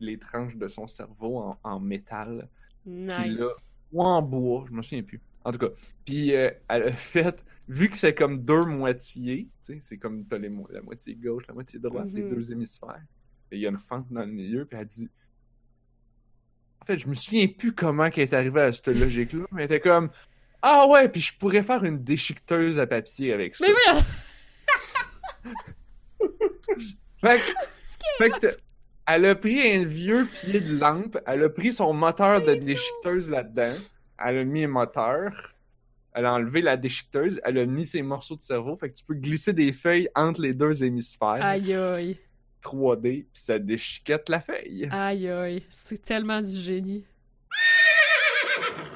[0.00, 2.48] les tranches de son cerveau en, en métal.
[2.84, 3.38] Nice.
[3.38, 3.46] là-
[3.90, 5.20] ou en bois, je me souviens plus.
[5.44, 5.68] En tout cas,
[6.04, 10.24] puis euh, elle a fait, vu que c'est comme deux moitiés, tu sais, c'est comme
[10.26, 12.34] t'as les mo- la moitié gauche, la moitié droite, les Mhm.
[12.34, 13.02] deux hémisphères,
[13.50, 15.08] et il y a une fente dans le milieu, puis elle dit,
[16.80, 19.72] en fait, je me souviens plus comment qu'elle est arrivée à cette logique-là, mais elle
[19.72, 20.10] était comme,
[20.62, 23.66] ah ouais, puis je pourrais faire une déchiqueteuse à papier avec ça.
[23.66, 24.02] Mais oui,
[27.20, 28.58] Fait que, fait
[29.06, 33.30] elle a pris un vieux pied de lampe, elle a pris son moteur de déchiqueteuse
[33.30, 33.74] là-dedans,
[34.24, 35.54] elle a mis un moteur,
[36.14, 39.04] Elle a enlevé la déchiqueteuse, elle a mis ses morceaux de cerveau, fait que tu
[39.04, 41.42] peux glisser des feuilles entre les deux hémisphères.
[41.42, 42.18] Aïe aïe.
[42.62, 44.88] 3D, puis ça déchiquette la feuille.
[44.90, 45.62] Aïe aïe.
[45.68, 47.04] C'est tellement du génie.